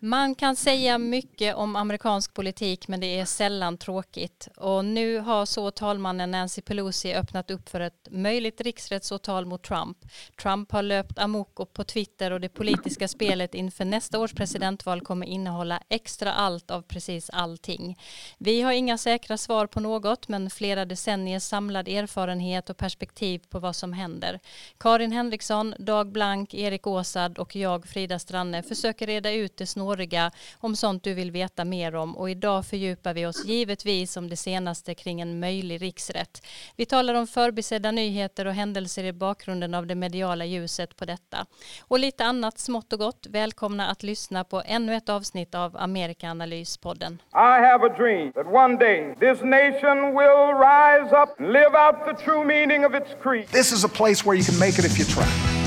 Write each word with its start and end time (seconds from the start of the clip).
Man 0.00 0.34
kan 0.34 0.56
säga 0.56 0.98
mycket 0.98 1.54
om 1.54 1.76
amerikansk 1.76 2.34
politik 2.34 2.88
men 2.88 3.00
det 3.00 3.18
är 3.20 3.24
sällan 3.24 3.78
tråkigt. 3.78 4.48
Och 4.56 4.84
nu 4.84 5.18
har 5.18 5.46
så 5.46 5.70
talmannen 5.70 6.30
Nancy 6.30 6.62
Pelosi 6.62 7.14
öppnat 7.14 7.50
upp 7.50 7.68
för 7.68 7.80
ett 7.80 8.08
möjligt 8.10 8.60
riksrättsåtal 8.60 9.46
mot 9.46 9.62
Trump. 9.62 9.98
Trump 10.42 10.72
har 10.72 10.82
löpt 10.82 11.18
amok 11.18 11.72
på 11.72 11.84
Twitter 11.84 12.30
och 12.30 12.40
det 12.40 12.48
politiska 12.48 13.08
spelet 13.08 13.54
inför 13.54 13.84
nästa 13.84 14.18
års 14.18 14.32
presidentval 14.32 15.00
kommer 15.00 15.26
innehålla 15.26 15.82
extra 15.88 16.32
allt 16.32 16.70
av 16.70 16.82
precis 16.82 17.30
allting. 17.30 17.98
Vi 18.38 18.62
har 18.62 18.72
inga 18.72 18.98
säkra 18.98 19.36
svar 19.36 19.66
på 19.66 19.80
något 19.80 20.28
men 20.28 20.50
flera 20.50 20.84
decenniers 20.84 21.42
samlad 21.42 21.88
erfarenhet 21.88 22.70
och 22.70 22.76
perspektiv 22.76 23.42
på 23.50 23.58
vad 23.58 23.76
som 23.76 23.92
händer. 23.92 24.40
Karin 24.78 25.12
Henriksson, 25.12 25.74
Dag 25.78 26.12
Blank, 26.12 26.54
Erik 26.54 26.86
Åsad 26.86 27.38
och 27.38 27.56
jag 27.56 27.86
Frida 27.86 28.18
Stranne 28.18 28.62
försöker 28.62 29.06
reda 29.06 29.32
ut 29.32 29.56
det 29.56 29.66
snåriga 29.66 29.87
snåriga 29.88 30.30
om 30.60 30.76
sånt 30.76 31.04
du 31.04 31.14
vill 31.14 31.30
veta 31.30 31.64
mer 31.64 31.94
om 31.94 32.16
och 32.16 32.30
idag 32.30 32.66
fördjupar 32.66 33.14
vi 33.14 33.26
oss 33.26 33.44
givetvis 33.44 34.16
om 34.16 34.28
det 34.28 34.36
senaste 34.36 34.94
kring 34.94 35.20
en 35.20 35.40
möjlig 35.40 35.82
riksrätt. 35.82 36.42
Vi 36.76 36.86
talar 36.86 37.14
om 37.14 37.26
förbisedda 37.26 37.90
nyheter 37.90 38.46
och 38.46 38.54
händelser 38.54 39.04
i 39.04 39.12
bakgrunden 39.12 39.74
av 39.74 39.86
det 39.86 39.94
mediala 39.94 40.44
ljuset 40.44 40.96
på 40.96 41.04
detta. 41.04 41.46
Och 41.80 41.98
lite 41.98 42.24
annat 42.24 42.58
smått 42.58 42.92
och 42.92 42.98
gott. 42.98 43.26
Välkomna 43.30 43.90
att 43.90 44.02
lyssna 44.02 44.44
på 44.44 44.62
ännu 44.66 44.94
ett 44.94 45.08
avsnitt 45.08 45.54
av 45.54 45.76
Amerikaanalyspodden. 45.76 47.18
I 47.32 47.60
have 47.70 47.86
a 47.86 47.94
dream 47.98 48.32
that 48.32 48.46
one 48.46 48.76
day 48.76 49.14
this 49.20 49.40
nation 49.42 50.14
will 50.18 50.54
rise 50.70 51.12
up 51.22 51.40
and 51.40 51.52
live 51.52 51.74
out 51.74 51.96
the 52.06 52.24
true 52.24 52.44
meaning 52.44 52.86
of 52.86 52.94
its 52.94 53.10
creed. 53.22 53.46
This 53.52 53.72
is 53.72 53.84
a 53.84 53.88
place 53.88 54.24
where 54.24 54.38
you 54.38 54.44
can 54.44 54.58
make 54.58 54.78
it 54.78 54.84
if 54.84 54.98
you 54.98 55.04
try. 55.04 55.58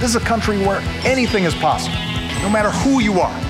This 0.00 0.10
is 0.10 0.16
a 0.16 0.26
country 0.28 0.58
where 0.58 0.80
anything 1.06 1.44
is 1.44 1.54
possible, 1.54 1.96
no 2.42 2.50
matter 2.50 2.70
who 2.70 3.00
you 3.00 3.20
are. 3.20 3.45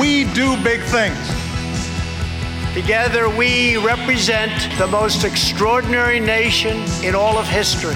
We 0.00 0.24
do 0.24 0.56
big 0.64 0.80
things. 0.80 1.18
Together, 2.72 3.28
we 3.28 3.76
represent 3.76 4.52
the 4.78 4.86
most 4.86 5.22
extraordinary 5.22 6.18
nation 6.18 6.78
in 7.04 7.14
all 7.14 7.36
of 7.36 7.46
history. 7.46 7.94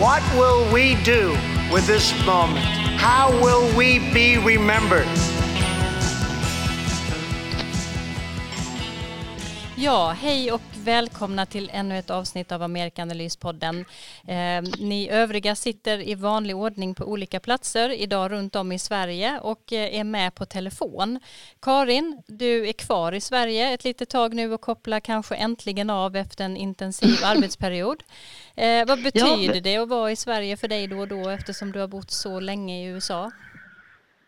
What 0.00 0.22
will 0.34 0.64
we 0.72 0.94
do 1.04 1.36
with 1.70 1.86
this 1.86 2.14
moment? 2.24 2.64
How 2.96 3.30
will 3.42 3.68
we 3.76 3.98
be 4.14 4.38
remembered? 4.38 5.06
Ja, 9.76 10.16
hej 10.20 10.52
och 10.52 10.75
välkomna 10.86 11.46
till 11.46 11.70
ännu 11.72 11.98
ett 11.98 12.10
avsnitt 12.10 12.52
av 12.52 12.62
Amerikanalyspodden. 12.62 13.84
Eh, 14.26 14.62
ni 14.78 15.08
övriga 15.10 15.54
sitter 15.54 16.08
i 16.08 16.14
vanlig 16.14 16.56
ordning 16.56 16.94
på 16.94 17.04
olika 17.04 17.40
platser 17.40 17.90
idag 17.90 18.30
runt 18.30 18.56
om 18.56 18.72
i 18.72 18.78
Sverige 18.78 19.40
och 19.42 19.72
eh, 19.72 19.98
är 20.00 20.04
med 20.04 20.34
på 20.34 20.46
telefon. 20.46 21.20
Karin, 21.60 22.22
du 22.26 22.68
är 22.68 22.72
kvar 22.72 23.12
i 23.12 23.20
Sverige 23.20 23.74
ett 23.74 23.84
litet 23.84 24.08
tag 24.08 24.34
nu 24.34 24.52
och 24.52 24.60
kopplar 24.60 25.00
kanske 25.00 25.34
äntligen 25.34 25.90
av 25.90 26.16
efter 26.16 26.44
en 26.44 26.56
intensiv 26.56 27.18
arbetsperiod. 27.24 28.02
Eh, 28.54 28.86
vad 28.86 29.02
betyder 29.02 29.54
ja, 29.54 29.60
det 29.60 29.76
att 29.76 29.88
vara 29.88 30.10
i 30.10 30.16
Sverige 30.16 30.56
för 30.56 30.68
dig 30.68 30.86
då 30.86 30.98
och 30.98 31.08
då 31.08 31.28
eftersom 31.28 31.72
du 31.72 31.80
har 31.80 31.88
bott 31.88 32.10
så 32.10 32.40
länge 32.40 32.82
i 32.82 32.84
USA? 32.84 33.30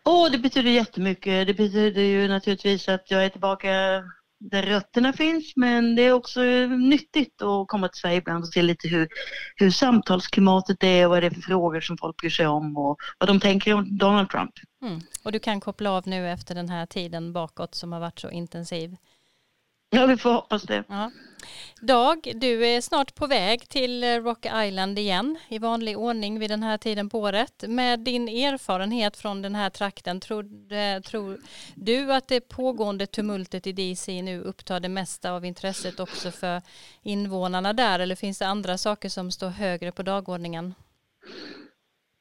oh, 0.05 0.31
det 0.31 0.37
betyder 0.37 0.71
jättemycket. 0.71 1.47
Det 1.47 1.53
betyder 1.53 2.01
ju 2.01 2.27
naturligtvis 2.27 2.89
att 2.89 3.11
jag 3.11 3.25
är 3.25 3.29
tillbaka 3.29 4.03
där 4.39 4.63
rötterna 4.63 5.13
finns 5.13 5.53
men 5.55 5.95
det 5.95 6.01
är 6.01 6.11
också 6.11 6.41
nyttigt 6.67 7.41
att 7.41 7.67
komma 7.67 7.87
till 7.87 8.01
Sverige 8.01 8.17
ibland 8.17 8.43
och 8.43 8.49
se 8.49 8.61
lite 8.61 8.87
hur, 8.87 9.07
hur 9.55 9.71
samtalsklimatet 9.71 10.83
är 10.83 11.05
och 11.05 11.11
vad 11.11 11.23
det 11.23 11.27
är 11.27 11.31
för 11.31 11.41
frågor 11.41 11.81
som 11.81 11.97
folk 11.97 12.17
bryr 12.17 12.29
sig 12.29 12.47
om 12.47 12.77
och 12.77 12.97
vad 13.17 13.29
de 13.29 13.39
tänker 13.39 13.73
om 13.73 13.97
Donald 13.97 14.29
Trump. 14.29 14.51
Mm. 14.81 15.01
Och 15.23 15.31
du 15.31 15.39
kan 15.39 15.61
koppla 15.61 15.91
av 15.91 16.07
nu 16.07 16.29
efter 16.29 16.55
den 16.55 16.69
här 16.69 16.85
tiden 16.85 17.33
bakåt 17.33 17.75
som 17.75 17.91
har 17.91 17.99
varit 17.99 18.19
så 18.19 18.29
intensiv. 18.29 18.95
Ja, 19.89 20.05
vi 20.05 20.17
får 20.17 20.33
hoppas 20.33 20.63
det. 20.63 20.83
Ja. 20.87 21.11
Dag, 21.81 22.31
du 22.35 22.65
är 22.65 22.81
snart 22.81 23.15
på 23.15 23.27
väg 23.27 23.69
till 23.69 24.03
Rock 24.03 24.45
Island 24.45 24.99
igen 24.99 25.37
i 25.49 25.59
vanlig 25.59 25.97
ordning 25.97 26.39
vid 26.39 26.49
den 26.49 26.63
här 26.63 26.77
tiden 26.77 27.09
på 27.09 27.19
året. 27.19 27.63
Med 27.67 27.99
din 27.99 28.27
erfarenhet 28.27 29.17
från 29.17 29.41
den 29.41 29.55
här 29.55 29.69
trakten, 29.69 30.19
tror, 30.19 31.01
tror 31.01 31.39
du 31.75 32.13
att 32.13 32.27
det 32.27 32.41
pågående 32.41 33.05
tumultet 33.05 33.67
i 33.67 33.71
DC 33.71 34.21
nu 34.21 34.41
upptar 34.41 34.79
det 34.79 34.89
mesta 34.89 35.31
av 35.31 35.45
intresset 35.45 35.99
också 35.99 36.31
för 36.31 36.61
invånarna 37.01 37.73
där 37.73 37.99
eller 37.99 38.15
finns 38.15 38.39
det 38.39 38.47
andra 38.47 38.77
saker 38.77 39.09
som 39.09 39.31
står 39.31 39.49
högre 39.49 39.91
på 39.91 40.03
dagordningen? 40.03 40.73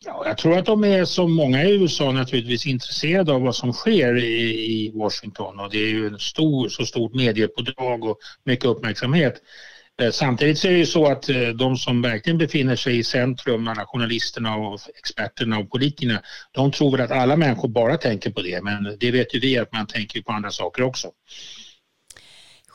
Ja, 0.04 0.22
jag 0.26 0.38
tror 0.38 0.58
att 0.58 0.66
de 0.66 0.84
är 0.84 1.04
som 1.04 1.32
många 1.32 1.64
i 1.64 1.74
USA 1.74 2.12
naturligtvis 2.12 2.66
intresserade 2.66 3.32
av 3.32 3.42
vad 3.42 3.56
som 3.56 3.72
sker 3.72 4.16
i, 4.16 4.50
i 4.50 4.92
Washington 4.94 5.60
och 5.60 5.70
det 5.70 5.78
är 5.78 5.88
ju 5.88 6.06
en 6.06 6.18
stor, 6.18 6.68
så 6.68 6.86
stort 6.86 7.14
mediepådrag 7.14 8.04
och 8.04 8.18
mycket 8.44 8.64
uppmärksamhet. 8.64 9.42
Eh, 10.02 10.10
samtidigt 10.10 10.58
så 10.58 10.68
är 10.68 10.72
det 10.72 10.78
ju 10.78 10.86
så 10.86 11.06
att 11.06 11.28
eh, 11.28 11.48
de 11.48 11.76
som 11.76 12.02
verkligen 12.02 12.38
befinner 12.38 12.76
sig 12.76 12.98
i 12.98 13.04
centrum, 13.04 13.68
alla 13.68 13.86
journalisterna 13.86 14.56
och 14.56 14.80
experterna 14.98 15.58
och 15.58 15.70
politikerna, 15.70 16.22
de 16.52 16.72
tror 16.72 16.92
väl 16.92 17.00
att 17.00 17.10
alla 17.10 17.36
människor 17.36 17.68
bara 17.68 17.96
tänker 17.96 18.30
på 18.30 18.42
det, 18.42 18.62
men 18.62 18.96
det 19.00 19.10
vet 19.10 19.34
ju 19.34 19.40
vi 19.40 19.58
att 19.58 19.72
man 19.72 19.86
tänker 19.86 20.22
på 20.22 20.32
andra 20.32 20.50
saker 20.50 20.82
också. 20.82 21.10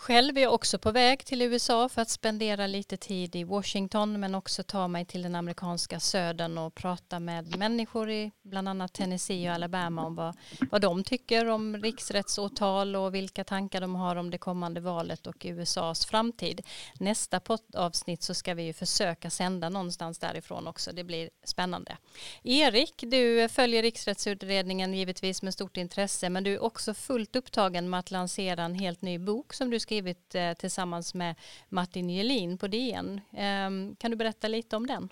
Själv 0.04 0.38
är 0.38 0.42
jag 0.42 0.54
också 0.54 0.80
på 0.80 0.92
väg 0.92 1.26
till 1.26 1.42
USA 1.42 1.90
för 1.90 2.02
att 2.02 2.10
spendera 2.10 2.68
lite 2.68 2.98
tid 2.98 3.36
i 3.36 3.44
Washington 3.44 4.20
men 4.20 4.36
också 4.36 4.64
ta 4.64 4.88
mig 4.88 5.06
till 5.06 5.22
den 5.22 5.36
amerikanska 5.36 6.00
södern 6.00 6.58
och 6.58 6.76
prata 6.76 7.20
med 7.20 7.58
människor 7.58 8.10
i 8.10 8.32
bland 8.42 8.70
annat 8.70 8.94
Tennessee 8.94 9.50
och 9.50 9.56
Alabama 9.56 10.06
om 10.06 10.16
vad, 10.16 10.36
vad 10.72 10.82
de 10.82 11.04
tycker 11.04 11.46
om 11.50 11.78
riksrättsåtal 11.78 12.96
och 12.96 13.16
vilka 13.16 13.44
tankar 13.44 13.82
de 13.82 13.96
har 13.96 14.16
om 14.16 14.30
det 14.30 14.38
kommande 14.38 14.82
valet 14.82 15.28
och 15.28 15.46
USAs 15.46 16.06
framtid. 16.06 16.62
Nästa 17.00 17.40
poddavsnitt 17.40 18.24
så 18.24 18.34
ska 18.34 18.54
vi 18.54 18.64
ju 18.64 18.74
försöka 18.74 19.30
sända 19.30 19.70
någonstans 19.70 20.20
därifrån 20.20 20.68
också. 20.68 20.92
Det 20.92 21.04
blir 21.04 21.30
spännande. 21.44 21.98
Erik, 22.44 23.04
du 23.08 23.50
följer 23.50 23.82
riksrättsutredningen 23.82 24.94
givetvis 24.94 25.42
med 25.42 25.54
stort 25.54 25.78
intresse 25.78 26.30
men 26.30 26.44
du 26.44 26.54
är 26.54 26.64
också 26.64 26.94
fullt 26.94 27.36
upptagen 27.36 27.90
med 27.90 28.00
att 28.00 28.12
lansera 28.12 28.64
en 28.64 28.76
helt 28.76 29.02
ny 29.02 29.20
bok 29.20 29.54
som 29.54 29.70
du 29.70 29.80
ska 29.80 29.93
skrivit 29.94 30.36
eh, 30.36 30.54
tillsammans 30.54 31.14
med 31.14 31.36
Martin 31.70 32.10
Jelin 32.10 32.58
på 32.58 32.68
DN. 32.68 33.22
Eh, 33.34 33.96
kan 34.00 34.12
du 34.12 34.16
berätta 34.18 34.48
lite 34.48 34.76
om 34.76 34.88
den? 34.88 35.10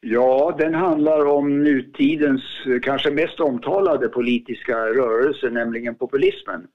Ja, 0.00 0.56
den 0.58 0.74
handlar 0.74 1.24
om 1.26 1.62
nutidens 1.62 2.42
eh, 2.66 2.80
kanske 2.80 3.10
mest 3.10 3.40
omtalade 3.40 4.08
politiska 4.08 4.76
rörelse, 4.76 5.50
nämligen 5.50 5.94
populismen 5.94 6.66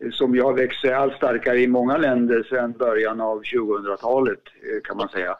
eh, 0.00 0.10
som 0.10 0.34
ju 0.34 0.42
har 0.42 0.52
växt 0.52 0.80
sig 0.80 0.92
allt 0.92 1.16
starkare 1.16 1.60
i 1.60 1.66
många 1.66 1.96
länder 1.96 2.42
sedan 2.50 2.72
början 2.72 3.20
av 3.20 3.42
2000-talet 3.42 4.42
eh, 4.62 4.80
kan 4.84 4.96
man 4.96 5.08
säga. 5.08 5.36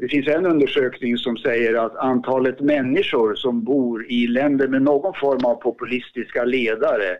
Det 0.00 0.08
finns 0.08 0.28
en 0.28 0.46
undersökning 0.46 1.18
som 1.18 1.36
säger 1.36 1.74
att 1.74 1.96
antalet 1.96 2.60
människor 2.60 3.34
som 3.34 3.64
bor 3.64 4.06
i 4.10 4.26
länder 4.26 4.68
med 4.68 4.82
någon 4.82 5.14
form 5.14 5.44
av 5.44 5.54
populistiska 5.54 6.44
ledare 6.44 7.18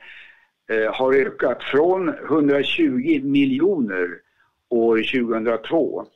Eh, 0.70 0.94
har 0.94 1.12
ökat 1.12 1.62
från 1.62 2.08
120 2.08 3.20
miljoner 3.22 4.08
år 4.68 4.96
2002 4.96 6.06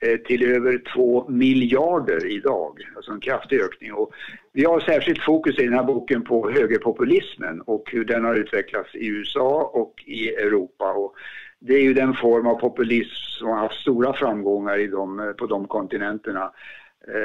eh, 0.00 0.18
till 0.18 0.42
över 0.42 0.82
2 0.94 1.28
miljarder 1.28 2.26
idag. 2.26 2.78
Alltså 2.96 3.12
en 3.12 3.20
kraftig 3.20 3.60
ökning. 3.60 3.92
Och 3.92 4.12
vi 4.52 4.64
har 4.64 4.80
särskilt 4.80 5.22
fokus 5.22 5.58
i 5.58 5.64
den 5.64 5.74
här 5.74 5.84
boken 5.84 6.22
på 6.22 6.50
högerpopulismen 6.50 7.60
och 7.60 7.90
hur 7.92 8.04
den 8.04 8.24
har 8.24 8.34
utvecklats 8.34 8.94
i 8.94 9.06
USA 9.06 9.70
och 9.74 10.04
i 10.06 10.28
Europa. 10.28 10.92
Och 10.92 11.14
det 11.58 11.74
är 11.74 11.82
ju 11.82 11.94
den 11.94 12.14
form 12.14 12.46
av 12.46 12.54
populism 12.54 13.38
som 13.38 13.48
har 13.48 13.56
haft 13.56 13.80
stora 13.80 14.12
framgångar 14.12 14.78
i 14.78 14.86
de, 14.86 15.20
eh, 15.20 15.32
på 15.32 15.46
de 15.46 15.66
kontinenterna. 15.66 16.52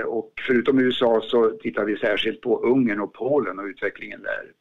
Och 0.05 0.31
förutom 0.47 0.79
USA 0.79 1.21
så 1.23 1.49
tittar 1.49 1.85
vi 1.85 1.97
särskilt 1.97 2.41
på 2.41 2.59
Ungern 2.59 2.99
och 2.99 3.13
Polen 3.13 3.59
och 3.59 3.65
utvecklingen 3.65 4.21
där. 4.21 4.51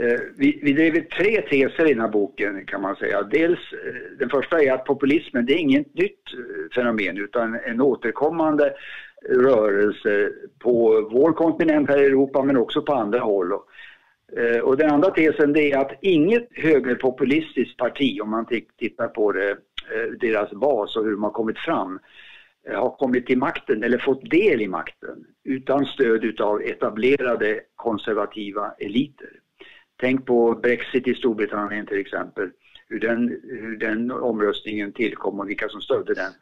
Eh, 0.00 0.20
vi, 0.36 0.60
vi 0.62 0.72
driver 0.72 1.00
tre 1.00 1.42
teser 1.42 1.86
i 1.86 1.92
den 1.92 2.00
här 2.00 2.08
boken 2.08 2.66
kan 2.66 2.82
man 2.82 2.96
säga. 2.96 3.22
Dels, 3.22 3.58
eh, 3.72 4.18
den 4.18 4.30
första 4.30 4.62
är 4.62 4.72
att 4.72 4.84
populismen 4.84 5.46
det 5.46 5.52
är 5.52 5.58
inget 5.58 5.94
nytt 5.94 6.22
eh, 6.32 6.74
fenomen 6.74 7.18
utan 7.18 7.54
en 7.54 7.80
återkommande 7.80 8.74
rörelse 9.28 10.30
på 10.58 11.08
vår 11.12 11.32
kontinent 11.32 11.88
här 11.88 12.02
i 12.02 12.06
Europa 12.06 12.42
men 12.42 12.56
också 12.56 12.82
på 12.82 12.92
andra 12.92 13.20
håll. 13.20 13.52
Och 13.52 13.68
eh, 14.38 14.76
den 14.76 14.90
andra 14.90 15.10
tesen 15.10 15.52
det 15.52 15.72
är 15.72 15.78
att 15.78 15.98
inget 16.02 16.48
högerpopulistiskt 16.50 17.76
parti, 17.76 18.20
om 18.20 18.30
man 18.30 18.46
tittar 18.78 19.08
på 19.08 19.32
det, 19.32 19.50
eh, 19.50 20.10
deras 20.20 20.50
bas 20.50 20.96
och 20.96 21.04
hur 21.04 21.10
de 21.10 21.22
har 21.22 21.30
kommit 21.30 21.58
fram, 21.58 21.98
har 22.74 22.90
kommit 22.90 23.26
till 23.26 23.38
makten 23.38 23.82
eller 23.82 23.98
fått 23.98 24.30
del 24.30 24.62
i 24.62 24.68
makten 24.68 25.24
utan 25.44 25.84
stöd 25.84 26.40
av 26.40 26.62
etablerade 26.62 27.60
konservativa 27.76 28.70
eliter. 28.78 29.30
Tänk 30.00 30.26
på 30.26 30.54
Brexit 30.54 31.08
i 31.08 31.14
Storbritannien 31.14 31.86
till 31.86 32.00
exempel. 32.00 32.50
Hur 32.88 33.00
den, 33.00 33.28
hur 33.42 33.76
den 33.76 34.10
omröstningen 34.10 34.92
tillkom 34.92 35.40
och 35.40 35.48
vilka 35.48 35.68
som 35.68 35.80
stödde 35.80 36.14
den. 36.14 36.32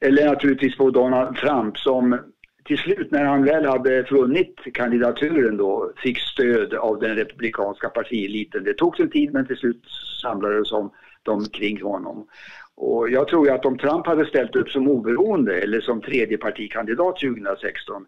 Eller 0.00 0.26
naturligtvis 0.26 0.76
på 0.76 0.90
Donald 0.90 1.36
Trump 1.36 1.78
som 1.78 2.18
till 2.64 2.78
slut 2.78 3.10
när 3.10 3.24
han 3.24 3.44
väl 3.44 3.66
hade 3.66 4.02
vunnit 4.02 4.60
kandidaturen 4.74 5.56
då 5.56 5.92
fick 5.96 6.18
stöd 6.18 6.74
av 6.74 7.00
den 7.00 7.16
republikanska 7.16 7.88
partieliten. 7.88 8.64
Det 8.64 8.74
tog 8.74 8.96
sin 8.96 9.10
tid 9.10 9.32
men 9.32 9.46
till 9.46 9.56
slut 9.56 9.84
samlades 10.22 10.68
de 11.22 11.44
kring 11.44 11.82
honom. 11.82 12.26
Och 12.74 13.10
jag 13.10 13.28
tror 13.28 13.46
ju 13.46 13.52
att 13.52 13.66
om 13.66 13.78
Trump 13.78 14.06
hade 14.06 14.26
ställt 14.26 14.56
upp 14.56 14.70
som 14.70 14.88
oberoende 14.88 15.60
eller 15.60 15.80
som 15.80 16.00
tredjepartikandidat 16.00 17.20
2016 17.20 18.06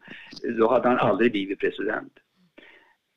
då 0.58 0.68
hade 0.68 0.88
han 0.88 0.98
aldrig 0.98 1.32
blivit 1.32 1.58
president. 1.58 2.12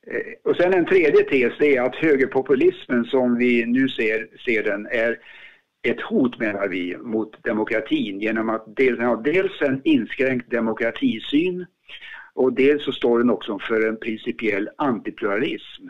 Eh, 0.07 0.33
och 0.43 0.55
sen 0.55 0.73
en 0.73 0.85
tredje 0.85 1.23
tes 1.23 1.53
det 1.59 1.75
är 1.75 1.81
att 1.81 1.95
högerpopulismen 1.95 3.05
som 3.05 3.37
vi 3.37 3.65
nu 3.65 3.89
ser, 3.89 4.27
ser 4.45 4.63
den 4.63 4.85
är 4.85 5.19
ett 5.83 6.01
hot 6.01 6.39
menar 6.39 6.67
vi 6.67 6.97
mot 6.97 7.43
demokratin 7.43 8.19
genom 8.19 8.49
att 8.49 8.63
dels, 8.75 8.99
har 8.99 9.23
dels 9.23 9.61
en 9.61 9.81
inskränkt 9.83 10.51
demokratisyn 10.51 11.65
och 12.33 12.53
dels 12.53 12.83
så 12.83 12.91
står 12.91 13.19
den 13.19 13.29
också 13.29 13.59
för 13.59 13.87
en 13.87 13.97
principiell 13.97 14.69
antipluralism 14.77 15.87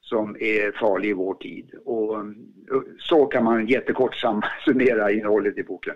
som 0.00 0.36
är 0.40 0.72
farlig 0.72 1.10
i 1.10 1.12
vår 1.12 1.34
tid. 1.34 1.74
Och 1.84 2.16
så 2.98 3.26
kan 3.26 3.44
man 3.44 3.66
jättekort 3.66 4.16
summera 4.64 5.12
innehållet 5.12 5.58
i 5.58 5.62
boken. 5.62 5.94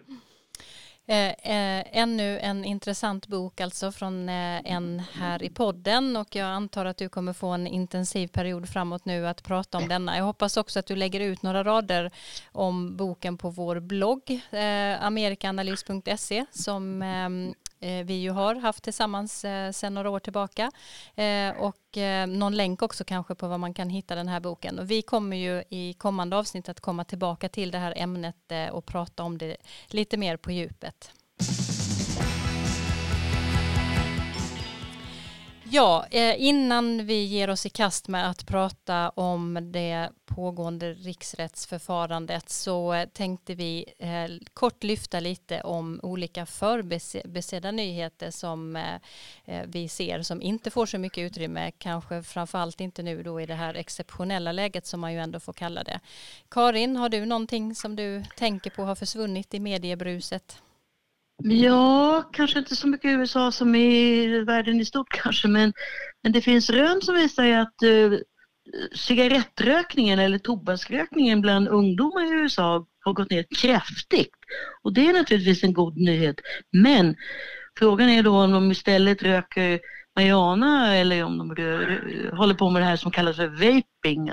Eh, 1.06 1.28
eh, 1.28 1.84
ännu 1.92 2.38
en 2.38 2.64
intressant 2.64 3.26
bok 3.26 3.60
alltså 3.60 3.92
från 3.92 4.28
eh, 4.28 4.60
en 4.64 5.02
här 5.12 5.42
i 5.42 5.50
podden 5.50 6.16
och 6.16 6.36
jag 6.36 6.46
antar 6.46 6.84
att 6.84 6.96
du 6.96 7.08
kommer 7.08 7.32
få 7.32 7.48
en 7.48 7.66
intensiv 7.66 8.28
period 8.28 8.68
framåt 8.68 9.04
nu 9.04 9.28
att 9.28 9.42
prata 9.42 9.78
om 9.78 9.88
denna. 9.88 10.16
Jag 10.16 10.24
hoppas 10.24 10.56
också 10.56 10.78
att 10.78 10.86
du 10.86 10.96
lägger 10.96 11.20
ut 11.20 11.42
några 11.42 11.64
rader 11.64 12.10
om 12.52 12.96
boken 12.96 13.38
på 13.38 13.50
vår 13.50 13.80
blogg 13.80 14.30
eh, 14.50 15.04
amerikaanalys.se 15.04 16.46
som 16.50 17.02
Eh, 17.02 17.54
Eh, 17.82 18.04
vi 18.04 18.14
ju 18.14 18.30
har 18.30 18.54
haft 18.54 18.84
tillsammans 18.84 19.44
eh, 19.44 19.72
sedan 19.72 19.94
några 19.94 20.10
år 20.10 20.18
tillbaka. 20.20 20.70
Eh, 21.14 21.50
och 21.50 21.96
eh, 21.96 22.26
någon 22.26 22.56
länk 22.56 22.82
också 22.82 23.04
kanske 23.04 23.34
på 23.34 23.48
var 23.48 23.58
man 23.58 23.74
kan 23.74 23.90
hitta 23.90 24.14
den 24.14 24.28
här 24.28 24.40
boken. 24.40 24.78
Och 24.78 24.90
vi 24.90 25.02
kommer 25.02 25.36
ju 25.36 25.62
i 25.70 25.92
kommande 25.92 26.36
avsnitt 26.36 26.68
att 26.68 26.80
komma 26.80 27.04
tillbaka 27.04 27.48
till 27.48 27.70
det 27.70 27.78
här 27.78 27.94
ämnet 27.96 28.52
eh, 28.52 28.68
och 28.68 28.86
prata 28.86 29.22
om 29.22 29.38
det 29.38 29.56
lite 29.86 30.16
mer 30.16 30.36
på 30.36 30.50
djupet. 30.50 31.10
Ja, 35.74 36.06
eh, 36.10 36.34
innan 36.42 37.06
vi 37.06 37.24
ger 37.24 37.50
oss 37.50 37.66
i 37.66 37.68
kast 37.68 38.08
med 38.08 38.30
att 38.30 38.46
prata 38.46 39.10
om 39.10 39.72
det 39.72 40.10
pågående 40.26 40.92
riksrättsförfarandet 40.92 42.50
så 42.50 42.92
eh, 42.92 43.08
tänkte 43.08 43.54
vi 43.54 43.84
eh, 43.98 44.48
kort 44.54 44.84
lyfta 44.84 45.20
lite 45.20 45.60
om 45.60 46.00
olika 46.02 46.46
förbesedda 46.46 47.70
nyheter 47.70 48.30
som 48.30 48.78
vi 49.66 49.88
ser 49.88 50.22
som 50.22 50.42
inte 50.42 50.70
får 50.70 50.86
så 50.86 50.98
mycket 50.98 51.22
utrymme, 51.22 51.70
kanske 51.78 52.22
framförallt 52.22 52.80
inte 52.80 53.02
nu 53.02 53.22
då 53.22 53.40
i 53.40 53.46
det 53.46 53.54
här 53.54 53.74
exceptionella 53.74 54.52
läget 54.52 54.86
som 54.86 55.00
man 55.00 55.12
ju 55.12 55.18
ändå 55.18 55.40
får 55.40 55.52
kalla 55.52 55.84
det. 55.84 56.00
Karin, 56.48 56.96
har 56.96 57.08
du 57.08 57.26
någonting 57.26 57.74
som 57.74 57.96
du 57.96 58.24
tänker 58.36 58.70
på 58.70 58.84
har 58.84 58.94
försvunnit 58.94 59.54
i 59.54 59.60
mediebruset? 59.60 60.62
Ja, 61.44 62.30
kanske 62.32 62.58
inte 62.58 62.76
så 62.76 62.88
mycket 62.88 63.10
i 63.10 63.12
USA 63.12 63.52
som 63.52 63.74
i 63.74 64.26
världen 64.44 64.80
i 64.80 64.84
stort 64.84 65.08
kanske, 65.22 65.48
men, 65.48 65.72
men 66.22 66.32
det 66.32 66.40
finns 66.40 66.70
rön 66.70 67.02
som 67.02 67.14
visar 67.14 67.48
att 67.48 67.82
uh, 67.84 68.18
cigarettrökningen 68.94 70.18
eller 70.18 70.38
tobaksrökningen 70.38 71.40
bland 71.40 71.68
ungdomar 71.68 72.32
i 72.32 72.42
USA 72.42 72.86
har 73.04 73.12
gått 73.12 73.30
ner 73.30 73.44
kraftigt. 73.60 74.34
Och 74.82 74.92
det 74.92 75.08
är 75.08 75.12
naturligtvis 75.12 75.64
en 75.64 75.72
god 75.72 75.96
nyhet. 75.96 76.36
Men 76.70 77.16
frågan 77.78 78.08
är 78.08 78.22
då 78.22 78.36
om 78.36 78.52
de 78.52 78.70
istället 78.70 79.22
röker 79.22 79.80
marijuana 80.16 80.96
eller 80.96 81.24
om 81.24 81.38
de 81.38 81.54
rör, 81.54 82.36
håller 82.36 82.54
på 82.54 82.70
med 82.70 82.82
det 82.82 82.86
här 82.86 82.96
som 82.96 83.10
kallas 83.10 83.36
för 83.36 83.48
vaping. 83.48 84.32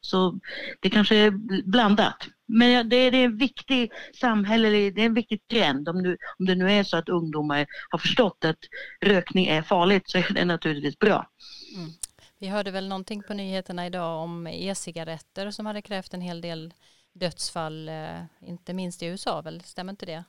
Så 0.00 0.38
det 0.80 0.90
kanske 0.90 1.16
är 1.16 1.30
blandat. 1.70 2.28
Men 2.46 2.88
det 2.88 2.96
är, 2.96 3.14
en 3.14 3.36
viktig 3.36 3.92
samhällelig, 4.20 4.94
det 4.94 5.00
är 5.00 5.06
en 5.06 5.14
viktig 5.14 5.48
trend. 5.48 5.88
Om, 5.88 6.02
nu, 6.02 6.16
om 6.38 6.46
det 6.46 6.54
nu 6.54 6.72
är 6.72 6.84
så 6.84 6.96
att 6.96 7.08
ungdomar 7.08 7.66
har 7.90 7.98
förstått 7.98 8.44
att 8.44 8.58
rökning 9.00 9.46
är 9.46 9.62
farligt 9.62 10.10
så 10.10 10.18
är 10.18 10.32
det 10.32 10.44
naturligtvis 10.44 10.98
bra. 10.98 11.30
Mm. 11.76 11.90
Vi 12.38 12.48
hörde 12.48 12.70
väl 12.70 12.88
någonting 12.88 13.22
på 13.22 13.34
nyheterna 13.34 13.86
idag 13.86 14.22
om 14.22 14.46
e-cigaretter 14.46 15.50
som 15.50 15.66
hade 15.66 15.82
krävt 15.82 16.14
en 16.14 16.20
hel 16.20 16.40
del 16.40 16.74
dödsfall, 17.12 17.88
eh, 17.88 18.20
inte 18.40 18.74
minst 18.74 19.02
i 19.02 19.06
USA 19.06 19.40
väl, 19.40 19.60
stämmer 19.60 19.90
inte 19.90 20.06
det? 20.06 20.24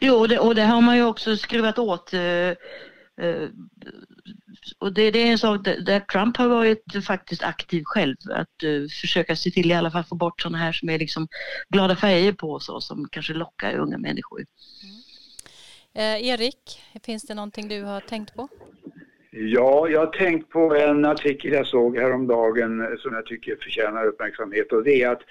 Jo, 0.00 0.26
det, 0.26 0.38
och 0.38 0.54
det 0.54 0.62
har 0.62 0.80
man 0.80 0.96
ju 0.96 1.04
också 1.04 1.36
skruvat 1.36 1.78
åt 1.78 2.14
eh, 2.14 2.20
Eh, 2.20 2.56
och 4.78 4.92
det, 4.92 5.10
det, 5.10 5.18
är 5.18 5.26
en 5.26 5.38
sak 5.38 5.64
där, 5.64 6.00
Trump 6.00 6.36
har 6.36 6.48
varit 6.48 7.04
faktiskt 7.06 7.42
aktiv 7.42 7.82
själv. 7.84 8.16
Att 8.30 8.64
uh, 8.64 8.88
försöka 9.00 9.36
se 9.36 9.50
till 9.50 9.70
i 9.70 9.74
alla 9.74 9.90
fall 9.90 10.04
få 10.04 10.14
bort 10.14 10.40
sådana 10.40 10.58
här 10.58 10.72
som 10.72 10.88
är 10.88 10.98
liksom 10.98 11.28
glada 11.68 11.96
färger 11.96 12.32
på 12.32 12.60
så 12.60 12.80
som 12.80 13.08
kanske 13.10 13.34
lockar 13.34 13.78
unga 13.78 13.98
människor. 13.98 14.44
Mm. 14.84 14.98
Eh, 15.94 16.28
Erik, 16.28 16.80
finns 17.04 17.22
det 17.22 17.34
någonting 17.34 17.68
du 17.68 17.82
har 17.82 18.00
tänkt 18.00 18.34
på? 18.34 18.48
Ja, 19.30 19.88
jag 19.88 20.00
har 20.00 20.12
tänkt 20.12 20.50
på 20.50 20.74
en 20.74 21.04
artikel 21.04 21.52
jag 21.52 21.66
såg 21.66 21.96
häromdagen 21.96 22.96
som 22.98 23.14
jag 23.14 23.26
tycker 23.26 23.56
förtjänar 23.62 24.06
uppmärksamhet 24.06 24.72
och 24.72 24.84
det 24.84 25.02
är 25.02 25.08
att 25.08 25.22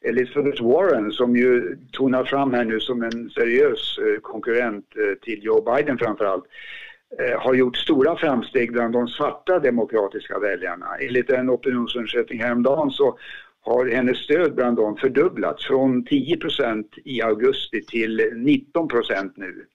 Elizabeth 0.00 0.62
Warren 0.62 1.12
som 1.12 1.36
ju 1.36 1.78
tonar 1.92 2.24
fram 2.24 2.52
här 2.54 2.64
nu 2.64 2.80
som 2.80 3.02
en 3.02 3.30
seriös 3.30 3.98
konkurrent 4.22 4.84
till 5.22 5.44
Joe 5.44 5.62
Biden 5.62 5.98
framförallt 5.98 6.44
Eh, 6.44 6.93
Eh, 7.18 7.40
har 7.40 7.54
gjort 7.54 7.76
stora 7.76 8.16
framsteg 8.16 8.72
bland 8.72 8.92
de 8.92 9.08
svarta 9.08 9.58
demokratiska 9.58 10.38
väljarna. 10.38 10.86
Enligt 11.00 11.30
en 11.30 11.50
opinionsundersökning 11.50 12.42
häromdagen 12.42 12.90
så 12.90 13.18
har 13.60 13.86
hennes 13.86 14.18
stöd 14.18 14.54
bland 14.54 14.76
dem 14.76 14.96
fördubblats 14.96 15.66
från 15.66 16.04
10% 16.04 16.84
i 17.04 17.22
augusti 17.22 17.82
till 17.82 18.20
19% 18.20 19.32
nu. 19.36 19.66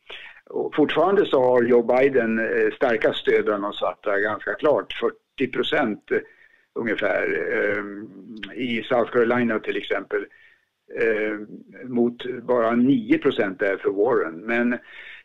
Och 0.50 0.75
fortfarande 0.75 1.25
så 1.25 1.44
har 1.44 1.63
Joe 1.63 1.83
Biden 1.83 2.39
eh, 2.39 2.74
starka 2.75 3.13
stöd 3.13 3.45
bland 3.45 3.63
de 3.63 3.74
svarta, 3.74 4.19
ganska 4.19 4.53
klart, 4.53 4.94
40 5.39 6.15
eh, 6.15 6.21
ungefär 6.75 7.25
i 8.53 8.83
South 8.83 9.12
Carolina 9.12 9.59
till 9.59 9.77
exempel 9.77 10.25
mot 11.83 12.25
bara 12.44 12.71
9% 12.71 13.56
där 13.59 13.77
för 13.77 13.89
Warren. 13.89 14.36
Men 14.36 14.77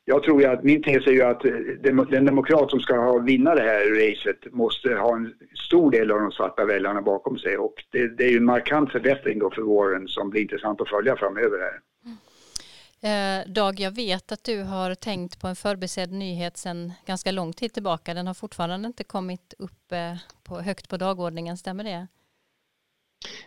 jag 0.05 0.23
tror 0.23 0.43
ju 0.43 0.49
att 0.49 0.65
min 0.65 0.83
tes 0.83 1.07
är 1.07 1.11
ju 1.11 1.23
att 1.23 1.45
eh, 1.45 1.53
den 2.11 2.25
demokrat 2.25 2.71
som 2.71 2.81
ska 2.81 2.97
ha 2.97 3.19
vinna 3.19 3.55
det 3.55 3.63
här 3.63 4.11
racet 4.11 4.53
måste 4.53 4.95
ha 4.95 5.17
en 5.17 5.35
stor 5.67 5.91
del 5.91 6.11
av 6.11 6.21
de 6.21 6.33
svarta 6.33 6.65
väljarna 6.65 7.03
bakom 7.03 7.39
sig 7.39 7.59
och 7.59 7.75
det, 7.91 8.17
det 8.17 8.25
är 8.25 8.31
ju 8.31 8.37
en 8.37 8.45
markant 8.45 8.93
förbättring 8.93 9.39
då 9.39 9.51
för 9.51 9.63
Warren 9.63 10.09
som 10.09 10.31
blir 10.31 10.43
intressant 10.43 10.81
att 10.81 10.89
följa 10.89 11.17
framöver 11.17 11.59
här. 11.59 11.81
Eh, 13.05 13.47
Dag, 13.47 13.81
jag 13.81 13.91
vet 13.91 14.33
att 14.33 14.45
du 14.45 14.63
har 14.63 14.95
tänkt 14.95 15.41
på 15.41 15.49
en 15.49 15.57
förbisedd 15.57 16.13
nyhet 16.13 16.57
sedan 16.57 16.93
ganska 17.07 17.33
lång 17.33 17.53
tid 17.53 17.73
tillbaka. 17.73 18.15
Den 18.15 18.27
har 18.27 18.35
fortfarande 18.35 18.87
inte 18.87 19.05
kommit 19.05 19.55
upp 19.59 19.93
eh, 19.93 20.17
på, 20.45 20.61
högt 20.61 20.89
på 20.89 20.97
dagordningen, 20.97 21.57
stämmer 21.57 21.85
det? 21.85 22.07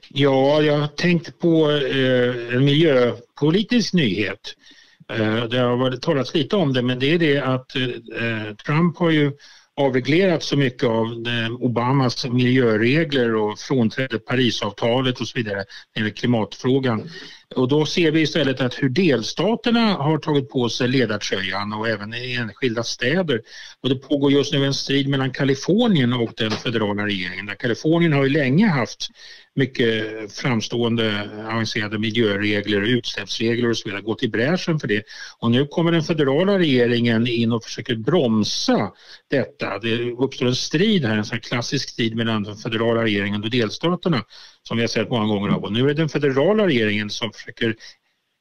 Ja, 0.10 0.62
jag 0.62 0.78
har 0.78 0.88
tänkt 0.88 1.40
på 1.40 1.72
eh, 1.72 2.56
en 2.56 2.66
miljöpolitisk 2.66 3.94
nyhet 3.94 4.56
Eh, 5.14 5.44
det 5.44 5.58
har 5.58 5.78
varit 5.78 6.02
talats 6.02 6.34
lite 6.34 6.56
om 6.56 6.74
det 6.74 6.82
men 6.82 7.00
det 7.00 7.14
är 7.14 7.20
det 7.20 7.40
att 7.40 7.76
eh, 7.76 8.56
Trump 8.66 8.98
har 8.98 9.10
ju 9.10 9.32
avreglerat 9.76 10.44
så 10.44 10.58
mycket 10.58 10.84
av 10.84 11.06
eh, 11.06 11.52
Obamas 11.60 12.26
miljöregler 12.26 13.36
och 13.36 13.60
frånträdde 13.60 14.20
Parisavtalet 14.20 15.22
och 15.22 15.28
så 15.28 15.38
vidare 15.38 15.56
när 15.56 15.66
det 15.94 16.00
gäller 16.00 16.12
klimatfrågan. 16.12 17.10
Och 17.56 17.68
då 17.68 17.86
ser 17.86 18.12
vi 18.12 18.22
istället 18.22 18.62
att 18.62 18.84
hur 18.84 18.90
delstaterna 18.90 19.94
har 19.94 20.18
tagit 20.18 20.50
på 20.50 20.70
sig 20.70 20.88
ledartröjan 20.88 21.74
och 21.74 21.88
även 21.88 22.14
i 22.14 22.34
enskilda 22.34 22.84
städer. 22.84 23.42
Och 23.84 23.90
det 23.90 23.96
pågår 23.96 24.32
just 24.32 24.54
nu 24.54 24.66
en 24.66 24.74
strid 24.74 25.08
mellan 25.08 25.32
Kalifornien 25.32 26.14
och 26.14 26.34
den 26.38 26.52
federala 26.52 27.06
regeringen. 27.06 27.46
Där 27.46 27.56
Kalifornien 27.56 28.14
har 28.14 28.24
ju 28.24 28.30
länge 28.30 28.68
haft 28.68 29.08
mycket 29.56 30.04
framstående 30.34 31.30
avancerade 31.52 32.00
miljöregler, 32.00 32.82
och 32.82 32.88
utsläppsregler 32.88 33.70
och 33.70 33.78
så 33.78 33.90
vidare, 33.90 34.02
gått 34.02 34.24
i 34.24 34.28
bräschen 34.28 34.80
för 34.80 34.88
det. 34.88 35.04
Och 35.40 35.52
nu 35.52 35.68
kommer 35.68 35.92
den 35.92 36.04
federala 36.04 36.60
regeringen 36.60 37.28
in 37.28 37.52
och 37.52 37.64
försöker 37.64 37.96
bromsa 37.96 38.92
detta. 39.30 39.80
Det 39.80 40.12
uppstår 40.12 40.46
en 40.46 40.56
strid 40.56 41.06
här, 41.06 41.18
en 41.18 41.26
sån 41.26 41.40
klassisk 41.40 41.90
strid 41.90 42.16
mellan 42.16 42.44
den 42.44 42.58
federala 42.58 43.04
regeringen 43.04 43.44
och 43.44 43.50
delstaterna 43.50 44.24
som 44.68 44.78
vi 44.78 44.84
har 44.84 44.88
sett 44.88 45.10
många 45.10 45.26
gånger 45.26 45.50
av. 45.50 45.64
Och 45.64 45.72
nu 45.72 45.80
är 45.80 45.88
det 45.88 45.94
den 45.94 46.10
federala 46.10 46.68
regeringen 46.68 47.10
som 47.10 47.32
försöker 47.32 47.76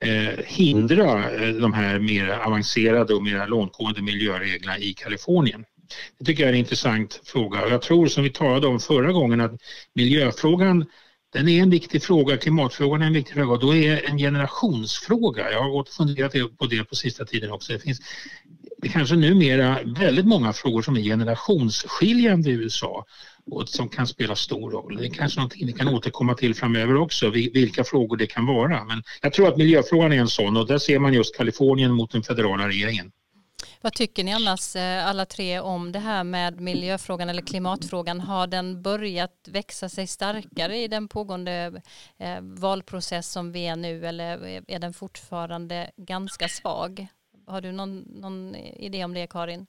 eh, 0.05 0.45
hindra 0.45 1.31
eh, 1.31 1.55
de 1.55 1.73
här 1.73 1.99
mer 1.99 2.29
avancerade 2.29 3.15
och 3.15 3.23
mer 3.23 3.47
långtgående 3.47 4.03
miljöreglerna 4.03 4.79
i 4.79 4.95
Kalifornien. 4.95 5.65
Det 6.19 6.25
tycker 6.25 6.43
jag 6.43 6.49
är 6.49 6.53
en 6.53 6.59
intressant 6.59 7.21
fråga. 7.25 7.69
Jag 7.69 7.83
tror 7.83 8.07
som 8.07 8.23
vi 8.23 8.31
talade 8.31 8.67
om 8.67 8.81
förra 8.81 9.13
gången 9.13 9.41
att 9.41 9.61
miljöfrågan 9.95 10.87
den 11.33 11.49
är 11.49 11.63
en 11.63 11.71
viktig 11.71 12.03
fråga, 12.03 12.37
klimatfrågan 12.37 13.03
är 13.03 13.07
en 13.07 13.13
viktig 13.13 13.35
fråga 13.35 13.53
och 13.53 13.61
då 13.61 13.75
är 13.75 14.09
en 14.11 14.19
generationsfråga. 14.19 15.53
Jag 15.53 15.63
har 15.63 15.71
gått 15.71 15.89
och 15.89 15.95
funderat 15.95 16.59
på 16.59 16.67
det 16.67 16.85
på 16.85 16.95
sista 16.95 17.25
tiden 17.25 17.51
också. 17.51 17.73
Det 17.73 17.79
finns 17.79 18.01
det 18.79 18.89
kanske 18.89 19.17
numera 19.17 19.79
väldigt 19.85 20.27
många 20.27 20.53
frågor 20.53 20.83
som 20.83 20.97
är 20.97 21.01
generationsskiljande 21.01 22.51
i 22.51 22.53
USA 22.53 23.05
och 23.51 23.69
som 23.69 23.89
kan 23.89 24.07
spela 24.07 24.37
stor 24.37 24.71
roll. 24.71 24.97
Det 24.97 25.07
är 25.07 25.11
kanske 25.11 25.41
någonting 25.41 25.67
vi 25.67 25.73
kan 25.73 25.89
återkomma 25.89 26.35
till 26.35 26.55
framöver 26.55 26.97
också, 26.97 27.31
vilka 27.31 27.85
frågor 27.85 28.17
det 28.17 28.27
kan 28.27 28.47
vara. 28.47 28.85
Men 28.85 29.03
jag 29.23 29.33
tror 29.33 29.49
att 29.49 29.57
miljöfrågan 29.57 30.13
är 30.13 30.17
en 30.17 30.29
sån 30.29 30.57
och 30.57 30.67
där 30.67 30.79
ser 30.79 30.99
man 30.99 31.13
just 31.13 31.37
Kalifornien 31.37 31.93
mot 31.93 32.11
den 32.11 32.23
federala 32.23 32.69
regeringen. 32.69 33.13
Vad 33.81 33.93
tycker 33.93 34.25
ni 34.25 34.33
annars 34.33 34.77
eh, 34.77 35.07
alla 35.07 35.27
tre 35.27 35.61
om 35.61 35.93
det 35.93 35.99
här 35.99 36.25
med 36.25 36.61
miljöfrågan 36.61 37.29
eller 37.29 37.43
klimatfrågan? 37.43 38.21
Har 38.21 38.47
den 38.47 38.83
börjat 38.83 39.49
växa 39.49 39.89
sig 39.89 40.07
starkare 40.07 40.79
i 40.79 40.89
den 40.89 41.09
pågående 41.09 41.83
eh, 42.19 42.41
valprocess 42.41 43.33
som 43.33 43.53
vi 43.53 43.67
är 43.67 43.77
nu 43.77 44.07
eller 44.07 44.47
är 44.69 44.79
den 44.79 44.95
fortfarande 44.95 45.91
ganska 45.97 46.49
svag? 46.49 47.07
Har 47.47 47.61
du 47.61 47.73
någon, 47.73 47.99
någon 47.99 48.55
idé 48.57 49.05
om 49.05 49.15
det 49.15 49.27
Karin? 49.27 49.67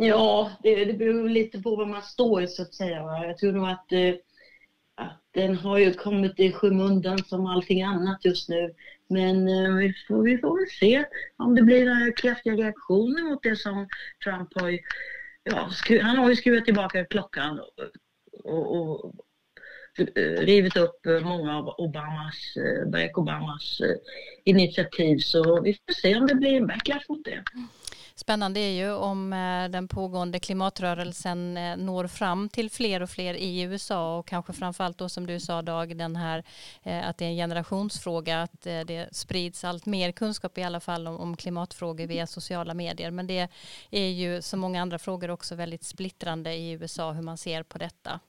Ja, 0.00 0.50
det, 0.62 0.84
det 0.84 0.92
beror 0.92 1.28
lite 1.28 1.62
på 1.62 1.76
var 1.76 1.86
man 1.86 2.02
står 2.02 2.46
så 2.46 2.62
att 2.62 2.74
säga. 2.74 2.96
Jag 3.26 3.38
tror 3.38 3.52
nog 3.52 3.68
att, 3.68 3.92
eh, 3.92 4.14
att 4.94 5.22
den 5.34 5.56
har 5.56 5.78
ju 5.78 5.94
kommit 5.94 6.40
i 6.40 6.52
skymundan 6.52 7.18
som 7.18 7.46
allting 7.46 7.82
annat 7.82 8.24
just 8.24 8.48
nu. 8.48 8.74
Men 9.08 9.48
eh, 9.48 9.74
vi, 9.74 9.94
får, 10.08 10.22
vi 10.22 10.38
får 10.38 10.58
väl 10.58 10.70
se 10.80 11.04
om 11.36 11.54
det 11.54 11.62
blir 11.62 11.86
några 11.86 12.12
kraftiga 12.12 12.54
reaktioner 12.54 13.30
mot 13.30 13.42
det 13.42 13.56
som 13.56 13.88
Trump 14.24 14.60
har 14.60 14.78
ja, 15.44 15.70
han 16.02 16.16
har 16.16 16.28
ju 16.28 16.36
skruvat 16.36 16.64
tillbaka 16.64 17.04
klockan 17.04 17.60
och, 17.60 18.52
och, 18.52 18.76
och 18.80 19.12
eh, 19.98 20.22
rivit 20.22 20.76
upp 20.76 21.06
många 21.22 21.58
av 21.58 21.68
Obamas, 21.68 22.56
eh, 22.56 22.88
Barack 22.88 23.18
Obamas 23.18 23.80
eh, 23.80 23.96
initiativ. 24.44 25.18
Så 25.18 25.62
vi 25.62 25.78
får 25.86 25.94
se 25.94 26.16
om 26.16 26.26
det 26.26 26.34
blir 26.34 26.56
en 26.56 26.66
backlash 26.66 27.04
mot 27.08 27.24
det. 27.24 27.44
Spännande 28.18 28.60
är 28.60 28.70
ju 28.70 28.92
om 28.92 29.32
eh, 29.32 29.68
den 29.68 29.88
pågående 29.88 30.40
klimatrörelsen 30.40 31.56
eh, 31.56 31.76
når 31.76 32.06
fram 32.06 32.48
till 32.48 32.70
fler 32.70 33.02
och 33.02 33.10
fler 33.10 33.34
i 33.34 33.60
USA 33.60 34.18
och 34.18 34.26
kanske 34.26 34.52
framförallt 34.52 34.98
då 34.98 35.08
som 35.08 35.26
du 35.26 35.40
sa 35.40 35.62
Dag, 35.62 35.96
den 35.96 36.16
här 36.16 36.44
eh, 36.82 37.08
att 37.08 37.18
det 37.18 37.24
är 37.24 37.28
en 37.28 37.36
generationsfråga, 37.36 38.42
att 38.42 38.62
det 38.62 39.08
sprids 39.12 39.64
allt 39.64 39.86
mer 39.86 40.12
kunskap 40.12 40.58
i 40.58 40.62
alla 40.62 40.80
fall 40.80 41.06
om, 41.06 41.16
om 41.16 41.36
klimatfrågor 41.36 42.06
via 42.06 42.26
sociala 42.26 42.74
medier. 42.74 43.10
Men 43.10 43.26
det 43.26 43.48
är 43.90 44.08
ju 44.08 44.42
som 44.42 44.60
många 44.60 44.82
andra 44.82 44.98
frågor 44.98 45.30
också 45.30 45.54
väldigt 45.54 45.84
splittrande 45.84 46.54
i 46.54 46.70
USA 46.70 47.12
hur 47.12 47.22
man 47.22 47.38
ser 47.38 47.62
på 47.62 47.78
detta. 47.78 48.20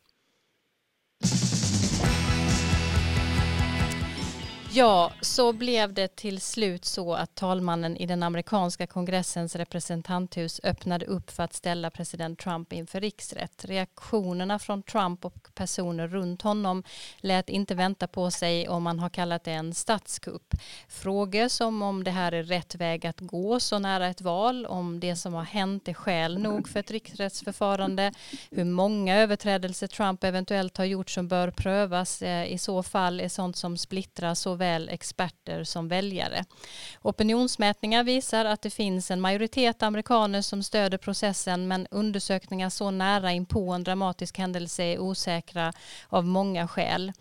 Ja, 4.79 5.11
så 5.21 5.53
blev 5.53 5.93
det 5.93 6.15
till 6.15 6.41
slut 6.41 6.85
så 6.85 7.13
att 7.13 7.35
talmannen 7.35 7.97
i 7.97 8.05
den 8.05 8.23
amerikanska 8.23 8.87
kongressens 8.87 9.55
representanthus 9.55 10.61
öppnade 10.63 11.05
upp 11.05 11.31
för 11.31 11.43
att 11.43 11.53
ställa 11.53 11.89
president 11.89 12.39
Trump 12.39 12.73
inför 12.73 13.01
riksrätt. 13.01 13.65
Reaktionerna 13.65 14.59
från 14.59 14.83
Trump 14.83 15.25
och 15.25 15.49
personer 15.53 16.07
runt 16.07 16.41
honom 16.41 16.83
lät 17.17 17.49
inte 17.49 17.75
vänta 17.75 18.07
på 18.07 18.31
sig 18.31 18.69
om 18.69 18.83
man 18.83 18.99
har 18.99 19.09
kallat 19.09 19.43
det 19.43 19.51
en 19.51 19.73
statskupp. 19.73 20.53
Frågor 20.87 21.47
som 21.47 21.81
om 21.81 22.03
det 22.03 22.11
här 22.11 22.31
är 22.31 22.43
rätt 22.43 22.75
väg 22.75 23.07
att 23.07 23.19
gå 23.19 23.59
så 23.59 23.79
nära 23.79 24.07
ett 24.07 24.21
val, 24.21 24.65
om 24.65 24.99
det 24.99 25.15
som 25.15 25.33
har 25.33 25.43
hänt 25.43 25.87
är 25.87 25.93
skäl 25.93 26.39
nog 26.39 26.69
för 26.69 26.79
ett 26.79 26.91
riksrättsförfarande, 26.91 28.11
hur 28.51 28.65
många 28.65 29.17
överträdelser 29.17 29.87
Trump 29.87 30.23
eventuellt 30.23 30.77
har 30.77 30.85
gjort 30.85 31.09
som 31.09 31.27
bör 31.27 31.51
prövas 31.51 32.21
eh, 32.21 32.53
i 32.53 32.57
så 32.57 32.83
fall 32.83 33.19
är 33.19 33.29
sånt 33.29 33.57
som 33.57 33.77
splittrar 33.77 34.33
såväl 34.33 34.68
såväl 34.69 34.89
experter 34.89 35.63
som 35.63 35.87
väljare. 35.87 36.45
Opinionsmätningar 37.01 38.03
visar 38.03 38.45
att 38.45 38.61
det 38.61 38.69
finns 38.69 39.11
en 39.11 39.21
majoritet 39.21 39.83
amerikaner 39.83 40.41
som 40.41 40.63
stöder 40.63 40.97
processen 40.97 41.67
men 41.67 41.87
undersökningar 41.91 42.69
så 42.69 42.91
nära 42.91 43.31
in 43.31 43.45
på 43.45 43.71
en 43.71 43.83
dramatisk 43.83 44.37
händelse 44.37 44.83
är 44.83 44.99
osäkra 44.99 45.73
av 46.09 46.25
många 46.25 46.67
skäl. 46.67 47.11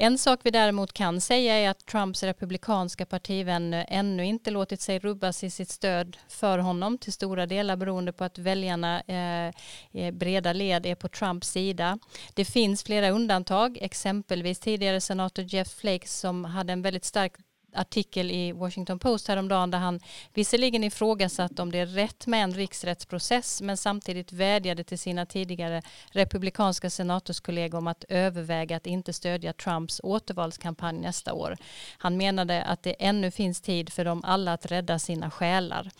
En 0.00 0.18
sak 0.18 0.40
vi 0.42 0.50
däremot 0.50 0.92
kan 0.92 1.20
säga 1.20 1.54
är 1.54 1.70
att 1.70 1.86
Trumps 1.86 2.22
republikanska 2.22 3.06
partivänner 3.06 3.86
ännu 3.88 4.24
inte 4.24 4.50
låtit 4.50 4.80
sig 4.80 4.98
rubbas 4.98 5.44
i 5.44 5.50
sitt 5.50 5.70
stöd 5.70 6.16
för 6.28 6.58
honom 6.58 6.98
till 6.98 7.12
stora 7.12 7.46
delar 7.46 7.76
beroende 7.76 8.12
på 8.12 8.24
att 8.24 8.38
väljarna 8.38 9.00
eh, 9.00 9.54
eh, 9.92 10.14
breda 10.14 10.52
led 10.52 10.86
är 10.86 10.94
på 10.94 11.08
Trumps 11.08 11.48
sida. 11.48 11.98
Det 12.34 12.44
finns 12.44 12.82
flera 12.82 13.10
undantag, 13.10 13.78
exempelvis 13.80 14.60
tidigare 14.60 15.00
senator 15.00 15.44
Jeff 15.48 15.68
Flake 15.68 16.08
som 16.08 16.44
hade 16.44 16.72
en 16.72 16.82
väldigt 16.82 17.04
stark 17.04 17.32
artikel 17.78 18.30
i 18.30 18.52
Washington 18.52 18.98
Post 18.98 19.28
häromdagen 19.28 19.70
där 19.70 19.78
han 19.78 20.00
visserligen 20.34 20.84
ifrågasatt 20.84 21.58
om 21.58 21.72
det 21.72 21.78
är 21.78 21.86
rätt 21.86 22.26
med 22.26 22.44
en 22.44 22.54
riksrättsprocess 22.54 23.62
men 23.62 23.76
samtidigt 23.76 24.32
vädjade 24.32 24.84
till 24.84 24.98
sina 24.98 25.26
tidigare 25.26 25.82
republikanska 26.10 26.90
senatorskollegor 26.90 27.78
om 27.78 27.86
att 27.86 28.04
överväga 28.08 28.76
att 28.76 28.86
inte 28.86 29.12
stödja 29.12 29.52
Trumps 29.52 30.00
återvalskampanj 30.04 30.98
nästa 30.98 31.32
år. 31.32 31.56
Han 31.98 32.16
menade 32.16 32.62
att 32.62 32.82
det 32.82 32.96
ännu 32.98 33.30
finns 33.30 33.60
tid 33.60 33.92
för 33.92 34.04
dem 34.04 34.24
alla 34.24 34.52
att 34.52 34.66
rädda 34.66 34.98
sina 34.98 35.30
själar. 35.30 35.90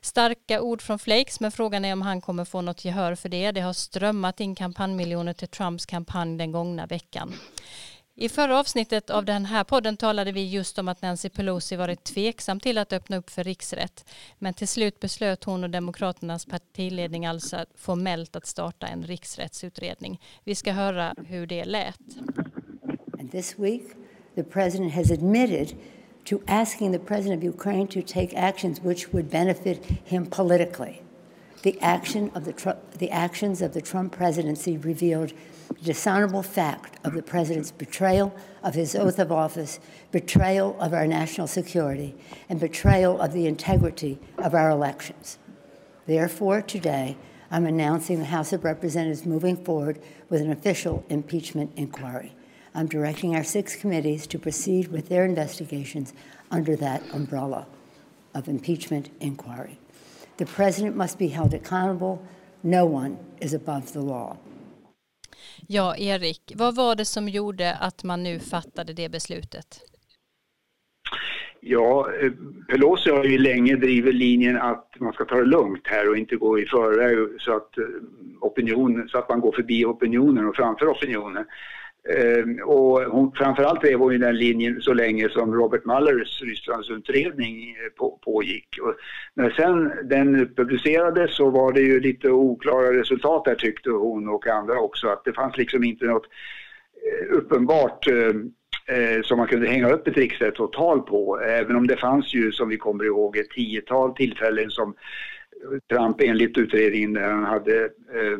Starka 0.00 0.60
ord 0.60 0.82
från 0.82 0.98
Flakes 0.98 1.40
men 1.40 1.52
frågan 1.52 1.84
är 1.84 1.92
om 1.92 2.02
han 2.02 2.20
kommer 2.20 2.44
få 2.44 2.60
något 2.60 2.84
gehör 2.84 3.14
för 3.14 3.28
det. 3.28 3.52
Det 3.52 3.60
har 3.60 3.72
strömmat 3.72 4.40
in 4.40 4.54
kampanjmiljoner 4.54 5.32
till 5.32 5.48
Trumps 5.48 5.86
kampanj 5.86 6.38
den 6.38 6.52
gångna 6.52 6.86
veckan. 6.86 7.34
I 8.20 8.28
förra 8.28 8.58
avsnittet 8.58 9.10
av 9.10 9.24
den 9.24 9.44
här 9.44 9.64
podden 9.64 9.96
talade 9.96 10.32
vi 10.32 10.48
just 10.48 10.78
om 10.78 10.88
att 10.88 11.02
Nancy 11.02 11.28
Pelosi 11.28 11.76
varit 11.76 12.04
tveksam 12.04 12.60
till 12.60 12.78
att 12.78 12.92
öppna 12.92 13.16
upp 13.16 13.30
för 13.30 13.44
riksrätt. 13.44 14.04
Men 14.38 14.54
till 14.54 14.68
slut 14.68 15.00
beslöt 15.00 15.44
hon 15.44 15.64
och 15.64 15.70
Demokraternas 15.70 16.46
partiledning 16.46 17.26
alltså 17.26 17.66
formellt 17.74 18.36
att 18.36 18.46
starta 18.46 18.86
en 18.86 19.02
riksrättsutredning. 19.02 20.20
Vi 20.44 20.54
ska 20.54 20.72
höra 20.72 21.14
hur 21.26 21.46
det 21.46 21.64
lät. 21.64 22.00
And 23.18 23.32
this 23.32 23.58
week 23.58 23.82
the 24.34 24.42
president 24.42 24.94
has 24.94 25.10
admitted 25.10 25.76
to 26.24 26.38
asking 26.46 26.92
the 26.92 26.98
president 26.98 27.44
of 27.44 27.54
Ukraine 27.54 27.86
to 27.86 28.00
take 28.06 28.38
actions 28.38 28.80
which 28.82 29.12
would 29.12 29.30
benefit 29.30 29.86
him 30.04 30.26
politically. 30.26 31.02
The 31.62 31.76
action 31.80 32.30
of 32.34 32.44
the, 32.44 32.74
the 32.98 33.10
actions 33.10 33.62
of 33.62 33.72
the 33.72 33.80
Trump 33.80 34.16
presidency 34.16 34.78
revealed 34.78 35.32
the 35.68 35.84
dishonorable 35.84 36.42
fact 36.42 36.98
of 37.04 37.14
the 37.14 37.22
president's 37.22 37.70
betrayal 37.70 38.34
of 38.62 38.74
his 38.74 38.94
oath 38.94 39.18
of 39.18 39.30
office, 39.30 39.78
betrayal 40.10 40.78
of 40.80 40.92
our 40.92 41.06
national 41.06 41.46
security, 41.46 42.14
and 42.48 42.58
betrayal 42.58 43.20
of 43.20 43.32
the 43.32 43.46
integrity 43.46 44.18
of 44.38 44.54
our 44.54 44.70
elections. 44.70 45.38
Therefore, 46.06 46.62
today, 46.62 47.16
I'm 47.50 47.66
announcing 47.66 48.18
the 48.18 48.26
House 48.26 48.52
of 48.52 48.64
Representatives 48.64 49.24
moving 49.24 49.56
forward 49.56 50.00
with 50.28 50.40
an 50.40 50.50
official 50.50 51.04
impeachment 51.08 51.72
inquiry. 51.76 52.34
I'm 52.74 52.86
directing 52.86 53.34
our 53.34 53.44
six 53.44 53.76
committees 53.76 54.26
to 54.28 54.38
proceed 54.38 54.88
with 54.88 55.08
their 55.08 55.24
investigations 55.24 56.12
under 56.50 56.76
that 56.76 57.02
umbrella 57.12 57.66
of 58.34 58.48
impeachment 58.48 59.10
inquiry. 59.20 59.78
The 60.36 60.46
president 60.46 60.94
must 60.94 61.18
be 61.18 61.28
held 61.28 61.54
accountable. 61.54 62.22
No 62.62 62.86
one 62.86 63.18
is 63.40 63.54
above 63.54 63.92
the 63.92 64.00
law. 64.00 64.36
Ja, 65.70 65.96
Erik, 65.96 66.52
vad 66.56 66.76
var 66.76 66.94
det 66.94 67.04
som 67.04 67.28
gjorde 67.28 67.74
att 67.74 68.04
man 68.04 68.22
nu 68.22 68.38
fattade 68.38 68.92
det 68.92 69.08
beslutet? 69.08 69.80
Ja, 71.60 72.12
eh, 72.20 72.32
Pelosi 72.68 73.10
har 73.10 73.24
ju 73.24 73.38
länge 73.38 73.76
drivit 73.76 74.14
linjen 74.14 74.56
att 74.56 74.94
man 74.98 75.12
ska 75.12 75.24
ta 75.24 75.34
det 75.34 75.44
lugnt 75.44 75.86
här 75.86 76.10
och 76.10 76.16
inte 76.16 76.36
gå 76.36 76.58
i 76.58 76.66
förväg 76.66 77.40
så 77.40 77.56
att, 77.56 77.78
eh, 77.78 77.84
opinion, 78.40 79.08
så 79.08 79.18
att 79.18 79.28
man 79.28 79.40
går 79.40 79.52
förbi 79.52 79.84
opinionen 79.84 80.48
och 80.48 80.56
framför 80.56 80.86
opinionen. 80.86 81.44
Ehm, 82.08 82.60
och 82.64 83.00
hon, 83.00 83.32
framförallt 83.32 83.80
drev 83.80 83.98
hon 83.98 84.12
ju 84.12 84.18
den 84.18 84.36
linjen 84.36 84.80
så 84.80 84.92
länge 84.92 85.28
som 85.28 85.54
Robert 85.54 85.84
Mullers 85.84 86.42
Rysslandsutredning 86.42 87.70
eh, 87.70 87.92
på, 87.96 88.18
pågick. 88.24 88.78
Och 88.82 88.94
när 89.34 89.50
sen 89.50 89.92
den 90.08 90.54
publicerades 90.54 91.36
så 91.36 91.50
var 91.50 91.72
det 91.72 91.80
ju 91.80 92.00
lite 92.00 92.30
oklara 92.30 92.92
resultat 92.92 93.44
där 93.44 93.54
tyckte 93.54 93.90
hon 93.90 94.28
och 94.28 94.46
andra 94.46 94.80
också. 94.80 95.08
Att 95.08 95.24
det 95.24 95.32
fanns 95.32 95.56
liksom 95.56 95.84
inte 95.84 96.04
något 96.04 96.26
eh, 97.06 97.36
uppenbart 97.36 98.06
eh, 98.06 98.34
eh 98.96 99.22
som 99.22 99.38
man 99.38 99.46
kunde 99.46 99.68
hänga 99.68 99.90
upp 99.90 100.08
ett 100.08 100.16
riksrättsåtal 100.16 101.00
på. 101.00 101.40
Även 101.40 101.76
om 101.76 101.86
det 101.86 101.96
fanns 101.96 102.34
ju, 102.34 102.52
som 102.52 102.68
vi 102.68 102.76
kommer 102.76 103.04
ihåg, 103.04 103.36
ett 103.36 103.50
tiotal 103.50 104.14
tillfällen 104.14 104.70
som 104.70 104.94
Trump 105.90 106.20
enligt 106.20 106.58
utredningen 106.58 107.12
där 107.12 107.30
han 107.30 107.44
hade 107.44 107.84
eh, 107.84 108.38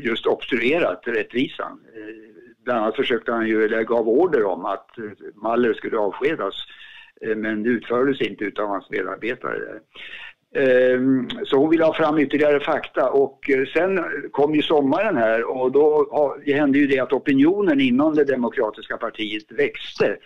just 0.00 0.26
obstruerat 0.26 1.02
rättvisan 1.06 1.80
eh, 1.96 2.35
bland 2.66 2.80
annat 2.80 2.96
försökte 2.96 3.32
han 3.32 3.48
ju, 3.48 3.64
eller 3.64 3.82
gav 3.82 4.08
order 4.08 4.44
om 4.44 4.64
att 4.64 4.98
eh, 4.98 5.04
Maller 5.34 5.74
skulle 5.74 5.98
avskedas. 5.98 6.54
Eh, 7.20 7.36
men 7.36 7.62
det 7.62 7.68
utfördes 7.68 8.20
inte 8.20 8.44
utav 8.44 8.68
hans 8.68 8.90
medarbetare. 8.90 9.58
där. 9.58 9.80
Ehm, 10.54 11.28
så 11.44 11.56
hon 11.56 11.70
ville 11.70 11.84
ha 11.84 11.94
fram 11.94 12.18
ytterligare 12.18 12.60
fakta 12.60 13.10
och 13.10 13.50
eh, 13.50 13.66
sen 13.66 14.04
kom 14.30 14.54
ju 14.54 14.62
sommaren 14.62 15.16
här 15.16 15.44
och 15.44 15.72
då 15.72 16.06
hände 16.46 16.78
ju 16.78 16.86
det 16.86 16.98
att 16.98 17.12
opinionen 17.12 17.80
inom 17.80 18.14
det 18.14 18.24
demokratiska 18.24 18.96
partiet 18.96 19.52
växte 19.52 20.16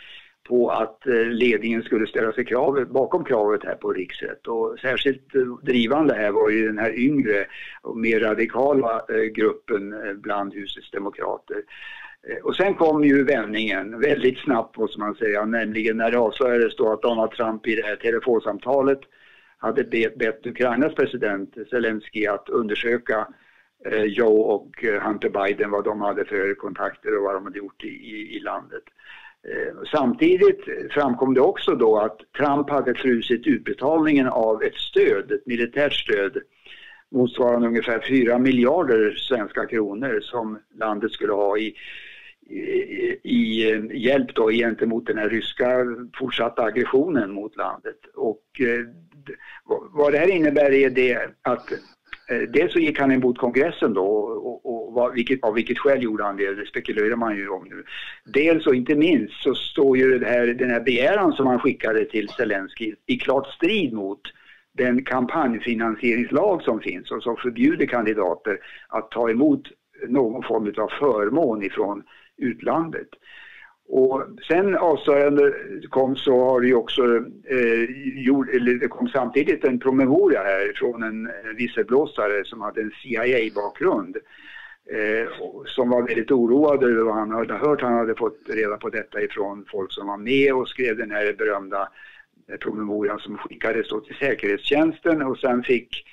på 0.48 0.70
att 0.70 1.02
ledningen 1.30 1.82
skulle 1.82 2.06
ställa 2.06 2.32
sig 2.32 2.44
krav, 2.44 2.86
bakom 2.90 3.24
kravet 3.24 3.64
här 3.64 3.74
på 3.74 3.92
riksrätt. 3.92 4.46
Och 4.46 4.78
särskilt 4.82 5.32
drivande 5.62 6.14
här 6.14 6.30
var 6.30 6.50
ju 6.50 6.66
den 6.66 6.78
här 6.78 6.98
yngre 6.98 7.46
och 7.82 7.96
mer 7.96 8.20
radikala 8.20 9.02
gruppen 9.34 9.94
bland 10.22 10.54
husets 10.54 10.90
demokrater. 10.90 11.62
Eh, 12.28 12.44
och 12.44 12.56
sen 12.56 12.74
kom 12.74 13.04
ju 13.04 13.24
vändningen 13.24 14.00
väldigt 14.00 14.38
snabbt 14.38 14.76
måste 14.76 14.98
man 15.00 15.14
säga, 15.14 15.44
nämligen 15.44 15.96
när 15.96 16.10
det 16.10 16.18
avslöjades 16.18 16.76
då 16.76 16.92
att 16.92 17.02
Donald 17.02 17.30
Trump 17.30 17.66
i 17.66 17.74
det 17.74 17.82
här 17.82 17.96
telefonsamtalet 17.96 19.00
hade 19.58 19.84
bett 20.16 20.46
Ukrainas 20.46 20.94
president 20.94 21.54
Zelensky 21.70 22.26
att 22.26 22.48
undersöka 22.48 23.28
eh, 23.86 24.04
Joe 24.04 24.40
och 24.40 24.84
eh, 24.84 25.02
Hunter 25.02 25.30
Biden, 25.30 25.70
vad 25.70 25.84
de 25.84 26.00
hade 26.00 26.24
för 26.24 26.54
kontakter 26.54 27.16
och 27.16 27.24
vad 27.24 27.34
de 27.34 27.44
hade 27.44 27.58
gjort 27.58 27.84
i, 27.84 27.88
i, 27.88 28.36
i 28.36 28.40
landet. 28.40 28.82
Eh, 29.48 29.74
samtidigt 29.92 30.64
framkom 30.90 31.34
det 31.34 31.40
också 31.40 31.74
då 31.74 31.98
att 31.98 32.18
Trump 32.36 32.70
hade 32.70 32.94
frusit 32.94 33.46
utbetalningen 33.46 34.26
av 34.26 34.62
ett 34.62 34.76
stöd, 34.76 35.32
ett 35.32 35.46
militärt 35.46 35.92
stöd 35.92 36.38
motsvarande 37.10 37.68
ungefär 37.68 38.00
4 38.08 38.38
miljarder 38.38 39.10
svenska 39.10 39.66
kronor 39.66 40.20
som 40.22 40.58
landet 40.78 41.12
skulle 41.12 41.32
ha 41.32 41.58
i, 41.58 41.74
i, 43.22 43.82
hjälp 43.92 44.34
då 44.34 44.50
gentemot 44.50 45.06
den 45.06 45.18
här 45.18 45.28
ryska 45.28 45.84
fortsatta 46.18 46.62
aggressionen 46.62 47.32
mot 47.32 47.56
landet. 47.56 47.98
Och 48.14 48.60
eh, 48.60 48.86
vad 49.90 50.12
det 50.12 50.18
här 50.18 50.30
innebär 50.30 50.72
är 50.72 50.90
det 50.90 51.18
att 51.42 51.72
eh, 51.72 51.78
Dels 52.48 52.72
så 52.72 52.78
gick 52.78 52.98
han 52.98 53.12
emot 53.12 53.38
kongressen 53.38 53.94
då 53.94 54.06
och, 54.06 54.66
och, 54.66 54.96
och 54.96 55.16
vilket, 55.16 55.44
av 55.44 55.54
vilket 55.54 55.78
skäl 55.78 56.02
gjorde 56.02 56.24
han 56.24 56.36
det, 56.36 56.54
det 56.54 56.66
spekulerar 56.66 57.16
man 57.16 57.36
ju 57.36 57.48
om 57.48 57.68
nu. 57.68 57.84
Dels 58.24 58.66
och 58.66 58.74
inte 58.74 58.94
minst 58.94 59.42
så 59.42 59.54
står 59.54 59.98
ju 59.98 60.18
det 60.18 60.26
här, 60.26 60.46
den 60.46 60.70
här 60.70 60.80
begäran 60.80 61.32
som 61.32 61.46
han 61.46 61.58
skickade 61.58 62.04
till 62.04 62.28
Zelensky 62.28 62.94
i 63.06 63.18
klart 63.18 63.46
strid 63.46 63.92
mot 63.92 64.20
den 64.72 65.04
kampanjfinansieringslag 65.04 66.62
som 66.62 66.80
finns 66.80 67.10
och 67.10 67.22
som 67.22 67.36
förbjuder 67.36 67.86
kandidater 67.86 68.58
att 68.88 69.10
ta 69.10 69.30
emot 69.30 69.62
någon 70.08 70.42
form 70.42 70.74
av 70.78 70.88
förmån 70.98 71.62
ifrån 71.62 72.02
utlandet. 72.40 73.08
Och 73.92 74.22
sen 74.48 74.76
avslöjande 74.76 75.54
kom 75.88 76.16
så 76.16 76.44
har 76.44 76.60
det 76.60 76.66
ju 76.66 76.74
också 76.74 77.02
eh, 77.44 77.84
gjort, 78.24 78.48
eller 78.48 78.74
det 78.74 78.88
kom 78.88 79.08
samtidigt 79.08 79.64
en 79.64 79.78
promemoria 79.78 80.42
här 80.42 80.72
från 80.76 81.02
en, 81.02 81.30
visselblåsare 81.56 82.44
som 82.44 82.60
hade 82.60 82.80
en 82.80 82.92
CIA-bakgrund. 83.02 84.16
Eh, 84.92 85.28
som 85.66 85.90
var 85.90 86.02
väldigt 86.02 86.30
oroad 86.30 86.84
över 86.84 87.02
vad 87.02 87.14
han 87.14 87.30
hade 87.30 87.54
hört. 87.54 87.80
Han 87.82 87.92
hade 87.92 88.14
fått 88.14 88.38
reda 88.48 88.76
på 88.76 88.88
detta 88.88 89.22
ifrån 89.22 89.64
folk 89.70 89.92
som 89.92 90.06
var 90.06 90.16
med 90.16 90.54
och 90.54 90.68
skrev 90.68 90.96
den 90.96 91.10
här 91.10 91.32
berömda 91.38 91.88
eh, 92.48 92.56
promemorian 92.56 93.18
som 93.18 93.38
skickades 93.38 93.88
då 93.88 94.00
till 94.00 94.14
säkerhetstjänsten 94.14 95.22
och 95.22 95.38
sen 95.38 95.62
fick 95.62 96.04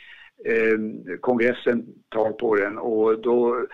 eh, 0.46 0.78
kongressen 1.20 1.86
tag 2.10 2.38
på 2.38 2.56
den 2.56 2.78
och 2.78 3.22
då 3.22 3.66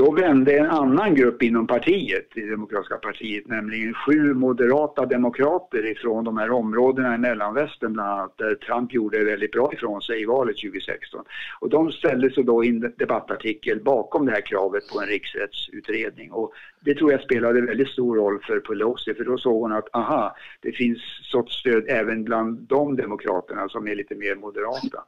då 0.00 0.10
vände 0.10 0.58
en 0.58 0.66
annan 0.66 1.14
grupp 1.14 1.42
inom 1.42 1.66
partiet, 1.66 2.26
det 2.34 2.50
demokratiska 2.50 2.96
partiet, 2.96 3.48
nämligen 3.48 3.94
sju 3.94 4.34
moderata 4.34 5.06
demokrater 5.06 5.90
ifrån 5.90 6.24
de 6.24 6.36
här 6.36 6.50
områdena 6.50 7.14
i 7.14 7.18
mellanvästern 7.18 7.92
bland 7.92 8.10
annat, 8.10 8.38
där 8.38 8.54
Trump 8.54 8.92
gjorde 8.92 9.24
väldigt 9.24 9.52
bra 9.52 9.72
ifrån 9.72 10.02
sig 10.02 10.22
i 10.22 10.24
valet 10.24 10.56
2016. 10.56 11.24
Och 11.60 11.68
de 11.68 11.92
ställde 11.92 12.30
sig 12.30 12.44
då 12.44 12.64
i 12.64 12.68
en 12.68 12.92
debattartikel 12.96 13.80
bakom 13.80 14.26
det 14.26 14.32
här 14.32 14.46
kravet 14.46 14.88
på 14.92 15.00
en 15.00 15.06
riksrättsutredning. 15.06 16.32
Och 16.32 16.52
det 16.84 16.94
tror 16.94 17.12
jag 17.12 17.20
spelade 17.20 17.60
väldigt 17.60 17.88
stor 17.88 18.16
roll 18.16 18.40
för 18.42 18.60
Pelosi, 18.60 19.14
för 19.14 19.24
då 19.24 19.38
såg 19.38 19.62
hon 19.62 19.72
att 19.72 19.88
aha, 19.92 20.36
det 20.60 20.72
finns 20.72 20.98
sorts 21.22 21.54
stöd 21.54 21.84
även 21.88 22.24
bland 22.24 22.58
de 22.58 22.96
demokraterna 22.96 23.68
som 23.68 23.88
är 23.88 23.94
lite 23.94 24.14
mer 24.14 24.34
moderata. 24.34 25.04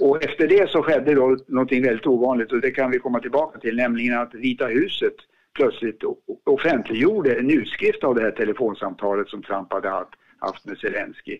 Och 0.00 0.24
efter 0.24 0.48
det 0.48 0.70
så 0.70 0.82
skedde 0.82 1.14
då 1.14 1.36
någonting 1.46 1.82
väldigt 1.82 2.06
ovanligt 2.06 2.52
och 2.52 2.60
det 2.60 2.70
kan 2.70 2.90
vi 2.90 2.98
komma 2.98 3.20
tillbaka 3.20 3.58
till, 3.58 3.76
nämligen 3.76 4.18
att 4.18 4.34
Vita 4.34 4.66
huset 4.66 5.14
plötsligt 5.54 6.02
offentliggjorde 6.44 7.34
en 7.34 7.50
utskrift 7.50 8.04
av 8.04 8.14
det 8.14 8.22
här 8.22 8.30
telefonsamtalet 8.30 9.28
som 9.28 9.42
Trump 9.42 9.72
hade 9.72 9.88
haft 10.38 10.66
med 10.66 10.78
Zelensky. 10.78 11.38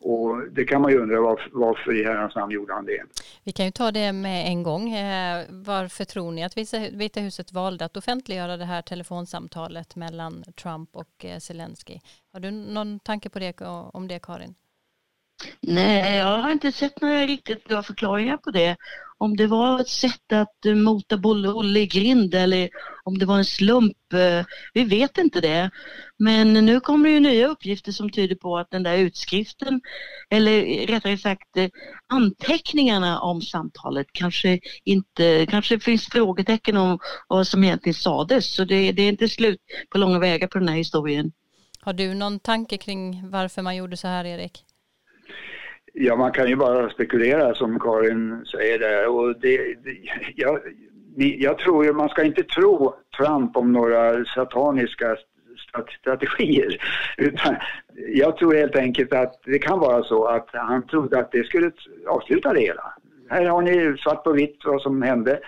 Och 0.00 0.52
det 0.52 0.64
kan 0.64 0.82
man 0.82 0.90
ju 0.90 0.98
undra 0.98 1.20
varför, 1.20 1.50
varför 1.52 2.00
i 2.00 2.04
herrans 2.04 2.34
namn 2.34 2.52
gjorde 2.52 2.74
han 2.74 2.84
det. 2.84 3.02
Vi 3.44 3.52
kan 3.52 3.66
ju 3.66 3.72
ta 3.72 3.90
det 3.92 4.12
med 4.12 4.46
en 4.46 4.62
gång. 4.62 4.92
Eh, 4.92 5.44
varför 5.50 6.04
tror 6.04 6.32
ni 6.32 6.44
att 6.44 6.56
Vita 6.92 7.20
huset 7.20 7.52
valde 7.52 7.84
att 7.84 7.96
offentliggöra 7.96 8.56
det 8.56 8.64
här 8.64 8.82
telefonsamtalet 8.82 9.96
mellan 9.96 10.44
Trump 10.62 10.90
och 10.92 11.24
eh, 11.24 11.38
Zelensky? 11.38 11.98
Har 12.32 12.40
du 12.40 12.50
någon 12.50 13.00
tanke 13.00 13.28
på 13.28 13.38
det, 13.38 13.60
om 13.92 14.08
det 14.08 14.18
Karin? 14.18 14.54
Nej, 15.60 16.16
jag 16.16 16.38
har 16.38 16.50
inte 16.50 16.72
sett 16.72 17.00
några 17.00 17.26
riktigt 17.26 17.64
bra 17.64 17.82
förklaringar 17.82 18.36
på 18.36 18.50
det. 18.50 18.76
Om 19.20 19.36
det 19.36 19.46
var 19.46 19.80
ett 19.80 19.88
sätt 19.88 20.32
att 20.32 20.66
eh, 20.66 20.74
mota 20.74 21.16
Olle 21.54 21.80
i 21.80 21.86
grind 21.86 22.34
eller 22.34 22.68
om 23.04 23.18
det 23.18 23.26
var 23.26 23.38
en 23.38 23.44
slump, 23.44 24.12
eh, 24.12 24.46
vi 24.74 24.84
vet 24.84 25.18
inte 25.18 25.40
det. 25.40 25.70
Men 26.18 26.52
nu 26.52 26.80
kommer 26.80 27.08
ju 27.08 27.20
nya 27.20 27.48
uppgifter 27.48 27.92
som 27.92 28.10
tyder 28.10 28.36
på 28.36 28.58
att 28.58 28.70
den 28.70 28.82
där 28.82 28.96
utskriften, 28.96 29.80
eller 30.30 30.86
rättare 30.86 31.18
sagt 31.18 31.56
eh, 31.56 31.68
anteckningarna 32.06 33.20
om 33.20 33.42
samtalet 33.42 34.06
kanske 34.12 34.60
inte, 34.84 35.46
kanske 35.50 35.80
finns 35.80 36.06
frågetecken 36.06 36.76
om 36.76 36.98
vad 37.28 37.46
som 37.46 37.64
egentligen 37.64 37.94
sades. 37.94 38.54
Så 38.54 38.64
det, 38.64 38.92
det 38.92 39.02
är 39.02 39.08
inte 39.08 39.28
slut 39.28 39.60
på 39.90 39.98
långa 39.98 40.18
vägar 40.18 40.48
på 40.48 40.58
den 40.58 40.68
här 40.68 40.76
historien. 40.76 41.32
Har 41.80 41.92
du 41.92 42.14
någon 42.14 42.40
tanke 42.40 42.78
kring 42.78 43.30
varför 43.30 43.62
man 43.62 43.76
gjorde 43.76 43.96
så 43.96 44.08
här, 44.08 44.24
Erik? 44.24 44.64
Ja, 46.00 46.16
man 46.16 46.32
kan 46.32 46.48
ju 46.48 46.56
bara 46.56 46.90
spekulera 46.90 47.54
som 47.54 47.80
Karin 47.80 48.44
säger 48.44 48.78
där. 48.78 49.08
Och 49.08 49.40
det, 49.40 49.56
det, 49.56 49.96
jag, 50.36 50.60
jag 51.16 51.58
tror 51.58 51.84
ju, 51.84 51.92
man 51.92 52.08
ska 52.08 52.24
inte 52.24 52.42
tro 52.42 52.94
Trump 53.18 53.56
om 53.56 53.72
några 53.72 54.24
sataniska 54.24 55.16
strategier. 56.00 56.76
Utan 57.16 57.56
jag 58.08 58.36
tror 58.36 58.54
helt 58.54 58.76
enkelt 58.76 59.12
att 59.12 59.40
det 59.44 59.58
kan 59.58 59.78
vara 59.78 60.02
så 60.02 60.24
att 60.24 60.48
han 60.52 60.86
trodde 60.86 61.18
att 61.18 61.32
det 61.32 61.46
skulle 61.46 61.70
avsluta 62.06 62.52
det 62.52 62.60
hela. 62.60 62.92
Här 63.30 63.44
har 63.44 63.62
ni 63.62 63.98
svart 63.98 64.24
på 64.24 64.32
vitt 64.32 64.58
vad 64.64 64.82
som 64.82 65.02
hände. 65.02 65.40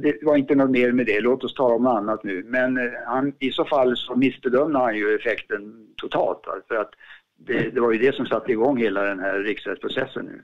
Det 0.00 0.18
var 0.22 0.36
inte 0.36 0.54
något 0.54 0.70
mer 0.70 0.92
med 0.92 1.06
det, 1.06 1.20
låt 1.20 1.44
oss 1.44 1.54
tala 1.54 1.74
om 1.74 1.82
något 1.82 1.96
annat 1.96 2.24
nu. 2.24 2.44
Men 2.46 2.76
eh, 2.76 2.92
han, 3.06 3.32
i 3.38 3.50
så 3.50 3.64
fall 3.64 3.96
så 3.96 4.16
missbedömde 4.16 4.78
han 4.78 4.96
ju 4.96 5.14
effekten 5.14 5.86
totalt. 5.96 6.40
För 6.68 6.74
att 6.74 6.90
det, 7.38 7.70
det 7.70 7.80
var 7.80 7.92
ju 7.92 7.98
det 7.98 8.14
som 8.14 8.26
satte 8.26 8.52
igång 8.52 8.78
hela 8.78 9.02
den 9.02 9.20
här 9.20 9.38
riksdagsprocessen 9.38 10.24
nu. 10.24 10.42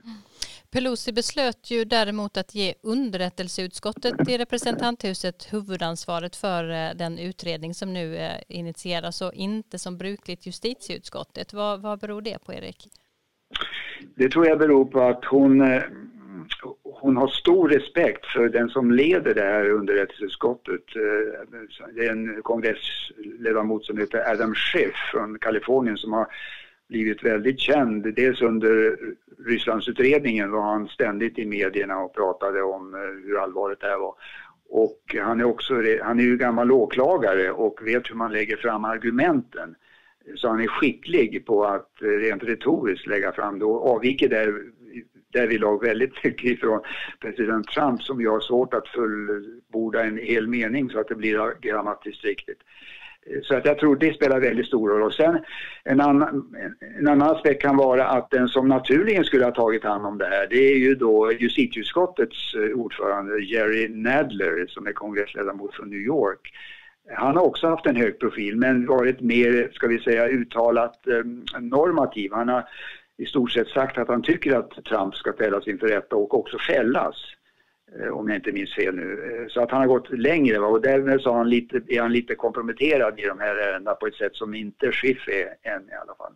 Pelosi 0.71 1.13
beslöt 1.13 1.71
ju 1.71 1.85
däremot 1.85 2.37
att 2.37 2.55
ge 2.55 2.73
underrättelseutskottet 2.83 4.29
i 4.29 4.37
representanthuset 4.37 5.53
huvudansvaret 5.53 6.35
för 6.35 6.69
eh, 6.69 6.95
den 6.95 7.19
utredning 7.19 7.73
som 7.73 7.93
nu 7.93 8.17
eh, 8.17 8.31
initieras 8.47 9.21
och 9.21 9.33
inte 9.33 9.79
som 9.79 9.97
brukligt 9.97 10.45
justitieutskottet. 10.45 11.53
Vad, 11.53 11.81
vad 11.81 11.99
beror 11.99 12.21
det 12.21 12.45
på, 12.45 12.53
Erik? 12.53 12.87
Det 14.15 14.29
tror 14.29 14.47
jag 14.47 14.59
beror 14.59 14.85
på 14.85 15.01
att 15.01 15.25
hon, 15.25 15.61
eh, 15.61 15.83
hon 16.83 17.17
har 17.17 17.27
stor 17.27 17.69
respekt 17.69 18.25
för 18.25 18.49
den 18.49 18.69
som 18.69 18.91
leder 18.91 19.33
det 19.33 19.41
här 19.41 19.69
underrättelseutskottet. 19.69 20.83
Det 21.95 22.05
är 22.05 22.11
en 22.11 22.41
kongressledamot 22.41 23.85
som 23.85 23.97
heter 23.97 24.31
Adam 24.31 24.55
Schiff 24.55 24.95
från 25.11 25.39
Kalifornien 25.39 25.97
som 25.97 26.13
har 26.13 26.27
blivit 26.87 27.23
väldigt 27.23 27.59
känd. 27.59 28.15
Dels 28.15 28.41
under 28.41 28.97
Rysslandsutredningen 29.45 30.51
var 30.51 30.61
han 30.61 30.87
ständigt 30.87 31.39
i 31.39 31.45
medierna 31.45 31.97
och 31.99 32.15
pratade 32.15 32.61
om 32.61 32.93
eh, 32.93 33.27
hur 33.27 33.39
allvarligt 33.39 33.79
det 33.79 33.87
här 33.87 33.97
var. 33.97 34.15
Och 34.69 35.15
han 35.21 35.39
är 35.39 35.43
också 35.43 35.73
han 36.03 36.19
är 36.19 36.23
ju 36.23 36.37
gammal 36.37 36.71
åklagare 36.71 37.51
och 37.51 37.79
vet 37.87 38.09
hur 38.09 38.15
man 38.15 38.31
lägger 38.31 38.57
fram 38.57 38.85
argumenten. 38.85 39.75
Så 40.35 40.47
han 40.47 40.61
är 40.61 40.67
skicklig 40.67 41.45
på 41.45 41.65
att 41.65 42.01
eh, 42.01 42.07
rent 42.07 42.43
retoriskt 42.43 43.07
lägga 43.07 43.31
fram 43.31 43.59
det 43.59 43.65
och 43.65 43.95
avviker 43.95 44.29
där, 44.29 44.61
därvidlag 45.33 45.81
väldigt 45.81 46.13
mycket 46.23 46.51
ifrån 46.51 46.81
president 47.19 47.67
Trump 47.67 48.01
som 48.01 48.21
ju 48.21 48.29
har 48.29 48.39
svårt 48.39 48.73
att 48.73 48.87
fullborda 48.87 50.03
en 50.03 50.17
hel 50.17 50.47
mening 50.47 50.89
så 50.89 50.99
att 50.99 51.07
det 51.07 51.15
blir 51.15 51.61
grammatiskt 51.61 52.23
riktigt. 52.23 52.59
Så 53.43 53.55
att 53.55 53.65
jag 53.65 53.77
tror 53.77 53.95
det 53.95 54.13
spelar 54.13 54.39
väldigt 54.39 54.67
stor 54.67 54.89
roll. 54.89 55.01
Och 55.01 55.13
sen 55.13 55.39
en 55.83 56.01
annan, 56.01 56.55
en 56.99 57.07
annan 57.07 57.35
aspekt 57.35 57.61
kan 57.61 57.77
vara 57.77 58.07
att 58.07 58.29
den 58.29 58.47
som 58.47 58.67
naturligen 58.67 59.23
skulle 59.23 59.45
ha 59.45 59.51
tagit 59.51 59.83
hand 59.83 60.05
om 60.05 60.17
det 60.17 60.25
här 60.25 60.47
det 60.49 60.73
är 60.73 60.77
ju 60.77 60.95
då 60.95 61.31
justitieutskottets 61.31 62.53
eh, 62.53 62.77
ordförande 62.79 63.43
Jerry 63.43 63.87
Nadler 63.87 64.67
som 64.67 64.87
är 64.87 64.91
kongressledamot 64.91 65.75
från 65.75 65.89
New 65.89 65.99
York. 65.99 66.53
Han 67.15 67.37
har 67.37 67.43
också 67.43 67.67
haft 67.67 67.85
en 67.85 67.95
hög 67.95 68.19
profil 68.19 68.55
men 68.57 68.85
varit 68.85 69.21
mer, 69.21 69.69
ska 69.73 69.87
vi 69.87 69.99
säga, 69.99 70.27
uttalat 70.27 71.07
eh, 71.07 71.59
normativ. 71.59 72.31
Han 72.33 72.49
har 72.49 72.63
i 73.17 73.25
stort 73.25 73.51
sett 73.51 73.67
sagt 73.67 73.97
att 73.97 74.07
han 74.07 74.21
tycker 74.21 74.55
att 74.55 74.85
Trump 74.85 75.15
ska 75.15 75.33
ställas 75.33 75.67
inför 75.67 75.87
rätta 75.87 76.15
och 76.15 76.39
också 76.39 76.57
fällas. 76.57 77.15
Eh, 77.99 78.07
om 78.07 78.27
jag 78.27 78.37
inte 78.37 78.51
minns 78.51 78.75
fel 78.75 78.95
nu. 78.95 79.11
Eh, 79.11 79.47
så 79.47 79.61
att 79.61 79.71
han 79.71 79.81
har 79.81 79.87
gått 79.87 80.09
längre 80.09 80.59
va? 80.59 80.67
och 80.67 80.81
därmed 80.81 81.21
så 81.21 81.33
han 81.33 81.49
lite, 81.49 81.81
är 81.87 82.01
han 82.01 82.13
lite 82.13 82.35
komprometterad 82.35 83.19
i 83.19 83.25
de 83.25 83.39
här 83.39 83.55
ärendena 83.55 83.95
på 83.95 84.07
ett 84.07 84.15
sätt 84.15 84.35
som 84.35 84.53
inte 84.53 84.91
Schiff 84.91 85.27
är 85.27 85.71
än 85.71 85.89
i 85.89 85.93
alla 86.01 86.15
fall. 86.15 86.33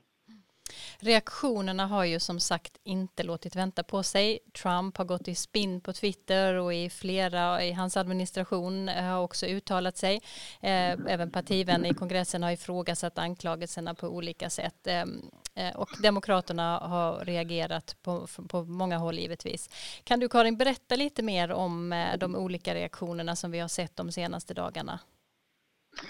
Reaktionerna 1.02 1.88
har 1.88 2.04
ju 2.04 2.20
som 2.20 2.40
sagt 2.40 2.78
inte 2.84 3.24
låtit 3.24 3.56
vänta 3.56 3.84
på 3.84 4.04
sig. 4.04 4.40
Trump 4.62 4.98
har 4.98 5.06
gått 5.06 5.28
i 5.28 5.36
spinn 5.36 5.82
på 5.82 5.94
Twitter 5.94 6.54
och 6.54 6.74
i 6.74 6.90
flera 6.90 7.64
i 7.64 7.72
hans 7.72 7.98
administration 7.98 8.90
eh, 8.90 9.04
har 9.04 9.22
också 9.22 9.46
uttalat 9.46 9.98
sig. 9.98 10.16
Eh, 10.62 10.92
även 11.08 11.32
partivänner 11.32 11.92
i 11.92 11.94
kongressen 11.94 12.44
har 12.44 12.52
ifrågasatt 12.52 13.18
anklagelserna 13.18 13.96
på 13.96 14.08
olika 14.08 14.50
sätt. 14.50 14.88
Ehm, 14.88 15.22
eh, 15.56 15.76
och 15.76 15.90
Demokraterna 16.04 16.78
har 16.78 17.26
reagerat 17.26 17.96
på, 18.02 18.28
på 18.50 18.64
många 18.64 18.98
håll 18.98 19.20
givetvis. 19.20 19.70
Kan 20.04 20.20
du 20.20 20.30
Karin 20.30 20.58
berätta 20.58 20.96
lite 20.96 21.24
mer 21.24 21.52
om 21.52 22.06
de 22.18 22.36
olika 22.36 22.76
reaktionerna 22.76 23.36
som 23.36 23.52
vi 23.52 23.60
har 23.60 23.68
sett 23.68 23.96
de 23.96 24.12
senaste 24.12 24.54
dagarna? 24.54 25.00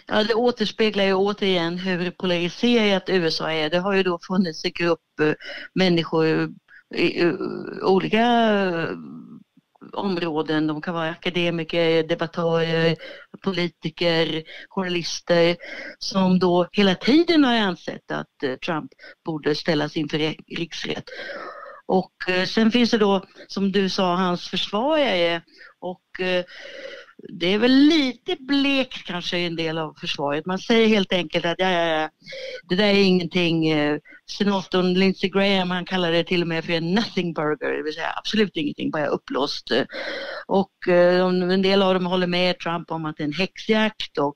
Ja, 0.08 0.24
det 0.24 0.34
återspeglar 0.34 1.04
ju 1.04 1.14
återigen 1.14 1.78
hur 1.78 2.12
polariserat 2.12 3.10
USA 3.10 3.52
är. 3.52 3.70
Det 3.70 3.80
har 3.80 3.94
ju 3.94 4.04
då 4.04 4.20
funnits 4.28 4.66
en 4.66 4.72
grupp 4.72 5.20
eh, 5.22 5.34
människor 5.74 6.54
i 6.96 7.22
eh, 7.22 7.34
olika 7.82 8.20
eh, 8.20 8.90
områden. 9.94 10.68
De 10.68 10.82
kan 10.82 10.94
vara 10.94 11.10
akademiker, 11.10 12.04
debattörer, 12.04 12.96
politiker, 13.44 14.44
journalister 14.70 15.56
som 16.00 16.40
då 16.40 16.68
hela 16.72 16.96
tiden 16.96 17.44
har 17.44 17.56
ansett 17.56 18.12
att 18.12 18.62
Trump 18.66 18.92
borde 19.26 19.56
ställas 19.56 19.98
inför 19.98 20.18
riksrätt. 20.58 21.06
Och 21.86 22.14
sen 22.48 22.72
finns 22.72 22.92
det 22.92 22.98
då, 22.98 23.26
som 23.48 23.72
du 23.72 23.90
sa, 23.90 24.16
hans 24.16 24.50
försvarare 24.50 25.42
och 25.80 26.04
det 27.28 27.54
är 27.54 27.58
väl 27.58 27.72
lite 27.72 28.36
blekt 28.40 29.06
kanske 29.06 29.38
i 29.38 29.46
en 29.46 29.56
del 29.56 29.78
av 29.78 29.94
försvaret. 29.94 30.46
Man 30.46 30.60
säger 30.60 30.88
helt 30.88 31.14
enkelt 31.14 31.46
att 31.46 31.56
ja, 31.58 31.70
ja, 31.72 31.86
ja, 31.86 32.10
det 32.70 32.76
där 32.76 32.84
är 32.84 33.04
ingenting. 33.04 33.70
Eh, 33.70 33.98
Senatorn 34.38 34.94
Lindsey 34.94 35.30
Graham 35.30 35.72
han 35.72 35.86
kallar 35.86 36.12
det 36.12 36.24
till 36.24 36.42
och 36.42 36.48
med 36.48 36.66
för 36.66 36.74
en 36.74 36.94
nothing 36.94 37.34
burger, 37.34 37.78
det 37.78 37.84
vill 37.84 37.94
säga 37.94 38.14
absolut 38.18 38.58
ingenting, 38.58 38.92
bara 38.92 39.08
uppblåst. 39.08 39.72
Eh, 39.72 39.84
och 40.48 40.88
eh, 40.88 41.26
en 41.26 41.62
del 41.62 41.82
av 41.82 41.94
dem 41.94 42.06
håller 42.06 42.28
med 42.28 42.60
Trump 42.60 42.92
om 42.92 43.06
att 43.06 43.18
det 43.18 43.24
är 43.24 43.28
en 43.28 43.34
häxjakt 43.34 44.18
och, 44.18 44.36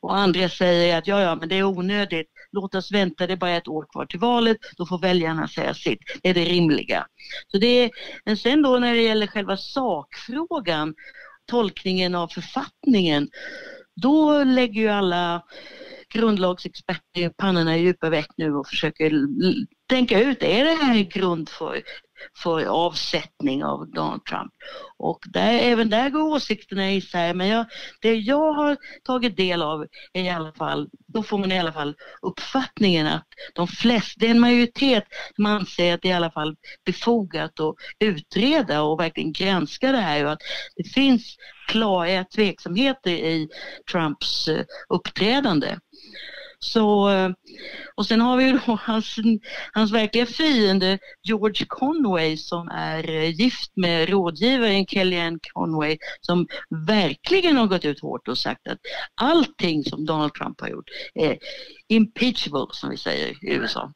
och 0.00 0.16
andra 0.16 0.48
säger 0.48 0.98
att 0.98 1.06
ja, 1.06 1.20
ja, 1.20 1.34
men 1.34 1.48
det 1.48 1.58
är 1.58 1.64
onödigt. 1.64 2.30
Låt 2.52 2.74
oss 2.74 2.92
vänta, 2.92 3.26
det 3.26 3.32
är 3.32 3.36
bara 3.36 3.50
ett 3.50 3.68
år 3.68 3.86
kvar 3.92 4.06
till 4.06 4.18
valet, 4.20 4.56
då 4.76 4.86
får 4.86 4.98
väljarna 4.98 5.48
säga 5.48 5.74
sitt. 5.74 5.98
Det 6.22 6.28
är 6.28 6.34
det 6.34 6.44
rimliga. 6.44 7.06
Så 7.48 7.58
det 7.58 7.66
är, 7.66 7.90
men 8.24 8.36
sen 8.36 8.62
då 8.62 8.78
när 8.78 8.94
det 8.94 9.02
gäller 9.02 9.26
själva 9.26 9.56
sakfrågan 9.56 10.94
tolkningen 11.46 12.14
av 12.14 12.28
författningen, 12.28 13.28
då 13.96 14.44
lägger 14.44 14.80
ju 14.80 14.88
alla 14.88 15.42
grundlagsexperter 16.08 17.28
pannorna 17.36 17.76
i 17.76 17.80
djupa 17.80 18.10
veck 18.10 18.30
nu 18.36 18.54
och 18.54 18.68
försöker 18.68 19.12
tänka 19.88 20.20
ut, 20.20 20.42
är 20.42 20.64
det 20.64 20.84
här 20.84 20.94
grund 21.02 21.48
för 21.48 21.82
för 22.42 22.64
avsättning 22.64 23.64
av 23.64 23.90
Donald 23.90 24.24
Trump. 24.24 24.52
Och 24.98 25.18
där, 25.26 25.52
även 25.52 25.90
där 25.90 26.10
går 26.10 26.22
åsikterna 26.22 26.92
isär. 26.92 27.34
Men 27.34 27.48
jag, 27.48 27.66
det 28.00 28.14
jag 28.14 28.52
har 28.52 28.76
tagit 29.04 29.36
del 29.36 29.62
av 29.62 29.86
är 30.12 30.22
i 30.22 30.30
alla 30.30 30.52
fall, 30.52 30.88
då 31.06 31.22
får 31.22 31.38
man 31.38 31.52
i 31.52 31.58
alla 31.58 31.72
fall 31.72 31.94
uppfattningen 32.22 33.06
att 33.06 33.26
de 33.54 33.68
flesta, 33.68 34.20
det 34.20 34.26
är 34.26 34.30
en 34.30 34.40
majoritet 34.40 35.04
som 35.36 35.46
anser 35.46 35.94
att 35.94 36.02
det 36.02 36.08
är 36.08 36.12
i 36.12 36.16
alla 36.16 36.30
fall 36.30 36.56
befogat 36.84 37.60
att 37.60 37.74
utreda 37.98 38.82
och 38.82 39.00
verkligen 39.00 39.32
granska 39.32 39.92
det 39.92 39.98
här 39.98 40.24
och 40.24 40.32
att 40.32 40.42
det 40.76 40.84
finns 40.84 41.36
klara 41.68 42.24
tveksamheter 42.24 43.10
i 43.10 43.48
Trumps 43.90 44.48
eh, 44.48 44.64
uppträdande. 44.88 45.76
Så, 46.64 47.08
eh, 47.10 47.30
och 47.94 48.06
sen 48.06 48.20
har 48.20 48.36
vi 48.36 48.52
då 48.52 48.58
hans, 48.82 49.16
hans 49.72 49.92
verkliga 49.92 50.26
fiende 50.26 50.98
George 51.22 51.66
Conway 51.68 52.36
som 52.36 52.68
är 52.68 53.10
eh, 53.10 53.30
gift 53.30 53.72
med 53.76 54.08
rådgivaren 54.08 54.86
Kellyanne 54.86 55.38
Conway 55.52 55.98
som 56.20 56.46
verkligen 56.86 57.56
har 57.56 57.66
gått 57.66 57.84
ut 57.84 58.00
hårt 58.00 58.28
och 58.28 58.38
sagt 58.38 58.68
att 58.68 58.78
allting 59.14 59.84
som 59.84 60.06
Donald 60.06 60.34
Trump 60.34 60.60
har 60.60 60.68
gjort 60.68 60.88
är 61.14 61.38
impeachable 61.88 62.66
som 62.72 62.90
vi 62.90 62.96
säger 62.96 63.28
i 63.28 63.54
USA. 63.54 63.92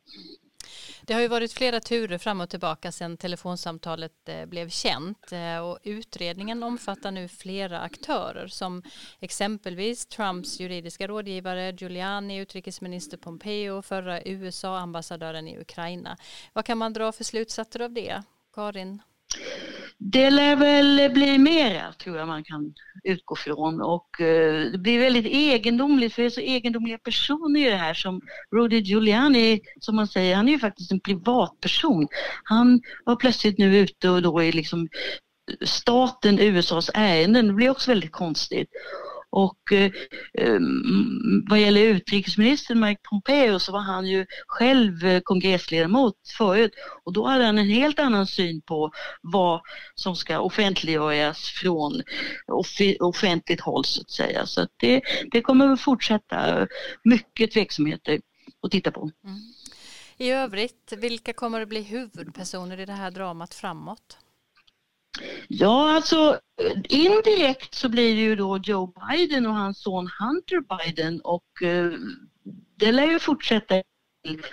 Det 1.09 1.15
har 1.15 1.21
ju 1.21 1.29
varit 1.29 1.53
flera 1.53 1.81
turer 1.81 2.19
fram 2.19 2.41
och 2.41 2.51
tillbaka 2.51 2.93
sedan 2.93 3.17
telefonsamtalet 3.17 4.29
eh, 4.29 4.47
blev 4.47 4.69
känt 4.69 5.33
eh, 5.33 5.59
och 5.59 5.79
utredningen 5.83 6.63
omfattar 6.63 7.11
nu 7.11 7.29
flera 7.29 7.81
aktörer 7.81 8.47
som 8.47 8.83
exempelvis 9.21 10.07
Trumps 10.07 10.61
juridiska 10.61 11.07
rådgivare 11.07 11.73
Giuliani, 11.73 12.37
utrikesminister 12.37 13.17
Pompeo, 13.17 13.83
förra 13.83 14.23
USA-ambassadören 14.23 15.49
i 15.49 15.59
Ukraina. 15.59 16.17
Vad 16.53 16.65
kan 16.65 16.79
man 16.79 16.93
dra 16.93 17.13
för 17.13 17.25
slutsatser 17.25 17.81
av 17.81 17.93
det? 17.93 18.23
Karin? 18.55 19.03
Det 19.99 20.31
lär 20.31 20.57
väl 20.57 21.11
bli 21.13 21.39
mera 21.39 21.93
tror 21.93 22.17
jag 22.17 22.29
man 22.29 22.45
kan 22.45 22.75
utgå 23.05 23.37
från 23.37 23.81
och 23.81 24.21
eh, 24.21 24.71
det 24.73 24.79
blir 24.79 24.99
väldigt 24.99 25.27
egendomligt 25.27 26.15
för 26.15 26.23
det 26.23 26.29
är 26.29 26.31
så 26.31 26.41
egendomliga 26.41 26.99
personer 26.99 27.61
i 27.61 27.71
det 27.71 27.77
här 27.77 27.95
som 27.95 28.21
Rudy 28.57 28.81
Giuliani 28.81 29.61
som 29.81 29.97
man 29.97 30.09
säger, 30.09 30.37
han 30.37 30.49
är 30.49 30.53
ju 30.53 30.59
faktiskt 30.59 30.93
en 30.93 31.01
privatperson. 31.01 32.09
Han 32.45 32.81
var 33.05 33.17
plötsligt 33.17 33.59
nu 33.59 33.79
ute 33.79 34.11
och 34.11 34.23
då 34.23 34.43
är 34.43 34.53
liksom 34.53 34.89
staten 35.65 36.39
USAs 36.39 36.91
ärenden, 36.95 37.47
det 37.47 37.53
blir 37.53 37.71
också 37.71 37.91
väldigt 37.91 38.13
konstigt. 38.13 38.69
Och 39.31 39.73
eh, 39.73 39.93
eh, 40.39 40.59
vad 41.49 41.61
gäller 41.61 41.81
utrikesministern 41.81 42.81
Mike 42.81 43.01
Pompeo 43.11 43.59
så 43.59 43.73
var 43.73 43.81
han 43.81 44.07
ju 44.07 44.27
själv 44.47 45.05
eh, 45.05 45.21
kongressledamot 45.21 46.15
förut 46.39 46.73
och 47.05 47.13
då 47.13 47.27
hade 47.27 47.45
han 47.45 47.59
en 47.59 47.69
helt 47.69 47.99
annan 47.99 48.27
syn 48.27 48.61
på 48.61 48.91
vad 49.23 49.61
som 49.95 50.17
ska 50.17 50.41
offentliggöras 50.41 51.39
från 51.49 52.03
offentligt 53.01 53.61
håll 53.61 53.85
så 53.85 54.01
att 54.01 54.11
säga. 54.11 54.47
Så 54.47 54.61
att 54.61 54.71
det, 54.77 55.03
det 55.31 55.41
kommer 55.41 55.69
att 55.69 55.81
fortsätta 55.81 56.67
mycket 57.05 57.53
tveksamheter 57.53 58.21
att 58.63 58.71
titta 58.71 58.91
på. 58.91 59.11
Mm. 59.25 59.39
I 60.17 60.31
övrigt, 60.31 60.93
vilka 60.97 61.33
kommer 61.33 61.61
att 61.61 61.69
bli 61.69 61.83
huvudpersoner 61.83 62.81
i 62.81 62.87
det 62.87 62.93
här 62.93 63.11
dramat 63.11 63.55
framåt? 63.55 64.19
Ja, 65.49 65.95
alltså 65.95 66.41
eh, 66.63 66.81
indirekt 66.89 67.75
så 67.75 67.89
blir 67.89 68.15
det 68.15 68.21
ju 68.21 68.37
då 68.37 68.59
Joe 68.59 68.93
Biden 69.11 69.47
och 69.47 69.55
hans 69.55 69.83
son 69.83 70.11
Hunter 70.19 70.61
Biden 70.61 71.21
och 71.21 71.63
eh, 71.63 71.93
det 72.77 72.93
lär 72.93 73.07
ju 73.07 73.19
fortsätta 73.19 73.83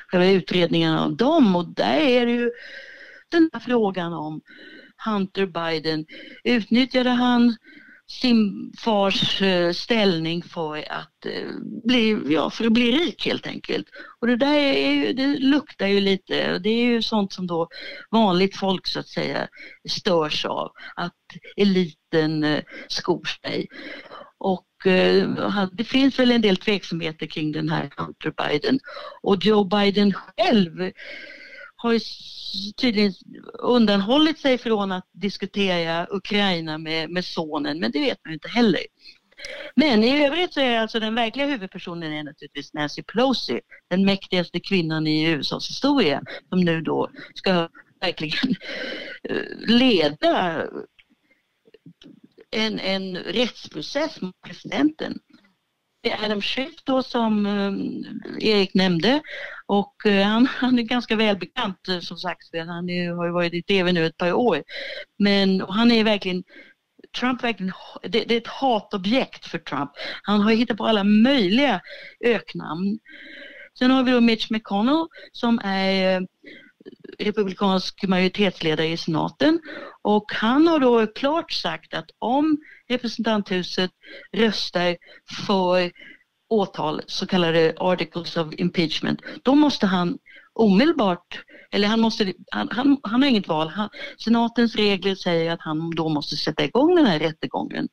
själva 0.07 0.27
utredningen 0.27 0.93
av 0.93 1.15
dem 1.15 1.55
och 1.55 1.67
där 1.67 1.97
är 1.97 2.25
det 2.25 2.31
ju 2.31 2.51
den 3.29 3.49
här 3.53 3.59
frågan 3.59 4.13
om 4.13 4.41
Hunter 5.05 5.45
Biden, 5.45 6.05
utnyttjade 6.43 7.09
han 7.09 7.55
sin 8.07 8.71
fars 8.79 9.41
eh, 9.41 9.71
ställning 9.71 10.43
för 10.43 10.91
att 10.91 11.25
eh, 11.25 11.49
bli, 11.83 12.21
ja, 12.27 12.49
för 12.49 12.65
att 12.65 12.71
bli 12.71 12.91
rik 12.91 13.25
helt 13.25 13.47
enkelt. 13.47 13.87
Och 14.21 14.27
det 14.27 14.35
där 14.35 14.53
är 14.53 14.91
ju, 14.91 15.13
det 15.13 15.27
luktar 15.27 15.87
ju 15.87 15.99
lite, 15.99 16.59
det 16.59 16.69
är 16.69 16.85
ju 16.85 17.01
sånt 17.01 17.33
som 17.33 17.47
då 17.47 17.67
vanligt 18.11 18.57
folk 18.57 18.87
så 18.87 18.99
att 18.99 19.07
säga 19.07 19.47
störs 19.89 20.45
av, 20.45 20.71
att 20.95 21.13
eliten 21.57 22.43
eh, 22.43 22.63
skor 22.87 23.25
sig. 23.45 23.67
Och 24.37 24.65
det 25.71 25.83
finns 25.83 26.19
väl 26.19 26.31
en 26.31 26.41
del 26.41 26.57
tveksamheter 26.57 27.25
kring 27.25 27.51
den 27.51 27.69
här 27.69 27.89
Hunter 27.97 28.33
Biden. 28.37 28.79
Och 29.21 29.45
Joe 29.45 29.63
Biden 29.63 30.13
själv 30.13 30.91
har 31.85 31.93
ju 31.93 31.99
tydligen 32.77 33.13
undanhållit 33.59 34.39
sig 34.39 34.57
från 34.57 34.91
att 34.91 35.09
diskutera 35.11 36.07
Ukraina 36.09 36.77
med, 36.77 37.09
med 37.09 37.25
sonen, 37.25 37.79
men 37.79 37.91
det 37.91 37.99
vet 37.99 38.19
man 38.23 38.31
ju 38.31 38.33
inte 38.33 38.47
heller. 38.47 38.81
Men 39.75 40.03
i 40.03 40.25
övrigt 40.25 40.53
så 40.53 40.59
är 40.59 40.79
alltså 40.79 40.99
den 40.99 41.15
verkliga 41.15 41.47
huvudpersonen 41.47 42.13
är 42.13 42.23
naturligtvis 42.23 42.73
Nancy 42.73 43.03
Pelosi, 43.03 43.61
den 43.87 44.05
mäktigaste 44.05 44.59
kvinnan 44.59 45.07
i 45.07 45.29
USAs 45.29 45.69
historia, 45.69 46.21
som 46.49 46.61
nu 46.61 46.81
då 46.81 47.09
ska 47.35 47.69
verkligen 47.99 48.55
eh, 49.29 49.41
leda 49.67 50.63
en, 52.51 52.79
en 52.79 53.17
rättsprocess 53.17 54.21
mot 54.21 54.41
presidenten. 54.41 55.19
Det 56.05 56.11
är 56.11 56.25
Adam 56.25 56.41
Schiff 56.41 56.83
då 56.83 57.03
som 57.03 57.45
eh, 57.45 58.47
Erik 58.49 58.73
nämnde 58.73 59.21
och 59.65 60.05
eh, 60.05 60.27
han, 60.27 60.47
han 60.47 60.79
är 60.79 60.83
ganska 60.83 61.15
välbekant 61.15 61.87
eh, 61.87 61.99
som 61.99 62.17
sagt 62.17 62.43
han 62.53 62.89
är, 62.89 63.11
har 63.11 63.25
ju 63.25 63.31
varit 63.31 63.53
i 63.53 63.63
tv 63.63 63.91
nu 63.91 64.05
ett 64.05 64.17
par 64.17 64.33
år. 64.33 64.63
Men 65.19 65.61
han 65.61 65.91
är 65.91 66.03
verkligen 66.03 66.43
Trump 67.19 67.43
verkligen, 67.43 67.73
det, 68.01 68.23
det, 68.23 68.33
är 68.33 68.37
ett 68.37 68.47
hatobjekt 68.47 69.45
för 69.45 69.57
Trump. 69.57 69.91
Han 70.23 70.41
har 70.41 70.51
hittat 70.51 70.77
på 70.77 70.85
alla 70.85 71.03
möjliga 71.03 71.81
öknamn. 72.25 72.99
Sen 73.79 73.91
har 73.91 74.03
vi 74.03 74.11
då 74.11 74.21
Mitch 74.21 74.49
McConnell 74.49 75.07
som 75.31 75.59
är 75.63 76.27
republikansk 77.19 78.03
majoritetsledare 78.03 78.87
i 78.87 78.97
senaten 78.97 79.59
och 80.01 80.31
han 80.33 80.67
har 80.67 80.79
då 80.79 81.07
klart 81.07 81.51
sagt 81.51 81.93
att 81.93 82.09
om 82.19 82.57
representanthuset 82.89 83.91
röstar 84.33 84.97
för 85.45 85.91
åtal, 86.49 87.01
så 87.07 87.27
kallade 87.27 87.73
articles 87.77 88.37
of 88.37 88.53
impeachment, 88.57 89.21
då 89.43 89.55
måste 89.55 89.85
han 89.85 90.17
omedelbart, 90.53 91.43
eller 91.71 91.87
han, 91.87 91.99
måste, 91.99 92.33
han, 92.51 92.69
han, 92.71 92.97
han 93.03 93.21
har 93.21 93.29
inget 93.29 93.47
val. 93.47 93.67
Han, 93.67 93.89
senatens 94.17 94.75
regler 94.75 95.15
säger 95.15 95.51
att 95.51 95.61
han 95.61 95.89
då 95.95 96.09
måste 96.09 96.35
sätta 96.35 96.63
igång 96.63 96.95
den 96.95 97.05
här 97.05 97.19
rättegången. 97.19 97.87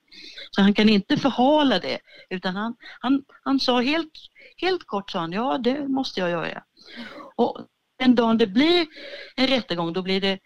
Så 0.50 0.62
han 0.62 0.74
kan 0.74 0.88
inte 0.88 1.16
förhala 1.16 1.78
det, 1.78 1.98
utan 2.30 2.56
han, 2.56 2.74
han, 3.00 3.24
han 3.44 3.60
sa 3.60 3.80
helt, 3.80 4.12
helt 4.56 4.86
kort, 4.86 5.10
sa 5.10 5.18
han, 5.18 5.32
ja 5.32 5.58
det 5.58 5.88
måste 5.88 6.20
jag 6.20 6.30
göra. 6.30 6.62
Och 7.36 7.58
den 8.02 8.14
dagen 8.14 8.38
det 8.38 8.46
blir 8.46 8.86
en 9.36 9.46
rättegång, 9.46 9.92
då 9.92 10.02
blir 10.02 10.20
det 10.20 10.38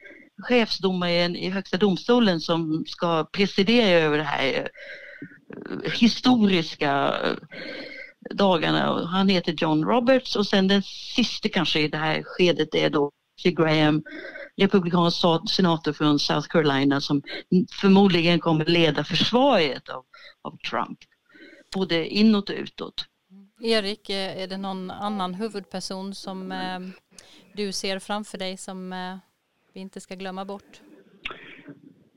chefsdomaren 0.48 1.36
i 1.36 1.50
Högsta 1.50 1.76
domstolen 1.76 2.40
som 2.40 2.84
ska 2.86 3.24
presidera 3.24 4.00
över 4.00 4.18
det 4.18 4.24
här 4.24 4.68
eh, 5.84 5.92
historiska 5.92 7.14
eh, 7.24 7.36
dagarna. 8.30 9.06
Han 9.06 9.28
heter 9.28 9.54
John 9.58 9.84
Roberts 9.84 10.36
och 10.36 10.46
sen 10.46 10.68
den 10.68 10.82
sista 11.16 11.48
kanske 11.48 11.80
i 11.80 11.88
det 11.88 11.98
här 11.98 12.22
skedet 12.24 12.74
är 12.74 12.90
då 12.90 13.10
Graham, 13.44 14.02
republikansk 14.56 15.22
senator 15.50 15.92
från 15.92 16.18
South 16.18 16.48
Carolina 16.48 17.00
som 17.00 17.22
förmodligen 17.80 18.40
kommer 18.40 18.64
leda 18.64 19.04
försvaret 19.04 19.88
av, 19.88 20.04
av 20.42 20.58
Trump. 20.70 20.98
Både 21.74 22.06
inåt 22.08 22.50
och 22.50 22.56
utåt. 22.56 23.04
Erik, 23.60 24.10
eh, 24.10 24.42
är 24.42 24.46
det 24.46 24.56
någon 24.56 24.90
annan 24.90 25.34
huvudperson 25.34 26.14
som 26.14 26.52
du 27.56 27.72
ser 27.72 27.98
framför 27.98 28.38
dig 28.38 28.56
som 28.56 28.92
eh, 28.92 29.16
vi 29.72 29.80
inte 29.80 30.00
ska 30.00 30.14
glömma 30.14 30.44
bort? 30.44 30.80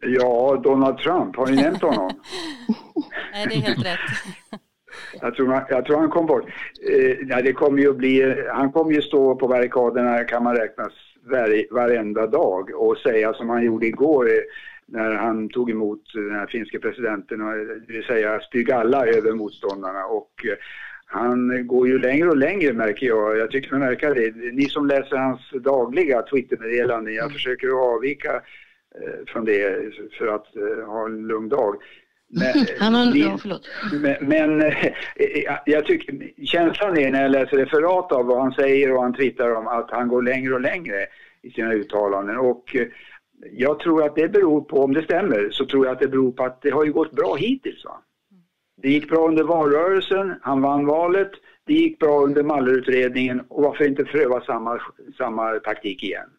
Ja, 0.01 0.61
Donald 0.63 0.97
Trump, 0.97 1.35
har 1.35 1.47
ni 1.47 1.55
nämnt 1.55 1.81
honom? 1.81 2.11
Nej, 3.33 3.47
det 3.49 3.55
är 3.55 3.61
helt 3.61 3.85
rätt. 3.85 3.99
Jag 5.21 5.35
tror, 5.35 5.65
jag 5.69 5.85
tror 5.85 5.97
han 5.97 6.09
kom 6.09 6.25
bort. 6.25 6.45
Eh, 6.89 7.17
ja, 7.29 7.41
det 7.41 7.53
kommer 7.53 7.81
ju 7.81 7.93
bli, 7.93 8.45
han 8.53 8.71
kommer 8.71 8.91
ju 8.91 9.01
stå 9.01 9.35
på 9.35 9.47
barrikaderna 9.47 10.23
kan 10.23 10.43
man 10.43 10.55
räkna 10.55 10.89
var, 11.23 11.73
varenda 11.73 12.27
dag 12.27 12.69
och 12.75 12.97
säga 12.97 13.33
som 13.33 13.49
han 13.49 13.65
gjorde 13.65 13.85
igår 13.85 14.29
eh, 14.29 14.41
när 14.85 15.15
han 15.15 15.49
tog 15.49 15.71
emot 15.71 16.01
den 16.13 16.35
här 16.35 16.47
finska 16.47 16.79
presidenten, 16.79 17.39
det 17.87 17.93
vill 17.93 18.03
säga 18.03 18.39
spy 18.39 18.71
alla 18.71 19.05
över 19.05 19.31
motståndarna. 19.31 20.05
Och 20.05 20.45
eh, 20.45 20.57
han 21.11 21.67
går 21.67 21.87
ju 21.87 21.99
längre 21.99 22.29
och 22.29 22.37
längre 22.37 22.73
märker 22.73 23.07
jag. 23.07 23.37
Jag 23.37 23.51
tycker 23.51 23.71
mig 23.71 23.79
märka 23.79 24.13
det. 24.13 24.35
Ni 24.35 24.69
som 24.69 24.87
läser 24.87 25.17
hans 25.17 25.41
dagliga 25.63 26.21
Twittermeddelanden, 26.21 27.13
jag 27.13 27.31
försöker 27.31 27.67
avvika 27.67 28.33
eh, 28.95 29.25
från 29.27 29.45
det 29.45 29.93
för 30.17 30.27
att 30.27 30.47
ha 30.87 31.05
en 31.05 31.27
lugn 31.27 31.49
dag. 31.49 31.75
Men, 32.27 32.65
Han 32.79 32.95
har, 32.95 33.15
ja, 33.15 33.37
förlåt. 33.41 33.69
men, 34.01 34.15
men 34.21 34.61
eh, 34.61 34.93
jag 35.65 35.85
tycker, 35.85 36.45
känslan 36.45 36.97
är 36.97 37.11
när 37.11 37.21
jag 37.21 37.31
läser 37.31 37.57
referat 37.57 38.11
av 38.11 38.25
vad 38.25 38.41
han 38.41 38.51
säger 38.51 38.93
och 38.93 39.01
han 39.01 39.13
twittrar 39.13 39.55
om 39.55 39.67
att 39.67 39.91
han 39.91 40.07
går 40.07 40.21
längre 40.21 40.53
och 40.53 40.61
längre 40.61 41.05
i 41.41 41.51
sina 41.51 41.73
uttalanden. 41.73 42.37
Och 42.37 42.75
eh, 42.75 42.87
jag 43.51 43.79
tror 43.79 44.03
att 44.03 44.15
det 44.15 44.29
beror 44.29 44.61
på, 44.61 44.83
om 44.83 44.93
det 44.93 45.03
stämmer, 45.03 45.49
så 45.51 45.65
tror 45.65 45.85
jag 45.85 45.93
att 45.93 45.99
det 45.99 46.07
beror 46.07 46.31
på 46.31 46.43
att 46.43 46.61
det 46.61 46.69
har 46.69 46.85
ju 46.85 46.93
gått 46.93 47.11
bra 47.11 47.35
hittills. 47.35 47.85
Va? 47.85 48.01
Det 48.81 48.89
gick 48.89 49.09
bra 49.09 49.27
under 49.27 49.43
valrörelsen, 49.43 50.35
han 50.41 50.61
vann 50.61 50.85
valet, 50.85 51.31
det 51.65 51.73
gick 51.73 51.99
bra 51.99 52.23
under 52.23 52.43
Mallerutredningen 52.43 53.41
och 53.47 53.63
varför 53.63 53.87
inte 53.87 54.03
pröva 54.03 54.41
samma, 54.41 54.81
samma 55.17 55.59
taktik 55.59 56.03
igen? 56.03 56.29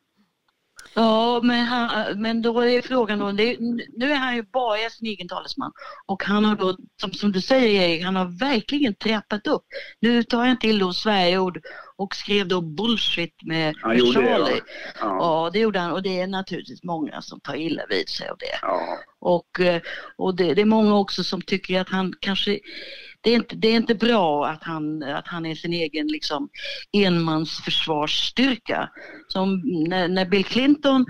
Ja, 0.94 1.40
men, 1.42 1.66
han, 1.66 2.22
men 2.22 2.42
då 2.42 2.61
är 2.61 2.83
frågan 2.83 3.18
då, 3.18 3.33
det, 3.33 3.57
nu 3.96 4.12
är 4.12 4.16
han 4.16 4.37
ju 4.37 4.42
bara 4.42 4.90
sin 4.90 5.07
egen 5.07 5.29
talesman 5.29 5.72
och 6.07 6.24
han 6.24 6.44
har 6.44 6.57
då, 6.57 6.76
som, 7.00 7.12
som 7.12 7.33
du 7.33 7.40
säger 7.40 7.83
Erik, 7.83 8.05
han 8.05 8.16
har 8.16 8.38
verkligen 8.38 8.94
trappat 8.94 9.46
upp. 9.46 9.64
Nu 10.00 10.22
tar 10.22 10.46
jag 10.46 10.61
till 10.61 10.79
då 10.79 10.92
Sverigeord 10.92 11.61
och 11.96 12.14
skrev 12.14 12.48
då 12.48 12.61
bullshit 12.61 13.42
med, 13.42 13.74
han 13.81 13.90
med 13.90 14.12
Charlie. 14.14 14.44
Det, 14.44 14.61
ja. 15.00 15.07
Ja. 15.07 15.16
ja. 15.20 15.50
det 15.53 15.59
gjorde 15.59 15.79
han 15.79 15.92
och 15.92 16.03
det 16.03 16.20
är 16.20 16.26
naturligtvis 16.26 16.83
många 16.83 17.22
som 17.22 17.40
tar 17.40 17.55
illa 17.55 17.83
vid 17.88 18.09
sig 18.09 18.29
av 18.29 18.37
det. 18.38 18.59
Ja. 18.62 18.98
Och, 19.20 19.61
eh, 19.61 19.81
och 20.16 20.37
det, 20.37 20.55
det 20.55 20.61
är 20.61 20.66
många 20.66 20.94
också 20.94 21.24
som 21.24 21.42
tycker 21.42 21.81
att 21.81 21.88
han 21.88 22.14
kanske 22.20 22.61
det 23.20 23.30
är 23.30 23.35
inte, 23.35 23.56
det 23.56 23.68
är 23.68 23.76
inte 23.76 23.94
bra 23.94 24.46
att 24.46 24.64
han, 24.64 25.02
att 25.02 25.28
han 25.28 25.46
är 25.46 25.54
sin 25.54 25.72
egen 25.72 26.06
liksom, 26.06 26.48
enmansförsvarsstyrka. 26.92 28.90
Som 29.28 29.62
när, 29.88 30.09
när 30.09 30.24
Bill 30.24 30.44
Clinton 30.44 31.06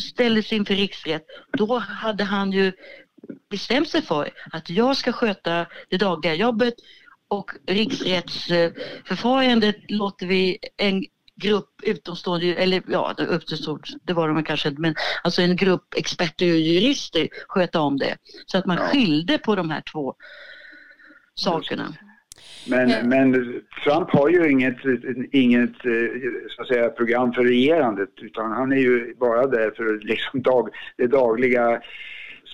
ställdes 0.00 0.52
inför 0.52 0.74
riksrätt, 0.74 1.26
då 1.52 1.78
hade 1.78 2.24
han 2.24 2.52
ju 2.52 2.72
bestämt 3.50 3.88
sig 3.88 4.02
för 4.02 4.30
att 4.52 4.70
jag 4.70 4.96
ska 4.96 5.12
sköta 5.12 5.66
det 5.88 5.96
dagliga 5.96 6.34
jobbet 6.34 6.74
och 7.28 7.50
riksrättsförfarandet 7.66 9.76
låter 9.88 10.26
vi 10.26 10.58
en 10.76 11.04
grupp 11.34 11.80
utomstående, 11.82 12.54
eller 12.54 12.82
ja, 12.88 13.14
utomstående, 13.18 13.88
det 14.02 14.12
var 14.12 14.28
de 14.28 14.44
kanske 14.44 14.68
inte, 14.68 14.80
men 14.80 14.94
alltså 15.22 15.42
en 15.42 15.56
grupp 15.56 15.94
experter 15.96 16.52
och 16.52 16.58
jurister 16.58 17.28
sköta 17.48 17.80
om 17.80 17.98
det. 17.98 18.16
Så 18.46 18.58
att 18.58 18.66
man 18.66 18.76
skilde 18.76 19.38
på 19.38 19.56
de 19.56 19.70
här 19.70 19.82
två 19.92 20.14
sakerna. 21.40 21.94
Men, 22.68 23.08
men 23.08 23.32
Trump 23.84 24.10
har 24.10 24.28
ju 24.28 24.50
inget, 24.50 24.76
inget 25.32 25.86
eh, 25.86 26.20
så 26.48 26.62
att 26.62 26.68
säga, 26.68 26.88
program 26.88 27.32
för 27.32 27.44
regerandet 27.44 28.10
utan 28.16 28.52
han 28.52 28.72
är 28.72 28.76
ju 28.76 29.14
bara 29.14 29.46
där 29.46 29.70
för 29.76 30.00
liksom 30.00 30.42
dag, 30.42 30.68
det 30.96 31.06
dagliga 31.06 31.82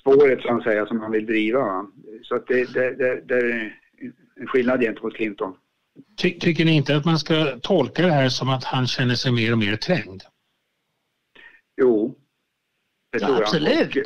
spåret 0.00 0.42
så 0.42 0.56
att 0.56 0.62
säga, 0.62 0.86
som 0.86 1.00
han 1.00 1.12
vill 1.12 1.26
driva. 1.26 1.86
Så 2.22 2.34
att 2.34 2.46
det, 2.46 2.74
det, 2.74 2.94
det, 2.94 3.20
det 3.24 3.34
är 3.34 3.72
en 4.40 4.46
skillnad 4.46 4.80
gentemot 4.80 5.14
Clinton. 5.14 5.54
Ty, 6.22 6.38
tycker 6.38 6.64
ni 6.64 6.76
inte 6.76 6.96
att 6.96 7.04
man 7.04 7.18
ska 7.18 7.58
tolka 7.62 8.02
det 8.02 8.12
här 8.12 8.28
som 8.28 8.48
att 8.48 8.64
han 8.64 8.86
känner 8.86 9.14
sig 9.14 9.32
mer 9.32 9.52
och 9.52 9.58
mer 9.58 9.76
trängd? 9.76 10.22
Jo, 11.80 12.14
det 13.12 13.18
ja, 13.18 13.26
tror 13.26 13.38
jag. 13.38 13.42
Absolut. 13.42 13.96
Och 13.96 14.02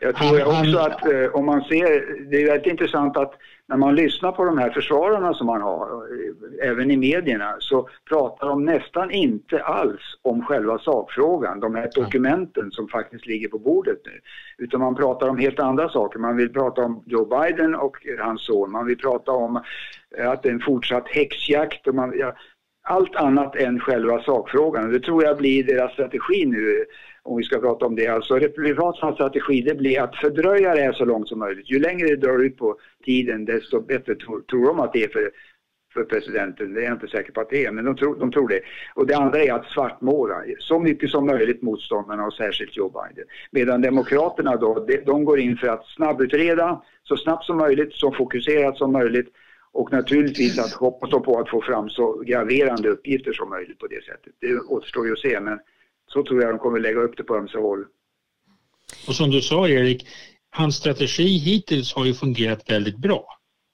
jag 0.00 0.16
tror 0.16 0.44
också 0.44 0.78
att 0.78 1.06
eh, 1.06 1.34
om 1.34 1.46
man 1.46 1.60
ser, 1.60 2.30
det 2.30 2.42
är 2.42 2.46
väldigt 2.46 2.72
intressant 2.72 3.16
att 3.16 3.34
när 3.68 3.76
man 3.76 3.94
lyssnar 3.94 4.32
på 4.32 4.44
de 4.44 4.58
här 4.58 4.70
försvararna 4.70 5.34
som 5.34 5.46
man 5.46 5.62
har, 5.62 5.86
eh, 5.86 6.68
även 6.70 6.90
i 6.90 6.96
medierna, 6.96 7.56
så 7.58 7.88
pratar 8.08 8.46
de 8.46 8.64
nästan 8.64 9.10
inte 9.10 9.62
alls 9.62 10.00
om 10.22 10.44
själva 10.44 10.78
sakfrågan, 10.78 11.60
de 11.60 11.74
här 11.74 11.90
dokumenten 11.94 12.70
som 12.70 12.88
faktiskt 12.88 13.26
ligger 13.26 13.48
på 13.48 13.58
bordet 13.58 13.98
nu. 14.04 14.20
Utan 14.64 14.80
man 14.80 14.94
pratar 14.94 15.28
om 15.28 15.38
helt 15.38 15.60
andra 15.60 15.88
saker. 15.88 16.18
Man 16.18 16.36
vill 16.36 16.52
prata 16.52 16.82
om 16.82 17.02
Joe 17.06 17.24
Biden 17.24 17.74
och 17.74 17.96
hans 18.18 18.46
son. 18.46 18.70
Man 18.70 18.86
vill 18.86 18.98
prata 18.98 19.32
om 19.32 19.56
att 20.18 20.42
det 20.42 20.48
är 20.48 20.52
en 20.52 20.60
fortsatt 20.60 21.08
häxjakt. 21.08 21.88
Och 21.88 21.94
man, 21.94 22.12
ja, 22.18 22.34
allt 22.82 23.16
annat 23.16 23.56
än 23.56 23.80
själva 23.80 24.22
sakfrågan. 24.22 24.92
Det 24.92 25.00
tror 25.00 25.24
jag 25.24 25.36
blir 25.36 25.64
deras 25.64 25.92
strategi 25.92 26.46
nu 26.46 26.84
om 27.28 27.36
vi 27.36 27.42
ska 27.42 27.58
prata 27.58 27.86
om 27.86 27.96
det. 27.96 28.06
Alltså 28.06 28.34
Republikanernas 28.34 29.14
strategi 29.14 29.60
det 29.62 29.74
blir 29.74 30.00
att 30.00 30.16
fördröja 30.16 30.74
det 30.74 30.80
här 30.80 30.92
så 30.92 31.04
långt 31.04 31.28
som 31.28 31.38
möjligt. 31.38 31.70
Ju 31.70 31.78
längre 31.78 32.08
det 32.08 32.16
drar 32.16 32.38
ut 32.38 32.56
på 32.56 32.78
tiden 33.04 33.44
desto 33.44 33.80
bättre 33.80 34.14
tror, 34.14 34.40
tror 34.40 34.66
de 34.66 34.80
att 34.80 34.92
det 34.92 35.04
är 35.04 35.08
för, 35.08 35.30
för 35.94 36.04
presidenten. 36.04 36.74
Det 36.74 36.80
är 36.80 36.84
jag 36.84 36.92
inte 36.92 37.08
säker 37.08 37.32
på 37.32 37.40
att 37.40 37.50
det 37.50 37.64
är, 37.64 37.72
men 37.72 37.84
de 37.84 37.96
tror, 37.96 38.16
de 38.16 38.32
tror 38.32 38.48
det. 38.48 38.60
Och 38.94 39.06
det 39.06 39.14
andra 39.14 39.38
är 39.38 39.52
att 39.52 39.66
svartmåla 39.66 40.42
så 40.58 40.78
mycket 40.78 41.10
som 41.10 41.26
möjligt 41.26 41.62
motståndarna 41.62 42.26
och 42.26 42.34
särskilt 42.34 42.76
Joe 42.76 42.88
Biden. 42.88 43.24
Medan 43.50 43.80
Demokraterna 43.80 44.56
då, 44.56 44.84
de, 44.86 44.96
de 44.96 45.24
går 45.24 45.38
in 45.38 45.56
för 45.56 45.68
att 45.68 45.86
snabbutreda 45.86 46.82
så 47.02 47.16
snabbt 47.16 47.44
som 47.44 47.56
möjligt, 47.56 47.94
så 47.94 48.12
fokuserat 48.12 48.76
som 48.76 48.92
möjligt 48.92 49.28
och 49.72 49.92
naturligtvis 49.92 50.58
att 50.58 50.72
hoppas 50.72 51.10
på 51.10 51.40
att 51.40 51.48
få 51.48 51.62
fram 51.62 51.88
så 51.88 52.22
graverande 52.26 52.88
uppgifter 52.88 53.32
som 53.32 53.50
möjligt 53.50 53.78
på 53.78 53.86
det 53.86 54.04
sättet. 54.04 54.32
Det 54.40 54.58
återstår 54.58 55.06
ju 55.06 55.12
att 55.12 55.18
se, 55.18 55.40
men 55.40 55.58
så 56.08 56.24
tror 56.24 56.42
jag 56.42 56.50
de 56.50 56.58
kommer 56.58 56.80
lägga 56.80 57.00
upp 57.00 57.16
det 57.16 57.22
på 57.22 57.36
ömse 57.36 57.58
håll. 57.58 57.84
Och 59.08 59.14
som 59.14 59.30
du 59.30 59.40
sa 59.40 59.68
Erik, 59.68 60.06
hans 60.50 60.76
strategi 60.76 61.38
hittills 61.38 61.94
har 61.94 62.04
ju 62.04 62.14
fungerat 62.14 62.70
väldigt 62.70 62.96
bra. 62.98 63.24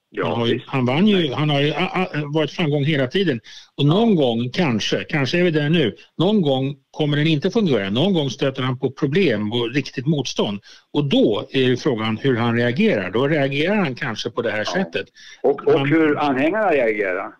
Ja, 0.09 0.27
han, 0.27 0.39
har 0.39 0.47
ju, 0.47 0.61
han 0.65 0.85
vann 0.85 1.07
ju, 1.07 1.33
han 1.33 1.49
har 1.49 1.61
ju 1.61 1.73
varit 2.33 2.51
framgång 2.51 2.83
hela 2.83 3.07
tiden. 3.07 3.39
Och 3.77 3.85
någon 3.85 4.15
gång, 4.15 4.49
kanske, 4.49 5.03
kanske 5.03 5.39
är 5.39 5.43
vi 5.43 5.51
där 5.51 5.69
nu, 5.69 5.95
någon 6.17 6.41
gång 6.41 6.75
kommer 6.91 7.17
den 7.17 7.27
inte 7.27 7.51
fungera. 7.51 7.89
Någon 7.89 8.13
gång 8.13 8.29
stöter 8.29 8.61
han 8.61 8.79
på 8.79 8.91
problem 8.91 9.51
och 9.51 9.73
riktigt 9.73 10.05
motstånd. 10.05 10.59
Och 10.93 11.09
då 11.09 11.47
är 11.51 11.75
frågan 11.75 12.17
hur 12.17 12.35
han 12.35 12.55
reagerar. 12.55 13.11
Då 13.11 13.27
reagerar 13.27 13.75
han 13.75 13.95
kanske 13.95 14.29
på 14.29 14.41
det 14.41 14.51
här 14.51 14.65
ja. 14.65 14.73
sättet. 14.73 15.07
Och, 15.43 15.67
och 15.67 15.87
hur 15.87 16.17
anhängarna 16.17 16.71
reagerar 16.71 17.31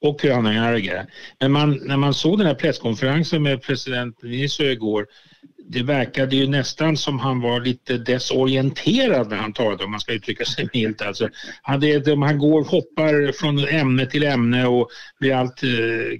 och 0.00 0.22
hur 0.22 0.30
han. 0.30 1.06
Men 1.40 1.52
man, 1.52 1.80
när 1.82 1.96
man 1.96 2.14
såg 2.14 2.38
den 2.38 2.46
här 2.46 2.54
presskonferensen 2.54 3.42
med 3.42 3.62
president 3.62 4.22
Niso 4.22 4.62
igår, 4.62 5.06
det 5.68 5.82
verkade 5.82 6.36
ju 6.36 6.46
nästan 6.46 6.96
som 6.96 7.18
han 7.18 7.40
var 7.40 7.60
lite 7.60 7.98
desorienterad 7.98 9.30
när 9.30 9.36
han 9.36 9.52
talade 9.52 9.84
om 9.84 9.90
man 9.90 10.00
ska 10.00 10.12
uttrycka 10.12 10.44
sig 10.44 10.68
milt. 10.74 11.02
Alltså, 11.02 11.28
han, 11.62 11.80
det, 11.80 12.16
han 12.16 12.38
går 12.38 12.64
hoppar 12.64 13.32
från 13.32 13.68
ämne 13.68 14.06
till 14.06 14.22
ämne 14.22 14.66
och 14.66 14.88
blir 15.20 15.34
allt 15.34 15.62
eh, 15.62 15.68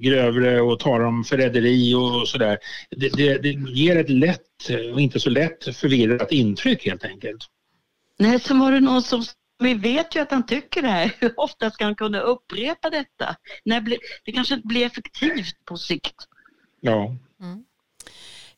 grövre 0.00 0.60
och 0.60 0.78
talar 0.80 1.04
om 1.04 1.24
förräderi 1.24 1.94
och 1.94 2.28
sådär. 2.28 2.58
Det, 2.90 3.08
det, 3.08 3.38
det 3.38 3.50
ger 3.70 3.96
ett 3.96 4.10
lätt 4.10 4.40
och 4.92 5.00
inte 5.00 5.20
så 5.20 5.30
lätt 5.30 5.76
förvirrat 5.76 6.32
intryck 6.32 6.86
helt 6.86 7.04
enkelt. 7.04 7.42
Nej, 8.18 8.40
sen 8.40 8.58
var 8.58 8.72
det 8.72 8.80
någon 8.80 9.02
som 9.02 9.24
vi 9.58 9.74
vet 9.74 10.16
ju 10.16 10.20
att 10.20 10.30
han 10.30 10.46
tycker 10.46 10.82
det 10.82 10.88
här. 10.88 11.12
Hur 11.20 11.40
ofta 11.40 11.70
ska 11.70 11.84
han 11.84 11.94
kunna 11.94 12.20
upprepa 12.20 12.90
detta? 12.90 13.36
När 13.64 13.80
det 14.24 14.32
kanske 14.32 14.54
inte 14.54 14.66
blir 14.66 14.86
effektivt 14.86 15.64
på 15.64 15.76
sikt. 15.76 16.16
Ja. 16.80 17.16
Mm. 17.40 17.64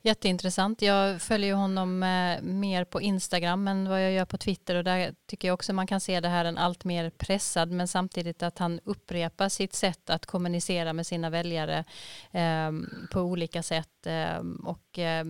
Jätteintressant. 0.03 0.83
Jag 0.83 1.23
följer 1.23 1.55
honom 1.55 2.03
eh, 2.03 2.43
mer 2.43 2.85
på 2.85 3.01
Instagram 3.01 3.69
än 3.69 3.89
vad 3.89 4.05
jag 4.05 4.13
gör 4.13 4.25
på 4.25 4.39
Twitter 4.39 4.75
och 4.75 4.85
där 4.85 5.15
tycker 5.27 5.49
jag 5.49 5.55
också 5.55 5.73
man 5.73 5.87
kan 5.87 6.01
se 6.01 6.21
det 6.21 6.29
här 6.29 6.45
en 6.45 6.59
allt 6.59 6.85
mer 6.85 7.11
pressad 7.11 7.71
men 7.71 7.89
samtidigt 7.89 8.43
att 8.43 8.59
han 8.59 8.81
upprepar 8.85 9.49
sitt 9.49 9.75
sätt 9.75 10.11
att 10.11 10.27
kommunicera 10.27 10.93
med 10.93 11.07
sina 11.07 11.31
väljare 11.31 11.85
eh, 12.31 12.73
på 13.13 13.21
olika 13.21 13.63
sätt 13.63 14.07
eh, 14.07 14.39
och 14.65 14.99
eh, 14.99 15.25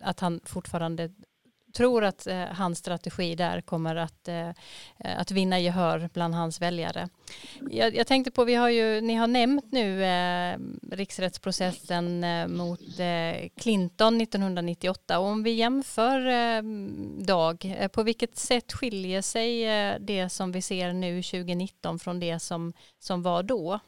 att 0.00 0.20
han 0.20 0.40
fortfarande 0.44 1.10
tror 1.72 2.04
att 2.04 2.26
eh, 2.26 2.44
hans 2.44 2.78
strategi 2.78 3.34
där 3.34 3.60
kommer 3.60 3.96
att, 3.96 4.28
eh, 4.28 4.50
att 4.98 5.30
vinna 5.30 5.60
gehör 5.60 6.10
bland 6.12 6.34
hans 6.34 6.60
väljare. 6.60 7.08
Jag, 7.70 7.96
jag, 7.96 8.06
tänkte 8.06 8.30
på, 8.30 8.44
vi 8.44 8.54
har 8.54 8.68
ju, 8.68 9.00
ni 9.00 9.14
har 9.14 9.26
nämnt 9.26 9.72
nu 9.72 10.04
eh, 10.04 10.58
riksrättsprocessen 10.90 12.24
eh, 12.24 12.46
mot 12.46 12.98
eh, 12.98 13.48
Clinton 13.56 14.20
1998 14.20 15.18
och 15.18 15.26
om 15.26 15.42
vi 15.42 15.50
jämför 15.50 16.26
eh, 16.26 16.62
Dag, 17.26 17.76
eh, 17.78 17.88
på 17.88 18.02
vilket 18.02 18.36
sätt 18.36 18.72
skiljer 18.72 19.22
sig 19.22 19.64
eh, 19.64 19.94
det 20.00 20.28
som 20.28 20.52
vi 20.52 20.62
ser 20.62 20.92
nu 20.92 21.22
2019 21.22 21.98
från 21.98 22.20
det 22.20 22.38
som, 22.38 22.72
som 22.98 23.22
var 23.22 23.42
då? 23.42 23.80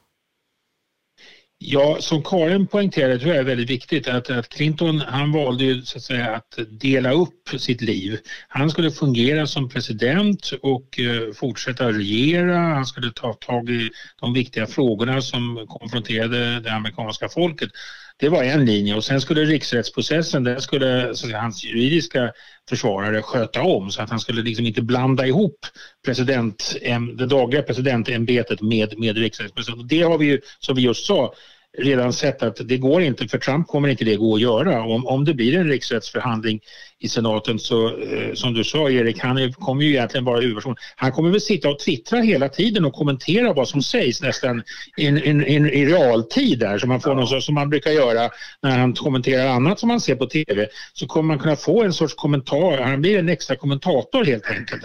Ja, 1.58 1.96
som 2.00 2.22
Karin 2.22 2.66
poängterade 2.66 3.18
tror 3.18 3.30
jag 3.30 3.40
är 3.40 3.44
väldigt 3.44 3.70
viktigt 3.70 4.08
att, 4.08 4.30
att 4.30 4.48
Clinton 4.48 5.00
han 5.00 5.32
valde 5.32 5.64
ju 5.64 5.82
så 5.82 5.98
att 5.98 6.02
säga 6.04 6.34
att 6.36 6.58
dela 6.80 7.12
upp 7.12 7.48
sitt 7.58 7.80
liv. 7.80 8.18
Han 8.48 8.70
skulle 8.70 8.90
fungera 8.90 9.46
som 9.46 9.68
president 9.68 10.50
och 10.62 11.00
eh, 11.00 11.32
fortsätta 11.34 11.92
regera. 11.92 12.58
Han 12.58 12.86
skulle 12.86 13.12
ta 13.12 13.32
tag 13.32 13.70
i 13.70 13.90
de 14.20 14.32
viktiga 14.32 14.66
frågorna 14.66 15.20
som 15.20 15.66
konfronterade 15.68 16.60
det 16.60 16.72
amerikanska 16.72 17.28
folket. 17.28 17.70
Det 18.16 18.28
var 18.28 18.42
en 18.42 18.64
linje 18.64 18.94
och 18.94 19.04
sen 19.04 19.20
skulle 19.20 19.44
riksrättsprocessen, 19.44 20.44
den 20.44 20.60
skulle 20.60 21.14
så 21.14 21.26
säga, 21.26 21.40
hans 21.40 21.64
juridiska 21.64 22.32
försvarare 22.68 23.22
sköta 23.22 23.62
om 23.62 23.90
så 23.90 24.02
att 24.02 24.10
han 24.10 24.20
skulle 24.20 24.42
liksom 24.42 24.66
inte 24.66 24.82
blanda 24.82 25.26
ihop 25.26 25.66
president, 26.04 26.76
det 27.16 27.26
dagliga 27.26 27.62
presidentämbetet 27.62 28.60
med, 28.60 28.98
med 28.98 29.16
riksrättsprocessen. 29.16 29.86
Det 29.86 30.02
har 30.02 30.18
vi 30.18 30.26
ju, 30.26 30.40
som 30.58 30.76
vi 30.76 30.82
just 30.82 31.06
sa, 31.06 31.34
redan 31.78 32.12
sett 32.12 32.42
att 32.42 32.68
det 32.68 32.76
går 32.76 33.02
inte, 33.02 33.28
för 33.28 33.38
Trump 33.38 33.66
kommer 33.66 33.88
inte 33.88 34.04
det 34.04 34.16
gå 34.16 34.34
att 34.34 34.40
göra. 34.40 34.82
Om, 34.82 35.06
om 35.06 35.24
det 35.24 35.34
blir 35.34 35.58
en 35.58 35.68
riksrättsförhandling 35.68 36.60
i 36.98 37.08
senaten 37.08 37.58
så, 37.58 37.86
eh, 37.86 38.34
som 38.34 38.54
du 38.54 38.64
sa 38.64 38.90
Erik, 38.90 39.18
han 39.18 39.52
kommer 39.52 39.82
ju 39.82 39.90
egentligen 39.90 40.24
vara 40.24 40.40
huvudperson. 40.40 40.76
Han 40.96 41.12
kommer 41.12 41.30
väl 41.30 41.40
sitta 41.40 41.68
och 41.68 41.78
twittra 41.78 42.18
hela 42.18 42.48
tiden 42.48 42.84
och 42.84 42.92
kommentera 42.92 43.52
vad 43.52 43.68
som 43.68 43.82
sägs 43.82 44.22
nästan 44.22 44.62
in, 44.96 45.18
in, 45.18 45.46
in, 45.46 45.66
i 45.66 45.86
realtid 45.86 46.58
där, 46.58 46.78
som 46.78 46.88
man, 46.88 47.00
får 47.00 47.14
någon, 47.14 47.42
som 47.42 47.54
man 47.54 47.70
brukar 47.70 47.90
göra 47.90 48.30
när 48.62 48.78
han 48.78 48.94
kommenterar 48.94 49.46
annat 49.46 49.78
som 49.78 49.88
man 49.88 50.00
ser 50.00 50.14
på 50.16 50.26
tv. 50.26 50.66
Så 50.92 51.06
kommer 51.06 51.28
man 51.28 51.38
kunna 51.38 51.56
få 51.56 51.82
en 51.82 51.92
sorts 51.92 52.14
kommentar, 52.14 52.78
han 52.78 53.00
blir 53.00 53.18
en 53.18 53.28
extra 53.28 53.56
kommentator 53.56 54.24
helt 54.24 54.50
enkelt, 54.50 54.84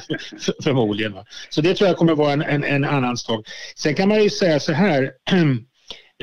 förmodligen. 0.63 1.13
Så 1.49 1.62
det 1.62 1.73
tror 1.73 1.88
jag 1.88 1.97
kommer 1.97 2.15
vara 2.15 2.34
en, 2.34 2.41
en, 2.41 2.63
en 2.63 2.84
annan 2.86 3.17
sak. 3.17 3.45
Sen 3.75 3.95
kan 3.95 4.10
man 4.10 4.23
ju 4.23 4.30
säga 4.30 4.60
så 4.60 4.71
här 4.71 5.12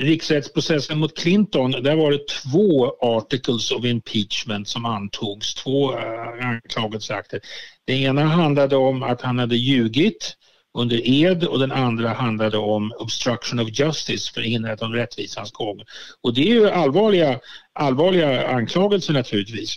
riksrättsprocessen 0.01 0.99
mot 0.99 1.19
Clinton, 1.19 1.71
där 1.71 1.97
var 1.97 2.11
det 2.11 2.27
två 2.27 2.97
articles 3.01 3.71
of 3.71 3.85
impeachment 3.85 4.69
som 4.69 4.85
antogs, 4.85 5.55
två 5.55 5.93
uh, 5.93 6.47
anklagelseakter. 6.47 7.41
Den 7.87 7.97
ena 7.97 8.25
handlade 8.25 8.77
om 8.77 9.03
att 9.03 9.23
han 9.23 9.39
hade 9.39 9.57
ljugit 9.57 10.37
under 10.79 11.09
ed 11.09 11.45
och 11.45 11.59
den 11.59 11.73
andra 11.73 12.09
handlade 12.09 12.59
om 12.59 12.93
obstruction 12.99 13.61
of 13.61 13.69
justice, 13.79 14.33
förhindrat 14.35 14.83
av 14.83 14.93
rättvisans 14.93 15.53
gång. 15.53 15.81
Och 16.23 16.35
det 16.35 16.41
är 16.41 16.55
ju 16.55 16.71
allvarliga, 16.71 17.41
allvarliga 17.73 18.49
anklagelser 18.49 19.13
naturligtvis. 19.13 19.77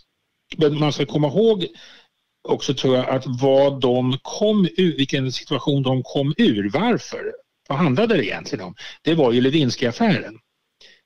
Men 0.58 0.80
man 0.80 0.94
ska 0.94 1.06
komma 1.06 1.28
ihåg 1.28 1.68
också 2.48 2.74
tror 2.74 2.96
jag 2.96 3.10
att 3.10 3.24
vad 3.26 3.82
de 3.82 4.18
kom 4.22 4.68
ur, 4.78 4.98
vilken 4.98 5.32
situation 5.32 5.84
de 5.84 6.04
kom 6.04 6.34
ur, 6.38 6.70
varför. 6.74 7.34
Vad 7.70 7.78
handlade 7.78 8.18
det 8.18 8.26
egentligen 8.26 8.66
om? 8.66 8.76
Det 9.02 9.16
var 9.16 9.32
ju 9.32 9.42
Lewinsky-affären. 9.42 10.40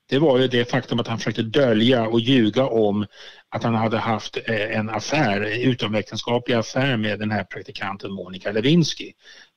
Det 0.10 0.20
var 0.20 0.40
ju 0.40 0.48
det 0.48 0.72
faktum 0.72 1.00
att 1.00 1.08
han 1.08 1.18
försökte 1.18 1.42
dölja 1.42 2.08
och 2.08 2.20
ljuga 2.20 2.66
om 2.66 3.06
att 3.50 3.64
han 3.64 3.76
hade 3.76 3.98
haft 3.98 4.38
eh, 4.46 4.78
en 4.78 4.90
affär, 4.90 5.42
en 5.42 5.62
utomäktenskaplig 5.62 6.56
affär 6.56 6.98
med 6.98 7.20
den 7.20 7.32
här 7.32 7.44
praktikanten 7.44 8.12
Monica 8.12 8.52
Lewinsky. 8.52 9.12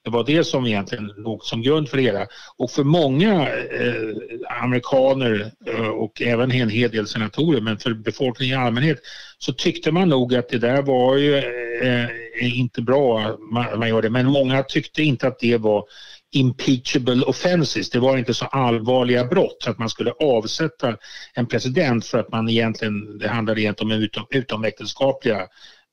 Det 0.05 0.11
var 0.11 0.25
det 0.25 0.45
som 0.45 0.67
egentligen 0.67 1.07
låg 1.17 1.45
som 1.45 1.63
grund 1.63 1.89
för 1.89 1.97
det 1.97 2.03
hela. 2.03 2.27
Och 2.57 2.71
för 2.71 2.85
många 2.85 3.49
eh, 3.49 4.63
amerikaner 4.63 5.53
eh, 5.67 5.89
och 5.89 6.23
även 6.23 6.51
en 6.51 6.71
hel 6.71 6.91
del 6.91 7.07
senatorer, 7.07 7.61
men 7.61 7.79
för 7.79 7.95
befolkningen 7.95 8.61
i 8.61 8.65
allmänhet 8.65 8.99
så 9.39 9.53
tyckte 9.53 9.93
man 9.93 10.09
nog 10.09 10.35
att 10.35 10.49
det 10.49 10.59
där 10.59 10.83
var 10.83 11.17
ju 11.17 11.37
eh, 11.83 12.59
inte 12.59 12.83
bra, 12.83 13.37
man, 13.53 13.79
man 13.79 13.89
gör 13.89 14.03
det. 14.03 14.11
Men 14.11 14.27
många 14.27 14.63
tyckte 14.63 15.03
inte 15.03 15.27
att 15.27 15.39
det 15.39 15.57
var 15.57 15.85
impeachable 16.33 17.23
offenses. 17.23 17.91
Det 17.91 17.99
var 17.99 18.17
inte 18.17 18.35
så 18.35 18.45
allvarliga 18.45 19.25
brott 19.25 19.65
att 19.67 19.79
man 19.79 19.91
skulle 19.91 20.11
avsätta 20.11 20.97
en 21.35 21.47
president 21.47 22.07
för 22.07 22.19
att 22.19 22.33
man 22.33 22.49
egentligen, 22.49 23.19
det 23.19 23.29
handlade 23.29 23.61
egentligen 23.61 23.93
om 23.93 24.03
utom, 24.03 24.27
utomäktenskapliga 24.31 25.47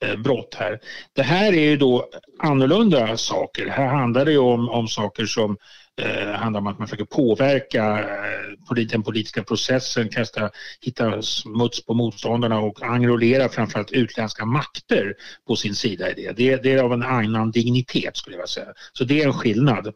eh, 0.06 0.16
brott 0.16 0.56
här. 0.60 0.80
Det 1.16 1.24
här 1.24 1.54
är 1.54 1.70
ju 1.70 1.78
då 1.78 2.10
annorlunda 2.40 3.18
saker. 3.18 3.68
Här 3.70 3.88
handlar 3.88 4.26
det 4.26 4.38
om, 4.38 4.70
om 4.70 4.88
saker 4.88 5.26
som 5.26 5.58
eh, 6.02 6.32
handlar 6.32 6.60
om 6.60 6.68
att 6.68 6.80
man 6.80 6.88
försöker 6.88 7.06
påverka 7.06 8.00
eh, 8.00 8.86
den 8.88 9.04
politiska 9.04 9.44
processen, 9.44 10.10
kasta, 10.10 10.50
hitta 10.82 11.22
smuts 11.22 11.86
på 11.86 11.94
motståndarna 11.94 12.60
och 12.60 12.84
enrollera 12.84 13.50
framförallt 13.50 13.92
utländska 13.92 14.46
makter 14.46 15.14
på 15.48 15.56
sin 15.56 15.76
sida 15.76 16.12
i 16.12 16.14
det. 16.14 16.32
Det, 16.32 16.64
det 16.64 16.74
är 16.74 16.84
av 16.84 16.94
en 16.94 17.04
annan 17.04 17.52
dignitet 17.52 18.18
skulle 18.18 18.36
jag 18.36 18.40
vilja 18.40 18.48
säga. 18.48 18.74
Så 18.94 19.04
det 19.04 19.22
är 19.22 19.28
en 19.28 19.34
skillnad. 19.34 19.94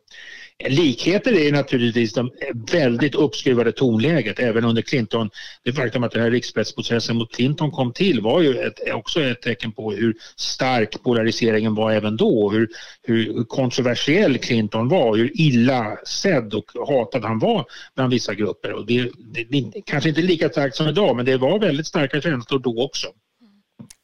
Likheter 0.66 1.34
är 1.34 1.52
naturligtvis 1.52 2.14
det 2.14 2.30
väldigt 2.72 3.16
uppskruvade 3.16 3.72
tonläget 3.72 4.40
även 4.40 4.66
under 4.66 4.82
Clinton. 4.82 5.30
Det 5.64 5.74
faktum 5.74 6.04
att 6.04 6.12
den 6.12 6.22
här 6.22 6.32
riksrättsprocessen 6.32 7.18
mot 7.18 7.36
Clinton 7.36 7.72
kom 7.72 7.94
till 7.94 8.22
var 8.22 8.42
ju 8.42 8.58
ett, 8.60 8.94
också 8.94 9.22
ett 9.22 9.42
tecken 9.42 9.72
på 9.72 9.92
hur 9.92 10.16
stark 10.36 11.04
polariseringen 11.04 11.76
var 11.76 11.92
även 11.92 12.18
då. 12.18 12.50
Hur, 12.50 12.68
hur 13.04 13.44
kontroversiell 13.44 14.38
Clinton 14.38 14.90
var, 14.90 15.16
hur 15.18 15.42
illa 15.42 15.98
sedd 16.06 16.54
och 16.54 16.72
hatad 16.88 17.26
han 17.26 17.40
var 17.40 17.66
bland 17.96 18.14
vissa 18.14 18.34
grupper. 18.34 18.74
Och 18.74 18.86
det, 18.86 19.12
det, 19.18 19.44
det 19.44 19.82
kanske 19.86 20.10
inte 20.10 20.22
lika 20.22 20.50
starkt 20.50 20.76
som 20.76 20.88
idag 20.88 21.16
men 21.16 21.26
det 21.26 21.38
var 21.38 21.60
väldigt 21.60 21.88
starka 21.88 22.22
känslor 22.22 22.60
då 22.60 22.84
också. 22.84 23.08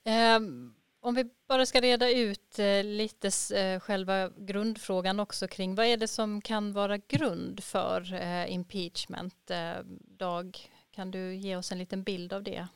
Mm 0.07 0.62
om 1.03 1.15
vi 1.15 1.25
bara 1.47 1.65
ska 1.65 1.81
reda 1.81 2.11
ut 2.11 2.59
eh, 2.59 2.83
lite 2.83 3.55
eh, 3.57 3.79
själva 3.79 4.29
grundfrågan 4.37 5.19
också 5.19 5.47
kring 5.47 5.75
vad 5.75 5.85
är 5.85 5.97
det 5.97 6.07
som 6.07 6.41
kan 6.41 6.73
vara 6.73 6.97
grund 6.97 7.63
för 7.63 8.13
eh, 8.13 8.53
impeachment? 8.53 9.51
Dag, 10.19 10.57
kan 10.95 11.11
du 11.11 11.35
ge 11.35 11.55
oss 11.55 11.71
en 11.71 11.79
liten 11.79 12.03
bild 12.03 12.33
av 12.33 12.43
det? 12.43 12.67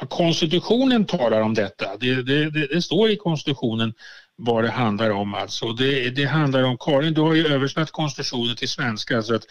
Ja, 0.00 0.06
konstitutionen 0.06 1.06
talar 1.06 1.40
om 1.40 1.54
detta. 1.54 1.96
Det, 1.96 2.22
det, 2.22 2.50
det, 2.50 2.66
det, 2.66 2.82
står 2.82 3.10
i 3.10 3.16
konstitutionen 3.16 3.94
vad 4.36 4.64
det 4.64 4.70
handlar 4.70 5.10
om. 5.10 5.34
Alltså. 5.34 5.72
Det, 5.72 6.10
det 6.10 6.24
handlar 6.24 6.62
om, 6.62 6.76
Karin 6.78 7.14
du 7.14 7.20
har 7.20 7.34
ju 7.34 7.46
översatt 7.46 7.90
konstitutionen 7.90 8.56
till 8.56 8.68
svenska, 8.68 9.22
så 9.22 9.34
att, 9.34 9.44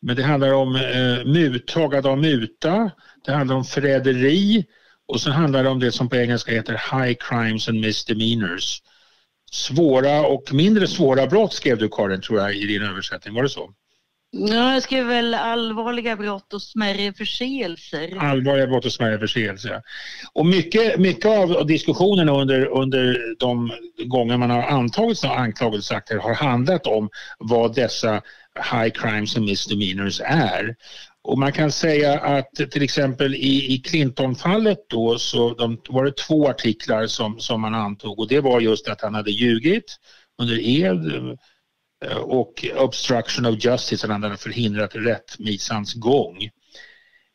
men 0.00 0.16
det 0.16 0.22
handlar 0.22 0.52
om 0.52 0.76
eh, 0.76 1.24
muttagande 1.24 2.08
av 2.08 2.18
muta, 2.18 2.90
det 3.24 3.32
handlar 3.32 3.56
om 3.56 3.64
förräderi, 3.64 4.64
och 5.08 5.20
så 5.20 5.30
handlar 5.30 5.62
det 5.62 5.68
om 5.68 5.80
det 5.80 5.92
som 5.92 6.08
på 6.08 6.16
engelska 6.16 6.52
heter 6.52 6.72
High 6.72 7.16
Crimes 7.20 7.68
and 7.68 7.80
Misdemeanors. 7.80 8.82
Svåra 9.52 10.26
och 10.26 10.52
mindre 10.52 10.86
svåra 10.86 11.26
brott 11.26 11.52
skrev 11.52 11.78
du 11.78 11.88
Karin, 11.88 12.20
tror 12.20 12.40
jag, 12.40 12.56
i 12.56 12.66
din 12.66 12.82
översättning. 12.82 13.34
Var 13.34 13.42
det 13.42 13.48
så? 13.48 13.70
Ja, 14.36 14.72
jag 14.72 14.82
skrev 14.82 15.06
väl 15.06 15.34
allvarliga 15.34 16.16
brott 16.16 16.54
och 16.54 16.62
smärre 16.62 17.12
förseelser. 17.12 18.16
Allvarliga 18.18 18.66
brott 18.66 18.84
och 18.84 18.92
smärre 18.92 19.18
förseelser. 19.18 19.82
Och 20.32 20.46
mycket, 20.46 21.00
mycket 21.00 21.26
av 21.26 21.66
diskussionerna 21.66 22.32
under, 22.32 22.66
under 22.66 23.34
de 23.38 23.72
gånger 24.04 24.36
man 24.36 24.50
har 24.50 24.62
antagit 24.62 25.18
sådana 25.18 25.40
anklagelseakter 25.40 26.18
har 26.18 26.34
handlat 26.34 26.86
om 26.86 27.08
vad 27.38 27.74
dessa 27.74 28.22
high 28.72 28.90
crimes 28.94 29.36
and 29.36 29.44
misdemeanors 29.44 30.20
är. 30.24 30.76
Och 31.24 31.38
man 31.38 31.52
kan 31.52 31.72
säga 31.72 32.20
att 32.20 32.54
till 32.54 32.82
exempel 32.82 33.34
i, 33.34 33.74
i 33.74 33.78
Clinton-fallet 33.78 34.78
då 34.88 35.18
så 35.18 35.54
de, 35.54 35.80
var 35.88 36.04
det 36.04 36.16
två 36.16 36.48
artiklar 36.48 37.06
som, 37.06 37.40
som 37.40 37.60
man 37.60 37.74
antog 37.74 38.18
och 38.18 38.28
det 38.28 38.40
var 38.40 38.60
just 38.60 38.88
att 38.88 39.00
han 39.00 39.14
hade 39.14 39.30
ljugit 39.30 39.96
under 40.42 40.58
ed 40.58 41.36
eh, 42.04 42.16
och 42.16 42.64
obstruction 42.76 43.46
of 43.46 43.64
justice, 43.64 44.06
att 44.06 44.12
han 44.12 44.22
hade 44.22 44.36
förhindrat 44.36 44.90
rättvisans 44.94 45.94
gång. 45.94 46.50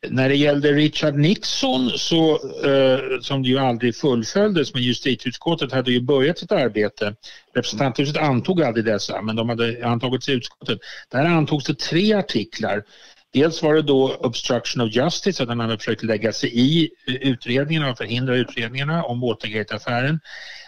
När 0.08 0.30
det 0.30 0.36
gällde 0.36 0.72
Richard 0.72 1.16
Nixon, 1.16 1.90
så, 1.90 2.32
eh, 2.66 3.22
som 3.22 3.44
ju 3.44 3.58
aldrig 3.58 3.96
fullföljdes, 3.96 4.74
men 4.74 4.84
justitieutskottet 4.84 5.72
hade 5.72 5.92
ju 5.92 6.02
börjat 6.02 6.38
sitt 6.38 6.52
arbete. 6.52 7.16
Representanthuset 7.56 8.18
antog 8.18 8.64
aldrig 8.64 8.86
dessa, 8.86 9.22
men 9.22 9.36
de 9.36 9.50
hade 9.50 9.88
antagits 9.88 10.30
i 10.30 10.32
utskottet. 10.32 10.80
Där 11.12 11.26
antogs 11.26 11.66
det 11.66 11.80
tre 11.80 12.14
artiklar. 12.14 12.84
Dels 13.34 13.64
var 13.64 13.76
det 13.76 13.82
då 13.82 14.16
obstruction 14.16 14.82
of 14.82 14.96
justice, 14.96 15.44
att 15.44 15.50
han 15.50 15.60
hade 15.60 15.78
försökt 15.78 16.04
lägga 16.04 16.34
sig 16.34 16.60
i 16.60 16.90
utredningarna 17.08 17.92
och 17.92 17.98
förhindra 17.98 18.36
utredningarna 18.36 19.04
om 19.04 19.22
Watergate-affären. 19.22 20.20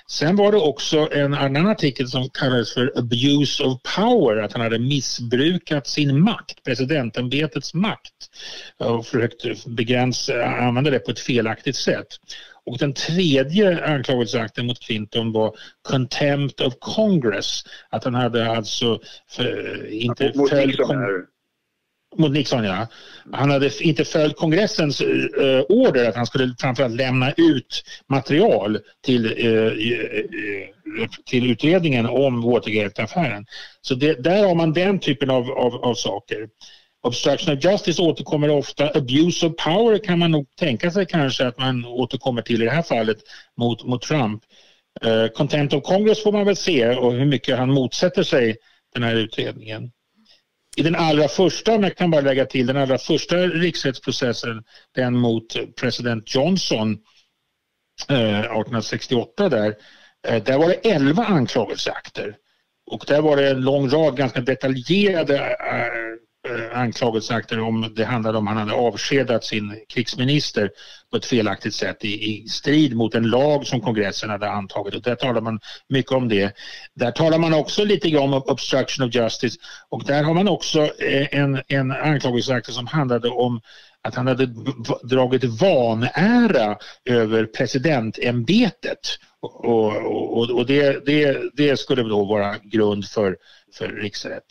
Sen 0.08 0.36
var 0.36 0.52
det 0.52 0.58
också 0.58 1.10
en 1.12 1.34
annan 1.34 1.68
artikel 1.68 2.08
som 2.08 2.30
kallades 2.30 2.74
för 2.74 2.94
abuse 2.96 3.64
of 3.64 3.82
power, 3.96 4.38
att 4.38 4.54
han 4.54 4.62
hade 4.62 4.80
missbrukat 4.80 5.88
sin 5.88 6.22
makt, 6.22 6.64
presidentämbetets 6.64 7.74
makt 7.74 8.30
och 8.78 9.06
försökt 9.06 9.66
begränsa, 9.66 10.46
använda 10.46 10.92
det 10.92 11.00
på 11.00 11.12
ett 11.12 11.20
felaktigt 11.20 11.76
sätt. 11.76 12.08
Och 12.66 12.78
den 12.78 12.94
tredje 12.94 13.86
anklagelseakten 13.86 14.66
mot 14.66 14.80
Clinton 14.80 15.32
var 15.32 15.56
contempt 15.82 16.62
of 16.62 16.74
Congress, 16.80 17.64
att 17.90 18.04
han 18.04 18.16
hade 18.16 18.52
alltså 18.52 19.00
för, 19.30 19.88
inte 19.94 20.34
följt... 20.50 20.80
Mot 20.80 20.90
Nixon, 20.90 21.26
mot 22.18 22.32
Nixon, 22.32 22.64
ja. 22.64 22.88
Han 23.32 23.52
hade 23.52 23.84
inte 23.84 24.06
följt 24.06 24.38
kongressens 24.38 25.02
uh, 25.02 25.62
order 25.70 26.10
att 26.10 26.16
han 26.16 26.26
skulle 26.26 26.56
framförallt 26.60 26.96
lämna 26.96 27.32
ut 27.32 27.84
material 28.10 28.80
till, 29.06 29.26
uh, 29.26 29.72
uh, 29.72 31.08
till 31.26 31.52
utredningen 31.52 32.06
om 32.06 32.42
Watergate-affären. 32.42 33.46
Så 33.82 33.96
det, 33.96 34.24
där 34.24 34.48
har 34.48 34.56
man 34.56 34.74
den 34.74 35.00
typen 35.00 35.30
av, 35.30 35.52
av, 35.52 35.76
av, 35.76 35.94
saker. 35.94 36.50
Obstruction 37.04 37.58
of 37.58 37.64
justice 37.64 38.02
återkommer 38.02 38.50
ofta. 38.50 38.92
Abuse 38.98 39.46
of 39.46 39.54
power 39.64 39.98
kan 39.98 40.20
man 40.20 40.32
nog 40.32 40.56
tänka 40.56 40.92
sig 40.92 41.06
kanske 41.06 41.48
att 41.48 41.58
man 41.58 41.86
återkommer 41.86 42.42
till 42.42 42.62
i 42.62 42.66
det 42.66 42.72
här 42.72 42.82
fallet 42.82 43.18
mot, 43.58 43.84
mot 43.84 44.02
Trump. 44.02 44.44
Content 45.36 45.74
of 45.74 45.84
Congress 45.84 46.24
får 46.24 46.32
man 46.32 46.46
väl 46.46 46.56
se 46.56 46.96
och 46.96 47.14
hur 47.14 47.26
mycket 47.26 47.58
han 47.58 47.74
motsätter 47.74 48.24
sig 48.24 48.56
den 48.94 49.04
här 49.04 49.16
utredningen. 49.16 49.92
I 50.78 50.82
den 50.82 50.96
allra 50.96 51.28
första, 51.28 51.76
om 51.76 51.84
jag 51.84 51.98
kan 51.98 52.12
bara 52.12 52.22
lägga 52.22 52.46
till, 52.46 52.68
den 52.68 52.78
allra 52.78 52.98
första 52.98 53.38
riksrättsprocessen, 53.38 54.64
den 54.96 55.18
mot 55.18 55.76
president 55.76 56.36
Johnson 56.36 56.92
eh, 58.10 58.40
1868 58.40 59.50
där, 59.50 59.76
eh, 60.28 60.44
där 60.44 60.58
var 60.58 60.68
det 60.68 60.92
11 60.92 61.24
anklagelseakter. 61.24 62.36
Och 62.92 63.04
där 63.08 63.22
var 63.22 63.38
det 63.38 63.50
en 63.50 63.62
lång 63.62 63.90
rad 63.90 64.18
ganska 64.18 64.42
detaljerade 64.42 65.38
eh, 65.38 66.12
Eh, 66.48 66.78
anklagelseakter 66.78 67.60
om 67.60 67.94
det 67.96 68.06
handlade 68.06 68.38
om 68.38 68.48
att 68.48 68.54
han 68.54 68.70
hade 68.70 68.82
avskedat 68.82 69.44
sin 69.44 69.86
krigsminister 69.90 70.72
på 71.12 71.18
ett 71.18 71.26
felaktigt 71.26 71.74
sätt 71.74 72.06
i, 72.06 72.08
i, 72.08 72.48
strid 72.48 72.96
mot 72.96 73.16
en 73.16 73.30
lag 73.30 73.68
som 73.68 73.82
kongressen 73.82 74.30
hade 74.30 74.50
antagit. 74.50 74.96
Och 74.96 75.02
där 75.02 75.16
talar 75.16 75.42
man 75.42 75.60
mycket 75.90 76.12
om 76.12 76.30
det. 76.30 76.56
Där 76.94 77.12
talar 77.12 77.38
man 77.38 77.54
också 77.54 77.84
lite 77.84 78.10
grann 78.10 78.34
om 78.34 78.44
obstruction 78.46 79.08
of 79.08 79.16
justice. 79.16 79.60
Och 79.90 80.04
där 80.04 80.24
har 80.24 80.34
man 80.34 80.48
också 80.48 80.82
eh, 80.82 81.28
en, 81.32 81.62
en 81.68 81.92
anklagelseakter 81.92 82.72
som 82.72 82.88
handlade 82.88 83.30
om 83.30 83.62
att 84.02 84.16
han 84.16 84.28
hade 84.28 84.50
dragit 85.04 85.44
vanära 85.44 86.78
över 87.06 87.46
presidentämbetet. 87.46 89.00
Och, 89.40 89.96
och, 89.96 90.50
och 90.50 90.66
det, 90.66 91.06
det, 91.06 91.42
det 91.54 91.78
skulle 91.78 92.04
då 92.04 92.26
vara 92.26 92.58
grund 92.58 93.06
för, 93.06 93.38
för 93.78 93.88
riksrätt 93.88 94.44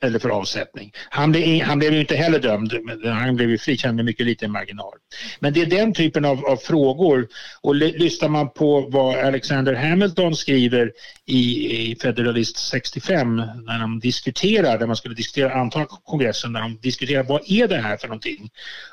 eller 0.00 0.18
för 0.18 0.28
avsättning. 0.28 0.92
Han 1.10 1.32
blev, 1.32 1.62
han 1.62 1.78
blev 1.78 1.92
ju 1.94 2.00
inte 2.00 2.16
heller 2.16 2.38
dömd, 2.38 2.72
han 3.04 3.36
blev 3.36 3.50
ju 3.50 3.58
frikänd 3.58 3.96
med 3.96 4.04
mycket 4.04 4.26
liten 4.26 4.52
marginal. 4.52 4.94
Men 5.40 5.52
det 5.52 5.62
är 5.62 5.66
den 5.66 5.94
typen 5.94 6.24
av, 6.24 6.46
av 6.46 6.56
frågor 6.56 7.28
och 7.60 7.74
lyssnar 7.74 8.28
man 8.28 8.50
på 8.50 8.80
vad 8.80 9.16
Alexander 9.18 9.74
Hamilton 9.74 10.36
skriver 10.36 10.92
i, 11.26 11.72
i 11.90 11.96
Federalist 11.96 12.58
65 12.58 13.36
när 13.36 13.80
de 13.80 14.00
diskuterar, 14.00 14.78
där 14.78 14.86
man 14.86 14.96
skulle 14.96 15.14
diskutera 15.14 15.54
antal 15.54 15.86
kongressen, 15.86 16.52
när 16.52 16.60
de 16.60 16.78
diskuterar 16.82 17.22
vad 17.22 17.50
är 17.50 17.68
det 17.68 17.76
här 17.78 17.96
för 17.96 18.08
någonting? 18.08 18.50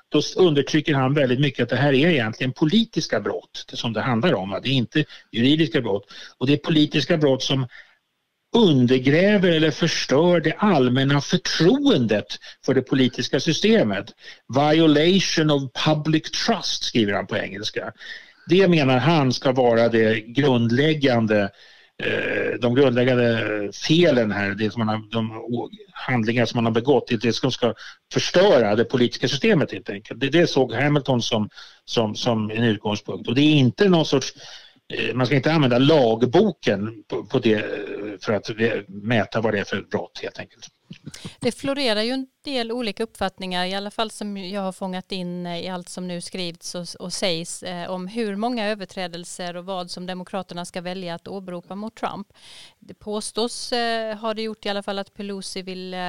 Då 0.10 0.22
undertrycker 0.38 0.94
han 0.94 1.14
väldigt 1.14 1.40
mycket 1.40 1.64
att 1.64 1.70
det 1.70 1.76
här 1.76 1.94
är 1.94 2.10
egentligen 2.10 2.54
politiska 2.54 3.20
brott 3.20 3.66
som 3.74 3.94
det 3.94 4.02
handlar 4.02 4.34
om. 4.34 4.60
Det 4.64 4.70
är 4.70 4.74
inte 4.74 5.06
juridiska 5.32 5.82
brott 5.82 6.04
och 6.38 6.48
det 6.48 6.54
är 6.54 6.58
politiska 6.58 7.18
brott 7.18 7.44
som 7.44 7.68
undergräver 8.54 9.50
eller 9.50 9.72
förstör 9.72 10.40
det 10.40 10.54
allmänna 10.58 11.22
förtroendet 11.22 12.26
för 12.66 12.74
det 12.74 12.82
politiska 12.82 13.40
systemet. 13.40 14.06
Violation 14.56 15.50
of 15.50 15.64
public 15.86 16.32
trust 16.32 16.84
skriver 16.84 17.14
han 17.14 17.28
på 17.28 17.38
engelska. 17.38 17.92
Det 18.50 18.68
menar 18.68 18.98
han 18.98 19.34
ska 19.34 19.52
vara 19.52 19.90
det 19.90 20.20
grundläggande 20.20 21.42
eh, 22.04 22.60
de 22.62 22.76
grundläggande 22.76 23.50
felen 23.88 24.32
här, 24.32 24.50
det 24.50 24.72
som 24.72 24.86
man 24.86 24.88
har, 24.88 25.12
de 25.12 25.42
handlingar 25.94 26.46
som 26.46 26.58
man 26.58 26.66
har 26.66 26.72
begått, 26.72 27.08
det, 27.08 27.16
är 27.16 27.20
det 27.20 27.34
som 27.34 27.52
ska 27.52 27.74
förstöra 28.14 28.76
det 28.76 28.86
politiska 28.86 29.28
systemet 29.28 29.72
helt 29.72 29.90
enkelt. 29.90 30.20
Det, 30.20 30.30
det 30.30 30.48
såg 30.48 30.74
Hamilton 30.74 31.22
som, 31.22 31.50
som, 31.86 32.16
som 32.16 32.52
en 32.52 32.64
utgångspunkt 32.64 33.28
och 33.28 33.36
det 33.36 33.42
är 33.42 33.56
inte 33.56 33.90
någon 33.90 34.06
sorts 34.06 34.34
Eh, 34.94 35.14
man 35.14 35.26
ska 35.26 35.36
inte 35.36 35.52
använda 35.52 35.78
lagboken 35.78 37.04
på, 37.08 37.26
på 37.26 37.40
det 37.40 37.54
eh, 37.54 37.62
för 38.22 38.34
att 38.34 38.50
mäta 38.88 39.42
vad 39.42 39.54
det 39.54 39.60
är 39.60 39.64
för 39.64 39.82
brott 39.82 40.20
helt 40.24 40.40
enkelt. 40.40 40.68
Det 41.40 41.52
florerar 41.52 42.02
ju 42.02 42.12
en 42.12 42.28
del 42.44 42.72
olika 42.72 43.04
uppfattningar, 43.04 43.66
i 43.66 43.74
alla 43.74 43.92
fall 43.92 44.12
som 44.12 44.38
jag 44.38 44.62
har 44.62 44.72
fångat 44.72 45.12
in 45.12 45.46
eh, 45.46 45.66
i 45.66 45.70
allt 45.70 45.90
som 45.90 46.08
nu 46.08 46.22
skrivs 46.22 46.76
och, 46.76 46.86
och 47.00 47.14
sägs 47.14 47.64
eh, 47.64 47.90
om 47.90 48.08
hur 48.08 48.36
många 48.36 48.68
överträdelser 48.68 49.56
och 49.56 49.66
vad 49.66 49.92
som 49.92 50.06
Demokraterna 50.06 50.66
ska 50.66 50.82
välja 50.82 51.16
att 51.16 51.28
åberopa 51.28 51.76
mot 51.76 51.96
Trump. 51.96 52.28
Det 52.80 52.94
påstås, 52.94 53.72
eh, 53.72 54.18
har 54.18 54.34
det 54.34 54.42
gjort 54.42 54.66
i 54.66 54.70
alla 54.70 54.84
fall, 54.84 55.00
att 55.00 55.14
Pelosi 55.14 55.62
vill 55.62 55.94
eh, 55.94 56.00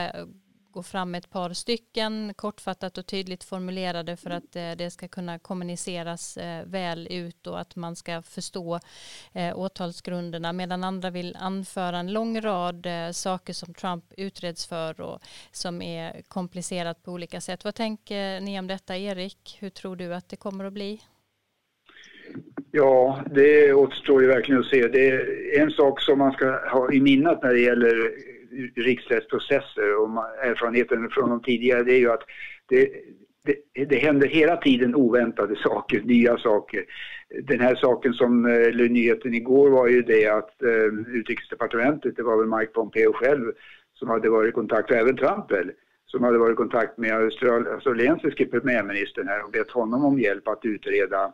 gå 0.75 0.83
fram 0.83 1.11
med 1.11 1.18
ett 1.18 1.31
par 1.31 1.51
stycken 1.51 2.35
kortfattat 2.35 2.99
och 2.99 3.07
tydligt 3.07 3.45
formulerade 3.45 4.16
för 4.16 4.31
att 4.31 4.57
eh, 4.57 4.72
det 4.79 4.91
ska 4.91 5.09
kunna 5.09 5.39
kommuniceras 5.39 6.37
eh, 6.37 6.66
väl 6.66 7.09
ut 7.11 7.47
och 7.47 7.61
att 7.61 7.77
man 7.77 7.97
ska 7.97 8.22
förstå 8.22 8.81
eh, 9.33 9.59
åtalsgrunderna 9.59 10.53
medan 10.53 10.85
andra 10.85 11.11
vill 11.11 11.37
anföra 11.41 11.99
en 11.99 12.12
lång 12.12 12.41
rad 12.41 12.87
saker 13.12 13.53
som 13.53 13.75
Trump 13.75 14.05
utreds 14.16 14.66
för 14.66 15.01
och 15.01 15.20
som 15.53 15.83
är 15.83 16.22
komplicerat 16.29 17.03
på 17.03 17.12
olika 17.12 17.41
sätt. 17.41 17.64
Vad 17.64 17.75
tänker 17.75 18.41
ni 18.41 18.59
om 18.59 18.66
detta 18.66 18.97
Erik? 18.97 19.57
Hur 19.61 19.70
tror 19.70 19.97
du 19.97 20.14
att 20.14 20.29
det 20.29 20.37
kommer 20.37 20.64
att 20.64 20.72
bli? 20.72 21.01
Ja, 22.70 23.25
det 23.35 23.72
återstår 23.72 24.22
ju 24.22 24.29
verkligen 24.29 24.61
att 24.61 24.66
se. 24.66 24.89
Det 24.89 25.09
är 25.09 25.61
en 25.61 25.70
sak 25.70 26.01
som 26.01 26.18
man 26.18 26.33
ska 26.33 26.68
ha 26.68 26.93
i 26.93 27.01
minnet 27.01 27.43
när 27.43 27.53
det 27.53 27.61
gäller 27.61 28.34
riksrättsprocesser 28.77 29.97
och 30.01 30.09
erfarenheten 30.43 31.11
från 31.11 31.31
de 31.31 31.43
tidigare 31.43 31.83
det 31.83 31.93
är 31.93 31.99
ju 31.99 32.13
att 32.13 32.23
det, 32.69 32.89
det, 33.45 33.85
det 33.85 33.97
händer 33.97 34.29
hela 34.29 34.57
tiden 34.57 34.95
oväntade 34.95 35.57
saker, 35.57 36.01
nya 36.01 36.39
saker. 36.39 36.85
Den 37.43 37.61
här 37.61 37.75
saken 37.75 38.13
som, 38.13 38.47
eh, 38.47 38.53
eller 38.53 38.89
nyheten 38.89 39.35
igår 39.35 39.71
var 39.71 39.89
ju 39.89 40.03
det 40.03 40.27
att 40.27 40.63
eh, 40.63 41.15
utrikesdepartementet, 41.15 42.17
det 42.17 42.23
var 42.23 42.37
väl 42.37 42.59
Mike 42.59 42.73
Pompeo 42.73 43.13
själv 43.13 43.53
som 43.95 44.09
hade 44.09 44.31
varit 44.31 44.49
i 44.49 44.53
kontakt, 44.53 44.91
och 44.91 44.97
även 44.97 45.17
Trump 45.17 45.51
väl, 45.51 45.71
som 46.07 46.23
hade 46.23 46.39
varit 46.39 46.53
i 46.53 46.57
kontakt 46.57 46.99
med 46.99 47.13
australiensiske 47.13 48.47
premiärministern 48.47 49.29
här 49.29 49.45
och 49.45 49.51
bett 49.51 49.71
honom 49.71 50.05
om 50.05 50.19
hjälp 50.19 50.49
att 50.49 50.65
utreda 50.65 51.33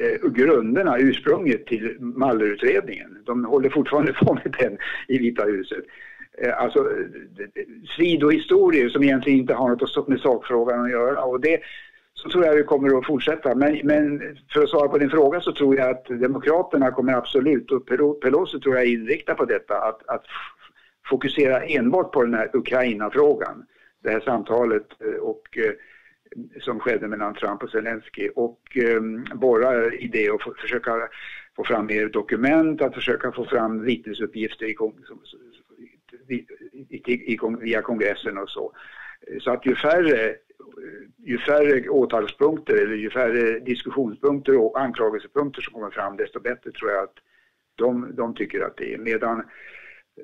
eh, 0.00 0.30
grunderna, 0.30 0.98
ursprunget 0.98 1.66
till 1.66 1.96
Mallerutredningen. 2.00 3.22
De 3.26 3.44
håller 3.44 3.70
fortfarande 3.70 4.12
på 4.12 4.34
med 4.34 4.56
den 4.58 4.78
i 5.08 5.18
Vita 5.18 5.44
huset. 5.44 5.84
Eh, 6.40 6.62
alltså 6.62 6.88
sidohistorier 7.96 8.88
som 8.88 9.02
egentligen 9.02 9.38
inte 9.38 9.54
har 9.54 9.68
något 9.68 10.08
med 10.08 10.20
sakfrågan 10.20 10.84
att 10.84 10.90
göra. 10.90 11.22
Och 11.22 11.40
det, 11.40 11.60
så 12.14 12.28
tror 12.28 12.44
jag 12.44 12.54
vi 12.54 12.62
kommer 12.62 12.98
att 12.98 13.06
fortsätta. 13.06 13.54
Men, 13.54 13.80
men, 13.84 14.36
för 14.52 14.62
att 14.62 14.68
svara 14.68 14.88
på 14.88 14.98
din 14.98 15.10
fråga 15.10 15.40
så 15.40 15.52
tror 15.52 15.76
jag 15.76 15.90
att 15.90 16.04
Demokraterna 16.04 16.90
kommer 16.90 17.12
absolut, 17.12 17.70
och 17.70 17.86
Pelosi 18.20 18.60
tror 18.60 18.74
jag 18.74 18.84
är 18.84 18.92
inriktad 18.92 19.34
på 19.34 19.44
detta, 19.44 19.74
att, 19.74 20.08
att 20.08 20.24
fokusera 21.06 21.60
enbart 21.60 22.12
på 22.12 22.22
den 22.22 22.34
här 22.34 22.50
Ukraina-frågan. 22.56 23.64
Det 24.02 24.10
här 24.10 24.20
samtalet 24.20 24.86
eh, 25.00 25.20
och, 25.20 25.58
eh, 25.58 25.72
som 26.60 26.80
skedde 26.80 27.08
mellan 27.08 27.34
Trump 27.34 27.62
och 27.62 27.70
Zelensky 27.70 28.28
och 28.34 28.76
um, 28.76 29.24
borra 29.34 29.92
i 29.92 30.08
det 30.08 30.30
och 30.30 30.42
försöka 30.60 31.08
få 31.56 31.64
fram 31.64 31.86
mer 31.86 32.08
dokument, 32.08 32.82
att 32.82 32.94
försöka 32.94 33.32
få 33.32 33.44
fram 33.44 33.82
vittnesuppgifter 33.82 34.66
i, 34.66 34.76
via 37.60 37.82
kongressen 37.82 38.38
och 38.38 38.50
så. 38.50 38.72
Så 39.40 39.50
att 39.50 39.66
ju 39.66 39.76
färre 39.76 40.36
ju 41.18 41.38
färre 41.38 41.88
åtalspunkter 41.88 42.74
eller 42.74 42.94
ju 42.94 43.10
färre 43.10 43.58
diskussionspunkter 43.58 44.56
och 44.56 44.80
anklagelsepunkter 44.80 45.62
som 45.62 45.74
kommer 45.74 45.90
fram 45.90 46.16
desto 46.16 46.40
bättre 46.40 46.70
tror 46.70 46.90
jag 46.90 47.04
att 47.04 47.14
de, 47.76 48.14
de 48.16 48.34
tycker 48.34 48.60
att 48.60 48.76
det 48.76 48.94
är. 48.94 48.98
Medan 48.98 49.38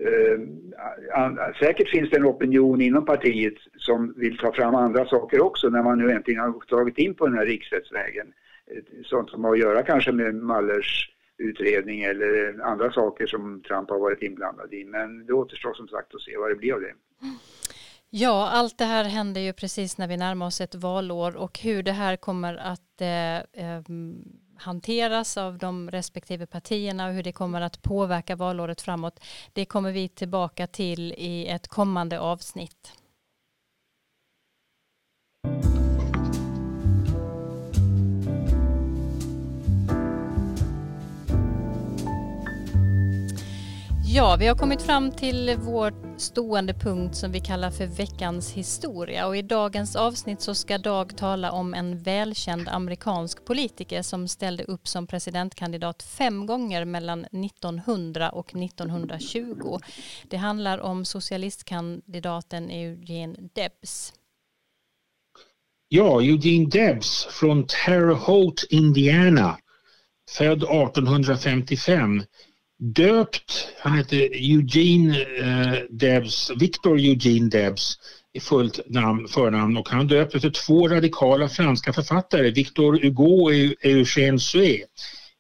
eh, 0.00 1.52
säkert 1.60 1.88
finns 1.88 2.10
det 2.10 2.16
en 2.16 2.26
opinion 2.26 2.80
inom 2.80 3.04
partiet 3.04 3.54
som 3.76 4.14
vill 4.16 4.38
ta 4.38 4.52
fram 4.52 4.74
andra 4.74 5.06
saker 5.06 5.40
också 5.40 5.68
när 5.68 5.82
man 5.82 5.98
nu 5.98 6.10
äntligen 6.10 6.40
har 6.40 6.52
tagit 6.68 6.98
in 6.98 7.14
på 7.14 7.26
den 7.26 7.38
här 7.38 7.46
riksrättsvägen. 7.46 8.32
Sånt 9.04 9.30
som 9.30 9.44
har 9.44 9.52
att 9.52 9.58
göra 9.58 9.82
kanske 9.82 10.12
med 10.12 10.34
Mallers 10.34 11.15
utredning 11.38 12.02
eller 12.02 12.62
andra 12.62 12.92
saker 12.92 13.26
som 13.26 13.62
Trump 13.62 13.90
har 13.90 13.98
varit 13.98 14.22
inblandad 14.22 14.74
i. 14.74 14.84
Men 14.84 15.26
det 15.26 15.32
återstår 15.32 15.74
som 15.74 15.88
sagt 15.88 16.14
att 16.14 16.22
se 16.22 16.36
vad 16.36 16.50
det 16.50 16.56
blir 16.56 16.72
av 16.72 16.80
det. 16.80 16.94
Ja, 18.10 18.48
allt 18.48 18.78
det 18.78 18.84
här 18.84 19.04
händer 19.04 19.40
ju 19.40 19.52
precis 19.52 19.98
när 19.98 20.08
vi 20.08 20.16
närmar 20.16 20.46
oss 20.46 20.60
ett 20.60 20.74
valår 20.74 21.36
och 21.36 21.58
hur 21.58 21.82
det 21.82 21.92
här 21.92 22.16
kommer 22.16 22.56
att 22.56 23.00
eh, 23.00 23.64
ehm, 23.64 24.24
hanteras 24.56 25.36
av 25.36 25.58
de 25.58 25.90
respektive 25.90 26.46
partierna 26.46 27.06
och 27.06 27.12
hur 27.12 27.22
det 27.22 27.32
kommer 27.32 27.60
att 27.60 27.82
påverka 27.82 28.36
valåret 28.36 28.80
framåt. 28.80 29.20
Det 29.52 29.64
kommer 29.64 29.92
vi 29.92 30.08
tillbaka 30.08 30.66
till 30.66 31.12
i 31.12 31.46
ett 31.48 31.68
kommande 31.68 32.20
avsnitt. 32.20 32.92
Ja, 44.16 44.36
vi 44.38 44.46
har 44.46 44.54
kommit 44.54 44.82
fram 44.82 45.10
till 45.12 45.56
vår 45.58 46.18
stående 46.18 46.74
punkt 46.74 47.16
som 47.16 47.32
vi 47.32 47.40
kallar 47.40 47.70
för 47.70 47.86
veckans 47.86 48.52
historia 48.52 49.26
och 49.26 49.36
i 49.36 49.42
dagens 49.42 49.96
avsnitt 49.96 50.40
så 50.40 50.54
ska 50.54 50.78
Dag 50.78 51.16
tala 51.16 51.52
om 51.52 51.74
en 51.74 51.98
välkänd 51.98 52.68
amerikansk 52.68 53.44
politiker 53.44 54.02
som 54.02 54.28
ställde 54.28 54.64
upp 54.64 54.88
som 54.88 55.06
presidentkandidat 55.06 56.02
fem 56.02 56.46
gånger 56.46 56.84
mellan 56.84 57.24
1900 57.24 58.30
och 58.30 58.54
1920. 58.54 59.78
Det 60.28 60.36
handlar 60.36 60.78
om 60.78 61.04
socialistkandidaten 61.04 62.70
Eugene 62.70 63.36
Debs. 63.54 64.12
Ja, 65.88 66.20
Eugene 66.22 66.66
Debs 66.66 67.26
från 67.30 67.66
Terre 67.66 68.14
Haute, 68.14 68.66
Indiana, 68.70 69.58
född 70.38 70.62
1855 70.62 72.22
döpt, 72.78 73.68
han 73.78 73.98
heter 73.98 74.30
Eugene 74.32 75.20
eh, 75.20 75.78
Debs, 75.90 76.50
Victor 76.56 76.98
Eugene 76.98 77.48
Debs 77.48 77.98
i 78.32 78.40
fullt 78.40 78.80
namn, 78.86 79.28
förnamn 79.28 79.76
och 79.76 79.88
han 79.88 80.06
döptes 80.06 80.44
efter 80.44 80.50
två 80.50 80.88
radikala 80.88 81.48
franska 81.48 81.92
författare, 81.92 82.50
Victor 82.50 82.98
Hugo 83.02 83.42
och 83.42 83.52
Eugène 83.84 84.38
Sue. 84.38 84.78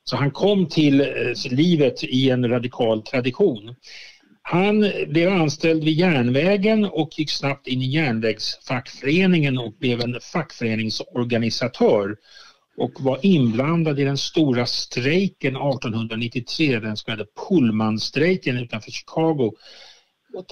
Så 0.04 0.16
han 0.16 0.30
kom 0.30 0.68
till 0.68 1.00
eh, 1.00 1.06
livet 1.50 2.04
i 2.04 2.30
en 2.30 2.48
radikal 2.48 3.02
tradition. 3.02 3.74
Han 4.42 4.92
blev 5.08 5.32
anställd 5.32 5.84
vid 5.84 5.94
järnvägen 5.94 6.84
och 6.84 7.18
gick 7.18 7.30
snabbt 7.30 7.66
in 7.66 7.82
i 7.82 7.86
järnvägsfackföreningen 7.86 9.58
och 9.58 9.72
blev 9.72 10.00
en 10.00 10.20
fackföreningsorganisatör 10.20 12.16
och 12.76 12.92
var 13.00 13.18
inblandad 13.22 14.00
i 14.00 14.04
den 14.04 14.18
stora 14.18 14.66
strejken 14.66 15.56
1893, 15.56 16.78
den 16.78 16.96
så 16.96 17.04
kallade 17.04 17.28
Pullmanstrejken 17.48 18.56
utanför 18.56 18.90
Chicago 18.90 19.52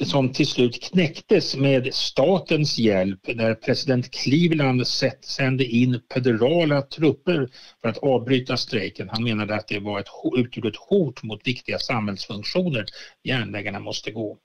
som 0.04 0.32
till 0.32 0.46
slut 0.46 0.82
knäcktes 0.82 1.56
med 1.56 1.94
statens 1.94 2.78
hjälp 2.78 3.20
när 3.34 3.54
president 3.54 4.10
Cleveland 4.10 4.86
sände 5.20 5.64
in 5.64 6.00
federala 6.14 6.82
trupper 6.82 7.48
för 7.82 7.88
att 7.88 7.98
avbryta 7.98 8.56
strejken. 8.56 9.08
Han 9.08 9.24
menade 9.24 9.54
att 9.54 9.68
det 9.68 9.78
var 9.78 10.00
ett, 10.00 10.08
utgjorde 10.36 10.68
ett 10.68 10.76
hot 10.76 11.22
mot 11.22 11.46
viktiga 11.46 11.78
samhällsfunktioner. 11.78 12.84
Järnvägarna 13.24 13.80
måste 13.80 14.10
gå. 14.10 14.38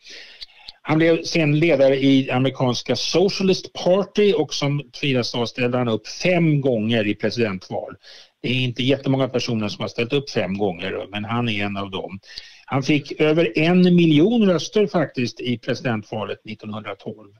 Han 0.89 0.97
blev 0.97 1.23
sen 1.23 1.59
ledare 1.59 1.95
i 1.95 2.31
amerikanska 2.31 2.95
Socialist 2.95 3.73
Party 3.73 4.33
och 4.33 4.53
som 4.53 4.81
Frida 4.93 5.23
sa 5.23 5.45
ställde 5.45 5.77
han 5.77 5.87
upp 5.87 6.07
fem 6.07 6.61
gånger 6.61 7.07
i 7.07 7.15
presidentval. 7.15 7.95
Det 8.41 8.47
är 8.49 8.53
inte 8.53 8.83
jättemånga 8.83 9.27
personer 9.27 9.67
som 9.67 9.81
har 9.81 9.87
ställt 9.87 10.13
upp 10.13 10.29
fem 10.29 10.57
gånger 10.57 11.07
men 11.11 11.25
han 11.25 11.49
är 11.49 11.65
en 11.65 11.77
av 11.77 11.91
dem. 11.91 12.19
Han 12.65 12.83
fick 12.83 13.21
över 13.21 13.57
en 13.57 13.95
miljon 13.95 14.49
röster 14.49 14.87
faktiskt 14.87 15.39
i 15.39 15.57
presidentvalet 15.57 16.39
1912. 16.45 17.33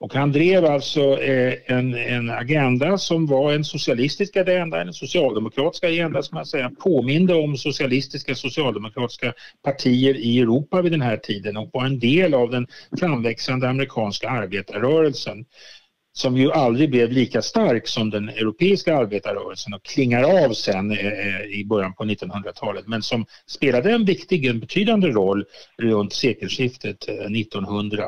Och 0.00 0.14
han 0.14 0.32
drev 0.32 0.64
alltså 0.64 1.20
eh, 1.20 1.54
en, 1.66 1.94
en 1.94 2.30
agenda 2.30 2.98
som 2.98 3.26
var 3.26 3.52
en 3.52 3.64
socialistisk 3.64 4.36
agenda, 4.36 4.80
en 4.80 4.92
socialdemokratisk 4.92 5.84
agenda 5.84 6.22
som 6.22 6.34
man 6.34 6.46
säger 6.46 6.68
påminde 6.68 7.34
om 7.34 7.56
socialistiska 7.56 8.34
socialdemokratiska 8.34 9.32
partier 9.64 10.16
i 10.16 10.40
Europa 10.40 10.82
vid 10.82 10.92
den 10.92 11.02
här 11.02 11.16
tiden 11.16 11.56
och 11.56 11.70
var 11.72 11.86
en 11.86 11.98
del 11.98 12.34
av 12.34 12.50
den 12.50 12.66
framväxande 13.00 13.68
amerikanska 13.68 14.30
arbetarrörelsen 14.30 15.44
som 16.12 16.36
ju 16.36 16.52
aldrig 16.52 16.90
blev 16.90 17.12
lika 17.12 17.42
stark 17.42 17.88
som 17.88 18.10
den 18.10 18.28
europeiska 18.28 18.96
arbetarrörelsen 18.96 19.74
och 19.74 19.82
klingar 19.82 20.44
av 20.44 20.52
sen 20.52 20.90
eh, 20.90 21.06
eh 21.06 21.42
i 21.42 21.64
början 21.64 21.94
på 21.94 22.04
1900-talet 22.04 22.86
men 22.86 23.02
som 23.02 23.26
spelade 23.46 23.92
en 23.92 24.04
viktig, 24.04 24.46
en 24.46 24.60
betydande 24.60 25.08
roll 25.08 25.44
runt 25.78 26.12
sekelskiftet 26.12 27.08
eh, 27.08 27.14
1900. 27.14 28.04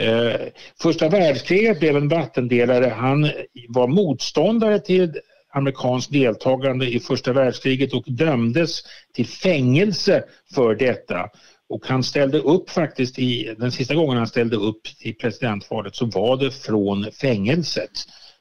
Eh, 0.00 0.40
första 0.82 1.08
världskriget 1.08 1.80
blev 1.80 1.96
en 1.96 2.08
vattendelare. 2.08 2.86
Han 2.96 3.30
var 3.68 3.86
motståndare 3.88 4.80
till 4.80 5.20
amerikanskt 5.52 6.12
deltagande 6.12 6.86
i 6.94 7.00
första 7.00 7.32
världskriget 7.32 7.92
och 7.92 8.04
dömdes 8.06 8.82
till 9.14 9.26
fängelse 9.26 10.24
för 10.54 10.74
detta. 10.74 11.30
Och 11.68 11.86
han 11.86 12.02
ställde 12.02 12.38
upp 12.38 12.70
faktiskt 12.70 13.18
i, 13.18 13.54
den 13.58 13.72
sista 13.72 13.94
gången 13.94 14.16
han 14.16 14.26
ställde 14.26 14.56
upp 14.56 14.80
i 15.00 15.12
presidentvalet 15.12 15.96
så 15.96 16.06
var 16.06 16.36
det 16.36 16.50
från 16.50 17.06
fängelset. 17.20 17.90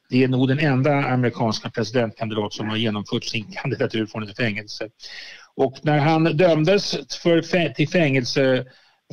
Det 0.09 0.23
är 0.23 0.27
nog 0.27 0.47
den 0.47 0.59
enda 0.59 0.91
amerikanska 0.91 1.69
presidentkandidat 1.69 2.53
som 2.53 2.69
har 2.69 2.77
genomfört 2.77 3.23
sin 3.23 3.45
kandidatur 3.51 4.05
från 4.05 4.23
ett 4.23 4.37
fängelse. 4.37 4.89
Och 5.55 5.79
när 5.81 5.99
han 5.99 6.23
dömdes 6.23 6.97
för, 7.21 7.73
till 7.73 7.89
fängelse 7.89 8.65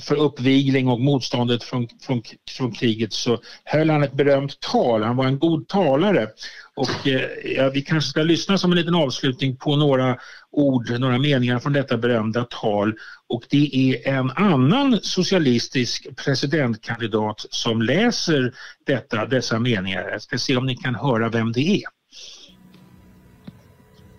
för 0.05 0.17
uppvigling 0.17 0.89
och 0.89 1.01
motståndet 1.01 1.63
från, 1.63 1.89
från, 2.01 2.23
från 2.51 2.73
kriget 2.73 3.13
så 3.13 3.39
höll 3.65 3.91
han 3.91 4.03
ett 4.03 4.13
berömt 4.13 4.61
tal. 4.61 5.03
Han 5.03 5.17
var 5.17 5.27
en 5.27 5.39
god 5.39 5.69
talare. 5.69 6.29
Och 6.75 7.07
eh, 7.07 7.55
ja, 7.57 7.71
vi 7.71 7.83
kanske 7.83 8.11
ska 8.11 8.23
lyssna 8.23 8.59
som 8.59 8.73
en 8.73 8.79
liten 8.79 8.95
avslutning 8.95 9.57
på 9.57 9.77
några 9.77 10.17
ord, 10.51 10.91
några 10.91 11.19
meningar 11.19 11.59
från 11.59 11.73
detta 11.73 11.97
berömda 11.97 12.45
tal. 12.45 12.95
Och 13.29 13.43
det 13.51 13.75
är 13.75 14.09
en 14.09 14.31
annan 14.31 14.99
socialistisk 15.03 16.07
presidentkandidat 16.17 17.47
som 17.51 17.83
läser 17.83 18.55
detta, 18.87 19.27
dessa 19.27 19.59
meningar. 19.59 20.09
Jag 20.11 20.23
ska 20.23 20.39
se 20.39 20.57
om 20.57 20.67
ni 20.67 20.77
kan 20.77 20.95
höra 20.95 21.29
vem 21.29 21.53
det 21.53 21.61
är. 21.61 21.83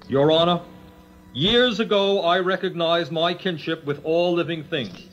Your 0.09 0.29
Honor, 0.29 0.59
years 1.33 1.79
ago 1.79 2.21
I 2.35 2.39
recognized 2.39 3.11
my 3.11 3.33
kinship 3.33 3.87
with 3.87 4.05
all 4.05 4.35
living 4.35 4.63
things. 4.63 5.10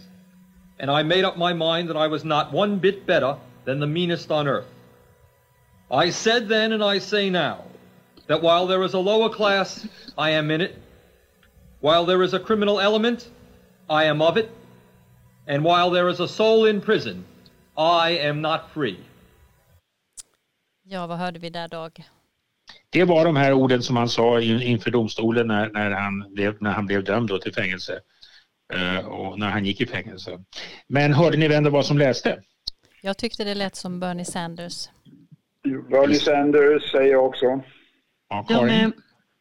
And 0.81 0.91
I 0.91 1.03
made 1.03 1.25
up 1.25 1.37
my 1.37 1.53
mind 1.53 1.89
that 1.89 1.97
I 1.97 2.07
was 2.07 2.25
not 2.25 2.53
one 2.53 2.79
bit 2.79 3.07
better 3.07 3.37
than 3.65 3.81
the 3.81 3.87
meanest 3.87 4.31
on 4.31 4.49
earth. 4.49 4.67
I 5.91 6.11
said 6.11 6.49
then 6.49 6.73
and 6.73 6.83
I 6.83 6.99
say 6.99 7.31
now 7.31 7.65
that 8.27 8.43
while 8.43 8.67
there 8.67 8.83
is 8.85 8.95
a 8.95 8.99
lower 8.99 9.29
class, 9.29 9.87
I 10.17 10.31
am 10.31 10.51
in 10.51 10.61
it. 10.61 10.77
While 11.81 12.05
there 12.05 12.23
is 12.23 12.35
a 12.35 12.39
criminal 12.39 12.81
element, 12.81 13.31
I 13.89 14.05
am 14.05 14.21
of 14.23 14.37
it. 14.37 14.51
And 15.47 15.65
while 15.65 15.91
there 15.91 16.09
is 16.09 16.21
a 16.21 16.29
soul 16.29 16.67
in 16.67 16.81
prison, 16.81 17.25
I 17.77 18.19
am 18.19 18.41
not 18.41 18.71
free. 18.75 18.99
Ja, 20.85 21.07
vad 21.07 21.19
hörde 21.19 21.39
vi 21.39 21.51
där 21.51 21.69
Dag? 21.69 22.05
Det 22.91 23.05
var 23.05 23.25
de 23.25 23.37
här 23.37 23.53
orden 23.53 23.83
som 23.83 23.97
han 23.97 24.09
sa 24.09 24.41
inför 24.41 24.91
domstolen 24.91 25.47
när, 25.47 25.71
när, 25.71 25.91
han, 25.91 26.35
blev, 26.35 26.57
när 26.63 26.71
han 26.71 26.87
blev 26.87 27.05
dömd 27.05 27.41
till 27.43 27.55
fängelse. 27.55 28.01
Eh, 28.75 29.07
och 29.07 29.39
när 29.39 29.51
han 29.51 29.65
gick 29.65 29.81
i 29.81 29.87
fängelse. 29.87 30.39
Men 30.89 31.13
hörde 31.13 31.37
ni 31.37 31.49
vem 31.49 31.65
det 31.65 31.71
var 31.71 31.83
som 31.83 31.99
läste? 31.99 32.43
Jag 33.03 33.19
tyckte 33.19 33.45
det 33.45 33.55
lät 33.55 33.77
som 33.77 34.01
Bernie 34.01 34.25
Sanders. 34.25 34.89
Bernie 35.91 36.19
Sanders 36.19 36.93
säger 36.93 37.13
jag 37.13 37.27
också. 37.27 37.63
Ja, 38.29 38.47
Karin. 38.49 38.93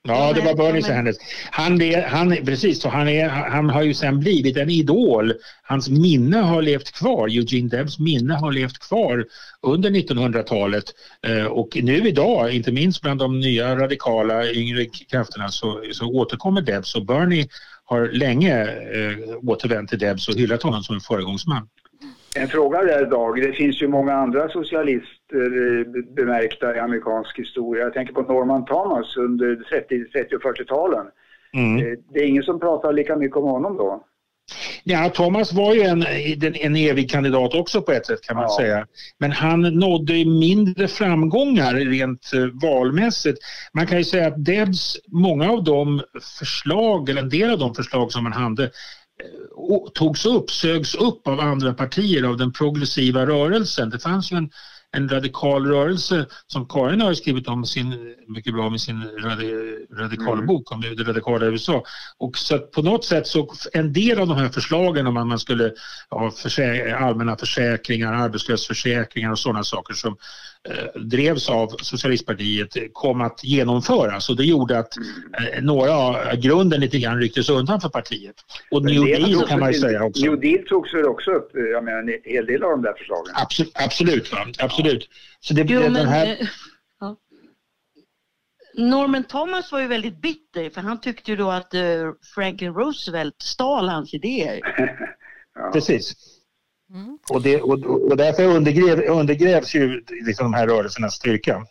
Ja, 0.07 0.33
det 0.33 0.41
var 0.41 0.55
Bernie 0.55 0.83
Sanders. 0.83 1.15
Han, 1.51 1.81
han, 2.05 2.37
precis, 2.45 2.81
så 2.81 2.89
han, 2.89 3.07
är, 3.07 3.29
han 3.29 3.69
har 3.69 3.83
ju 3.83 3.93
sen 3.93 4.19
blivit 4.19 4.57
en 4.57 4.69
idol. 4.69 5.33
Hans 5.63 5.89
minne 5.89 6.37
har 6.37 6.61
levt 6.61 6.91
kvar. 6.91 7.27
Eugene 7.27 7.69
Debs 7.69 7.99
minne 7.99 8.33
har 8.33 8.51
levt 8.51 8.79
kvar 8.79 9.25
under 9.61 9.89
1900-talet. 9.89 10.83
Eh, 11.27 11.45
och 11.45 11.77
nu 11.81 12.07
idag, 12.07 12.51
inte 12.51 12.71
minst 12.71 13.01
bland 13.01 13.19
de 13.19 13.39
nya 13.39 13.75
radikala 13.75 14.51
yngre 14.51 14.85
krafterna, 14.85 15.49
så, 15.49 15.83
så 15.91 16.05
återkommer 16.05 16.61
Debs 16.61 16.95
och 16.95 17.05
Bernie 17.05 17.47
har 17.89 18.07
länge 18.07 18.63
eh, 18.63 19.49
återvänt 19.49 19.89
till 19.89 19.99
Debs 19.99 20.27
och 20.27 20.35
hyllat 20.35 20.63
honom 20.63 20.81
som 20.81 20.95
en 20.95 21.01
föregångsman. 21.01 21.69
En 22.35 22.47
fråga 22.47 22.83
där 22.83 23.05
Dag, 23.05 23.41
det 23.41 23.51
finns 23.51 23.81
ju 23.81 23.87
många 23.87 24.13
andra 24.13 24.49
socialist, 24.49 25.21
bemärkta 26.15 26.75
i 26.75 26.79
amerikansk 26.79 27.39
historia. 27.39 27.83
Jag 27.83 27.93
tänker 27.93 28.13
på 28.13 28.21
Norman 28.21 28.65
Thomas 28.65 29.17
under 29.17 29.55
30, 29.55 30.05
30 30.05 30.35
och 30.35 30.41
40-talen. 30.41 31.05
Mm. 31.53 31.97
Det 32.13 32.19
är 32.19 32.25
ingen 32.25 32.43
som 32.43 32.59
pratar 32.59 32.93
lika 32.93 33.15
mycket 33.15 33.37
om 33.37 33.43
honom 33.43 33.77
då. 33.77 34.03
Ja, 34.83 35.09
Thomas 35.09 35.53
var 35.53 35.73
ju 35.73 35.81
en, 35.81 36.05
en 36.55 36.75
evig 36.75 37.11
kandidat 37.11 37.53
också 37.53 37.81
på 37.81 37.91
ett 37.91 38.05
sätt 38.05 38.21
kan 38.21 38.35
man 38.35 38.45
ja. 38.49 38.57
säga. 38.59 38.85
Men 39.19 39.31
han 39.31 39.61
nådde 39.61 40.25
mindre 40.25 40.87
framgångar 40.87 41.73
rent 41.73 42.33
eh, 42.33 42.45
valmässigt. 42.61 43.37
Man 43.73 43.87
kan 43.87 43.97
ju 43.97 44.03
säga 44.03 44.27
att 44.27 44.45
Debs, 44.45 44.97
många 45.07 45.51
av 45.51 45.63
de 45.63 46.01
förslag, 46.39 47.09
eller 47.09 47.21
en 47.21 47.29
del 47.29 47.51
av 47.51 47.59
de 47.59 47.75
förslag 47.75 48.11
som 48.11 48.25
han 48.25 48.43
hade 48.43 48.63
eh, 48.63 48.69
togs 49.93 50.25
upp, 50.25 50.51
sögs 50.51 50.95
upp 50.95 51.27
av 51.27 51.39
andra 51.39 51.73
partier, 51.73 52.23
av 52.23 52.37
den 52.37 52.53
progressiva 52.53 53.25
rörelsen. 53.25 53.89
Det 53.89 53.99
fanns 53.99 54.31
ju 54.31 54.37
en 54.37 54.49
en 54.95 55.09
radikal 55.09 55.65
rörelse 55.65 56.25
som 56.47 56.67
Karin 56.67 57.01
har 57.01 57.13
skrivit 57.13 57.47
om 57.47 57.65
sin, 57.65 58.15
mycket 58.27 58.53
bra 58.53 58.69
med 58.69 58.81
sin 58.81 59.03
radikalbok 59.91 60.71
mm. 60.71 60.89
om 60.89 60.95
det 60.95 61.03
radikala 61.03 61.45
USA. 61.45 61.83
Och 62.17 62.37
så 62.37 62.59
på 62.59 62.81
något 62.81 63.05
sätt 63.05 63.27
så 63.27 63.53
en 63.73 63.93
del 63.93 64.19
av 64.19 64.27
de 64.27 64.37
här 64.37 64.49
förslagen 64.49 65.07
om 65.07 65.17
att 65.17 65.27
man 65.27 65.39
skulle 65.39 65.73
ha 66.09 66.31
försäk 66.31 66.93
allmänna 66.93 67.37
försäkringar, 67.37 68.13
arbetslöshetsförsäkringar 68.13 69.31
och 69.31 69.39
sådana 69.39 69.63
saker 69.63 69.93
som 69.93 70.17
drevs 70.95 71.49
av 71.49 71.67
socialistpartiet 71.67 72.77
kom 72.93 73.21
att 73.21 73.43
genomföras 73.43 74.29
och 74.29 74.35
det 74.35 74.45
gjorde 74.45 74.79
att 74.79 74.97
eh, 74.97 75.61
några 75.61 75.93
av 75.93 76.35
grunden 76.35 76.81
lite 76.81 76.99
grann 76.99 77.19
rycktes 77.19 77.49
undan 77.49 77.81
för 77.81 77.89
partiet. 77.89 78.35
Och 78.71 78.83
New 78.83 79.05
Deal 79.05 79.47
kan 79.47 79.59
man 79.59 79.73
ju 79.73 79.79
säga 79.79 80.03
också. 80.03 80.25
New 80.25 80.39
Deal 80.39 80.65
togs 80.67 80.93
väl 80.93 81.05
också 81.05 81.31
upp, 81.31 81.51
jag 81.53 81.83
menar 81.83 81.99
en 81.99 82.19
hel 82.23 82.45
del 82.45 82.63
av 82.63 82.69
de 82.69 82.81
där 82.81 82.93
förslagen. 82.93 83.33
Absolut, 83.35 83.71
absolut. 83.75 84.31
Va? 84.31 84.47
absolut. 84.59 85.09
Så 85.39 85.53
det, 85.53 85.61
jo, 85.61 85.81
den 85.81 85.95
här... 85.95 86.27
Eh. 86.27 86.47
Norman 88.73 89.23
Thomas 89.23 89.71
var 89.71 89.79
ju 89.79 89.87
väldigt 89.87 90.21
bitter 90.21 90.69
för 90.69 90.81
han 90.81 91.01
tyckte 91.01 91.31
ju 91.31 91.37
då 91.37 91.51
att 91.51 91.73
Franklin 92.35 92.73
Roosevelt 92.73 93.41
stal 93.41 93.89
hans 93.89 94.13
idéer. 94.13 94.59
ja. 95.55 95.71
Precis. 95.73 96.36
Mm. 96.93 97.19
Och, 97.29 97.41
det, 97.41 97.61
och, 97.61 98.09
och 98.09 98.17
därför 98.17 98.43
undergräv, 98.43 98.99
undergrävs 98.99 99.75
ju 99.75 100.03
liksom 100.25 100.51
de 100.51 100.53
här 100.53 100.67
rörelsernas 100.67 101.13
styrka. 101.13 101.65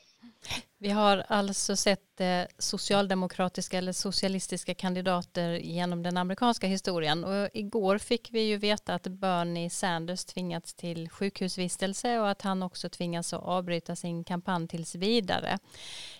Vi 0.78 0.90
har 0.90 1.24
alltså 1.28 1.76
sett 1.76 2.00
eh, 2.20 2.44
socialdemokratiska 2.58 3.78
eller 3.78 3.92
socialistiska 3.92 4.74
kandidater 4.74 5.52
genom 5.52 6.02
den 6.02 6.16
amerikanska 6.16 6.66
historien 6.66 7.24
och 7.24 7.48
igår 7.52 7.98
fick 7.98 8.28
vi 8.32 8.40
ju 8.40 8.56
veta 8.56 8.94
att 8.94 9.06
Bernie 9.06 9.70
Sanders 9.70 10.24
tvingats 10.24 10.74
till 10.74 11.10
sjukhusvistelse 11.10 12.18
och 12.20 12.30
att 12.30 12.42
han 12.42 12.62
också 12.62 12.88
tvingas 12.88 13.32
att 13.32 13.42
avbryta 13.42 13.96
sin 13.96 14.24
kampanj 14.24 14.68
tills 14.68 14.94
vidare. 14.94 15.58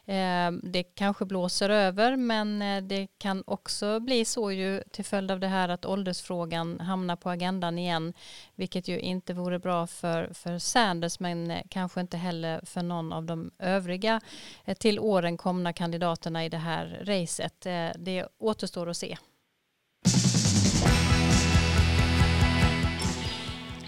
Eh, 0.07 0.53
det 0.63 0.83
kanske 0.83 1.25
blåser 1.25 1.71
över 1.71 2.17
men 2.17 2.63
eh, 2.63 2.83
det 2.83 3.07
kan 3.19 3.43
också 3.47 4.01
bli 4.01 4.25
så 4.25 4.53
ju 4.53 4.83
till 4.91 5.05
följd 5.05 5.31
av 5.31 5.41
det 5.41 5.49
här 5.49 5.69
att 5.69 5.85
åldersfrågan 5.85 6.81
hamnar 6.81 7.17
på 7.17 7.31
agendan 7.31 7.79
igen 7.79 8.13
vilket 8.55 8.89
ju 8.89 9.01
inte 9.01 9.35
vore 9.35 9.59
bra 9.59 9.87
för, 9.87 10.31
för 10.35 10.59
Sanders 10.59 11.21
men 11.21 11.51
eh, 11.51 11.63
kanske 11.69 12.01
inte 12.01 12.17
heller 12.17 12.61
för 12.65 12.83
någon 12.83 13.13
av 13.13 13.25
de 13.25 13.51
övriga 13.59 14.21
till 14.79 14.99
åren 14.99 15.37
komna 15.37 15.73
kandidaterna 15.87 16.45
i 16.45 16.49
det 16.49 16.57
här 16.57 17.03
racet. 17.05 17.67
Eh, 17.67 17.89
det 17.99 18.27
återstår 18.39 18.91
att 18.91 18.97
se. 18.97 19.17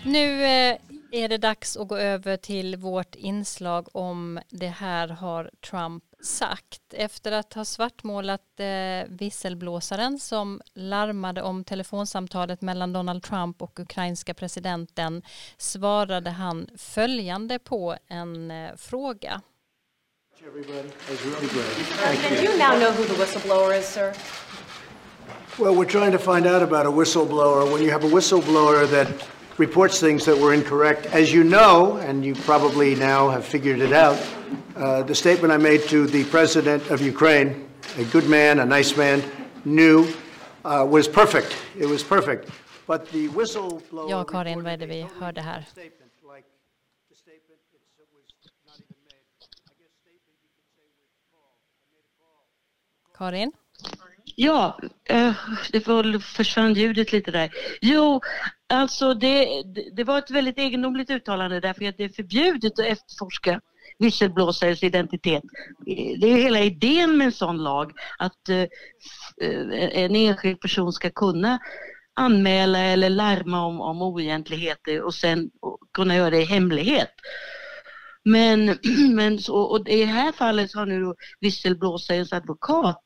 Nu 0.05 0.45
eh, 0.45 0.79
är 1.13 1.29
det 1.29 1.39
dags 1.39 1.77
att 1.77 1.89
gå 1.89 1.97
över 1.97 2.37
till 2.37 2.77
vårt 2.77 3.15
inslag 3.15 3.89
om 3.93 4.41
det 4.49 4.69
här 4.69 5.09
har 5.09 5.51
Trump 5.71 6.05
sagt. 6.23 6.83
Efter 6.95 7.33
att 7.33 7.55
ha 7.55 7.65
svartmålat 7.65 8.61
eh, 8.61 9.09
visselblåsaren 9.09 10.19
som 10.19 10.61
larmade 10.75 11.43
om 11.43 11.65
telefonsamtalet 11.65 12.61
mellan 12.61 12.93
Donald 12.93 13.23
Trump 13.23 13.63
och 13.63 13.81
ukrainska 13.81 14.35
presidenten 14.35 15.23
svarade 15.57 16.31
han 16.31 16.69
följande 16.77 17.59
på 17.59 17.97
en 18.07 18.51
eh, 18.51 18.77
fråga. 18.77 19.43
Can 20.39 20.55
you 22.45 22.57
now 22.57 22.79
know 22.79 22.93
who 22.93 23.05
the 23.05 23.15
whistleblower 23.15 23.77
is, 23.77 23.87
sir? 23.87 24.15
Well, 25.59 25.75
we're 25.75 25.85
trying 25.85 26.13
to 26.13 26.19
find 26.19 26.47
out 26.47 26.63
about 26.63 26.87
a 26.87 26.91
whistleblower. 26.91 27.71
When 27.73 27.83
you 27.83 27.91
have 27.91 28.05
a 28.05 28.09
whistleblower 28.09 28.89
that 28.91 29.09
reports 29.59 29.99
things 29.99 30.25
that 30.25 30.39
were 30.39 30.55
incorrect. 30.55 31.07
As 31.07 31.33
you 31.33 31.45
know, 31.45 31.97
and 31.97 32.25
you 32.25 32.35
probably 32.35 32.95
now 32.95 33.29
have 33.29 33.45
figured 33.45 33.81
it 33.81 33.93
out, 33.93 34.19
uh, 34.77 35.03
the 35.03 35.15
statement 35.15 35.53
I 35.53 35.57
made 35.57 35.83
to 35.89 36.07
the 36.07 36.25
president 36.25 36.89
of 36.91 37.03
Ukraine, 37.03 37.69
a 37.99 38.05
good 38.05 38.29
man, 38.29 38.61
a 38.61 38.65
nice 38.65 38.97
man, 38.97 39.23
knew, 39.65 40.07
uh, 40.65 40.87
was 40.89 41.09
perfect. 41.09 41.57
It 41.77 41.87
was 41.87 42.05
perfect. 42.05 42.49
But 42.87 43.11
the 43.11 43.29
whistleblower. 43.29 44.11
Ja, 44.11 44.25
Karin, 44.25 44.63
vad 44.63 44.73
är 44.73 44.77
det 44.77 44.87
vi 44.87 45.07
hörde 45.21 45.41
här? 45.41 45.67
Karin? 53.19 53.53
Ja, 54.37 54.79
eh, 55.05 55.33
det 55.73 55.81
försvann 56.21 56.75
ljudet 56.75 57.13
lite 57.13 57.31
där. 57.31 57.51
Jo, 57.81 58.21
alltså 58.69 59.15
det, 59.15 59.63
det 59.93 60.05
var 60.05 60.19
ett 60.19 60.31
väldigt 60.31 60.59
egendomligt 60.59 61.11
uttalande 61.11 61.61
därför 61.61 61.89
att 61.89 61.97
det 61.97 62.05
är 62.05 62.09
förbjudet 62.09 62.73
att 62.73 62.87
efterforska 62.87 63.61
visselblåsares 63.99 64.83
identitet. 64.83 65.43
Eh, 65.87 66.19
det 66.21 66.27
är 66.27 66.37
hela 66.43 66.61
idén 66.61 67.17
med 67.19 67.25
en 67.25 67.33
sån 67.33 67.59
lag 67.59 67.93
att 68.19 68.49
eh, 68.49 68.67
en 69.93 70.17
enskild 70.17 70.61
person 70.61 70.93
ska 70.93 71.11
kunna 71.11 71.59
anmäla 72.15 72.79
eller 72.79 73.11
larma 73.11 73.67
om, 73.67 73.81
om 73.81 74.03
oegentligheter 74.03 75.03
och 75.03 75.15
sen 75.15 75.51
kunna 75.95 76.17
göra 76.17 76.31
det 76.31 76.43
i 76.43 76.45
hemlighet. 76.45 77.11
Men, 78.29 78.79
men 79.15 79.39
så, 79.39 79.55
och 79.55 79.89
i 79.89 80.01
det 80.01 80.05
här 80.07 80.33
fallet 80.33 80.75
har 80.75 80.87
nu 80.87 81.15
visselblåsarens 81.41 82.33
advokat 82.33 83.03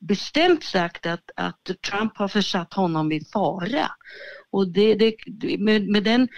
bestämt 0.00 0.64
sagt 0.64 1.06
att, 1.06 1.30
att 1.36 1.70
Trump 1.90 2.16
har 2.16 2.28
försatt 2.28 2.74
honom 2.74 3.12
i 3.12 3.24
fara. 3.32 3.90
Och 4.50 4.68
det, 4.68 4.94
det, 4.94 5.14
med, 5.58 5.88
med 5.88 6.02
den 6.02 6.22
eh, 6.22 6.28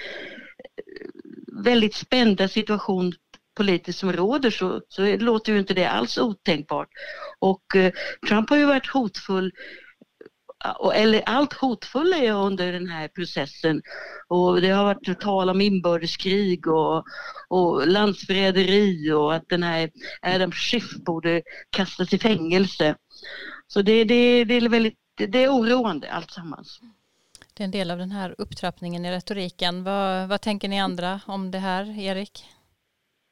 väldigt 1.65 1.95
spända 1.95 2.49
situation 2.49 3.13
politiskt 3.57 3.99
som 3.99 4.13
råder 4.13 4.51
så, 4.51 4.83
så 4.89 5.17
låter 5.17 5.53
ju 5.53 5.59
inte 5.59 5.75
det 5.75 5.85
alls 5.85 6.19
otänkbart. 6.19 6.89
Och 7.39 7.77
eh, 7.77 7.93
Trump 8.29 8.51
har 8.51 8.57
ju 8.57 8.65
varit 8.65 8.87
hotfull 8.87 9.53
eller 10.95 11.23
allt 11.27 11.53
hotfulla 11.53 12.17
är 12.17 12.33
under 12.33 12.73
den 12.73 12.89
här 12.89 13.09
processen. 13.09 13.83
Och 14.29 14.61
det 14.61 14.69
har 14.69 14.85
varit 14.85 15.21
tal 15.21 15.51
om 15.51 15.61
inbördeskrig 15.61 16.67
och, 16.67 17.05
och 17.49 17.87
landsförräderi 17.87 19.13
och 19.13 19.35
att 19.35 19.49
den 19.49 19.63
här 19.63 19.91
Adam 20.23 20.53
Schiff 20.53 20.97
borde 20.97 21.43
kastas 21.71 22.13
i 22.13 22.19
fängelse. 22.19 22.95
Så 23.67 23.83
det, 23.83 24.05
det, 24.05 24.45
det 24.45 24.55
är 24.55 24.69
väldigt 24.69 24.99
det 25.27 25.45
är 25.45 25.49
oroande 25.49 26.11
alltsammans. 26.11 26.81
Det 27.55 27.63
är 27.63 27.65
en 27.65 27.71
del 27.71 27.91
av 27.91 27.99
den 27.99 28.11
här 28.11 28.35
upptrappningen 28.39 29.05
i 29.05 29.13
retoriken. 29.13 29.85
Vad, 29.85 30.29
vad 30.29 30.41
tänker 30.41 30.69
ni 30.69 30.81
andra 30.81 31.21
om 31.27 31.51
det 31.51 31.59
här, 31.59 31.99
Erik? 32.01 32.45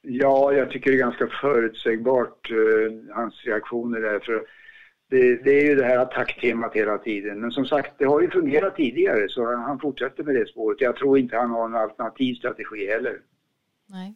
Ja, 0.02 0.52
jag 0.52 0.70
tycker 0.70 0.90
det 0.90 0.96
är 0.96 0.98
ganska 0.98 1.28
förutsägbart, 1.40 2.50
eh, 2.50 3.14
hans 3.14 3.44
reaktioner 3.44 4.00
där. 4.00 4.20
Det, 5.08 5.36
det, 5.36 5.50
är 5.50 5.64
ju 5.64 5.74
det 5.74 5.84
här 5.84 5.98
attacktemat 5.98 6.74
hela 6.74 6.98
tiden. 6.98 7.40
Men 7.40 7.50
som 7.50 7.66
sagt, 7.66 7.98
det 7.98 8.04
har 8.04 8.20
ju 8.20 8.30
fungerat 8.30 8.76
tidigare 8.76 9.28
så 9.28 9.56
han 9.56 9.78
fortsätter 9.78 10.22
med 10.22 10.34
det 10.34 10.48
spåret. 10.48 10.80
Jag 10.80 10.96
tror 10.96 11.18
inte 11.18 11.36
han 11.36 11.50
har 11.50 11.68
någon 11.68 11.80
alternativ 11.80 12.34
strategi 12.34 12.86
heller. 12.86 13.20
Nej. 13.86 14.14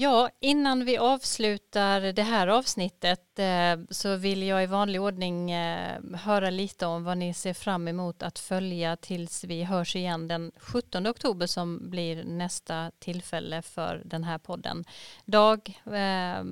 Ja, 0.00 0.30
innan 0.40 0.84
vi 0.84 0.98
avslutar 0.98 2.12
det 2.12 2.22
här 2.22 2.46
avsnittet 2.46 3.38
eh, 3.38 3.84
så 3.90 4.16
vill 4.16 4.42
jag 4.42 4.62
i 4.62 4.66
vanlig 4.66 5.02
ordning 5.02 5.50
eh, 5.50 6.02
höra 6.14 6.50
lite 6.50 6.86
om 6.86 7.04
vad 7.04 7.18
ni 7.18 7.34
ser 7.34 7.54
fram 7.54 7.88
emot 7.88 8.22
att 8.22 8.38
följa 8.38 8.96
tills 8.96 9.44
vi 9.44 9.64
hörs 9.64 9.96
igen 9.96 10.28
den 10.28 10.52
17 10.56 11.06
oktober 11.06 11.46
som 11.46 11.90
blir 11.90 12.24
nästa 12.24 12.90
tillfälle 12.98 13.62
för 13.62 14.02
den 14.04 14.24
här 14.24 14.38
podden. 14.38 14.84
Dag, 15.24 15.80
eh, 15.86 16.44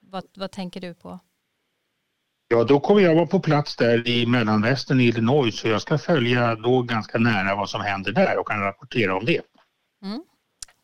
vad, 0.00 0.24
vad 0.34 0.50
tänker 0.50 0.80
du 0.80 0.94
på? 0.94 1.18
Ja, 2.48 2.64
då 2.64 2.80
kommer 2.80 3.00
jag 3.00 3.14
vara 3.14 3.26
på 3.26 3.40
plats 3.40 3.76
där 3.76 4.08
i 4.08 4.26
mellanvästern 4.26 5.00
i 5.00 5.04
Illinois 5.04 5.58
så 5.58 5.68
jag 5.68 5.82
ska 5.82 5.98
följa 5.98 6.54
då 6.54 6.82
ganska 6.82 7.18
nära 7.18 7.56
vad 7.56 7.70
som 7.70 7.80
händer 7.80 8.12
där 8.12 8.38
och 8.38 8.48
kan 8.48 8.60
rapportera 8.60 9.16
om 9.16 9.24
det. 9.24 9.40
Mm. 10.02 10.22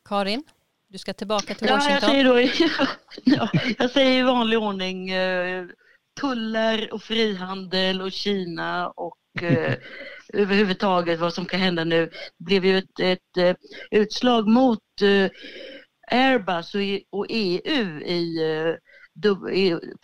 Karin, 0.08 0.44
du 0.88 0.98
ska 0.98 1.12
tillbaka 1.12 1.54
till 1.54 1.68
Washington. 1.68 1.90
Ja, 1.90 1.94
jag 1.94 2.02
säger, 2.02 2.24
då, 2.24 2.40
ja, 3.24 3.48
jag 3.78 3.90
säger 3.90 4.20
i 4.20 4.22
vanlig 4.22 4.58
ordning 4.58 5.10
eh, 5.10 5.66
tullar 6.20 6.92
och 6.92 7.02
frihandel 7.02 8.02
och 8.02 8.12
Kina 8.12 8.88
och 8.88 9.42
eh, 9.42 9.74
överhuvudtaget 10.32 11.20
vad 11.20 11.34
som 11.34 11.46
kan 11.46 11.60
hända 11.60 11.84
nu. 11.84 12.10
Det 12.38 12.44
blev 12.44 12.64
ju 12.64 12.78
ett, 12.78 13.00
ett, 13.00 13.36
eh, 13.36 13.54
utslag 13.90 14.48
mot 14.48 14.78
eh, 15.02 15.30
Airbus 16.10 16.74
och 17.10 17.26
EU 17.28 18.00
i 18.00 18.38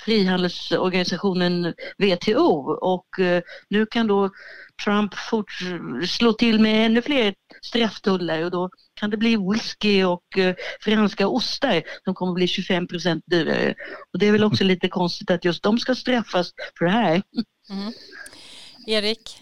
frihandelsorganisationen 0.04 1.74
WTO 1.98 2.72
och 2.80 3.18
eh, 3.18 3.42
nu 3.68 3.86
kan 3.86 4.06
då 4.06 4.30
Trump 4.84 5.14
fort 5.14 5.52
slå 6.08 6.32
till 6.32 6.60
med 6.60 6.86
ännu 6.86 7.02
fler 7.02 7.34
strafftullar 7.62 8.42
och 8.42 8.50
då 8.50 8.70
kan 9.00 9.10
det 9.10 9.16
bli 9.16 9.36
whisky 9.36 10.04
och 10.04 10.38
eh, 10.38 10.54
franska 10.80 11.28
ostar 11.28 11.82
som 12.04 12.14
kommer 12.14 12.32
bli 12.32 12.48
25 12.48 12.86
procent 12.86 13.24
dyrare. 13.26 13.74
Och 14.12 14.18
det 14.18 14.26
är 14.26 14.32
väl 14.32 14.44
också 14.44 14.64
lite 14.64 14.88
konstigt 14.88 15.30
att 15.30 15.44
just 15.44 15.62
de 15.62 15.78
ska 15.78 15.94
straffas 15.94 16.52
för 16.78 16.84
det 16.84 16.90
här. 16.90 17.22
Mm. 17.70 17.92
Erik? 18.86 19.40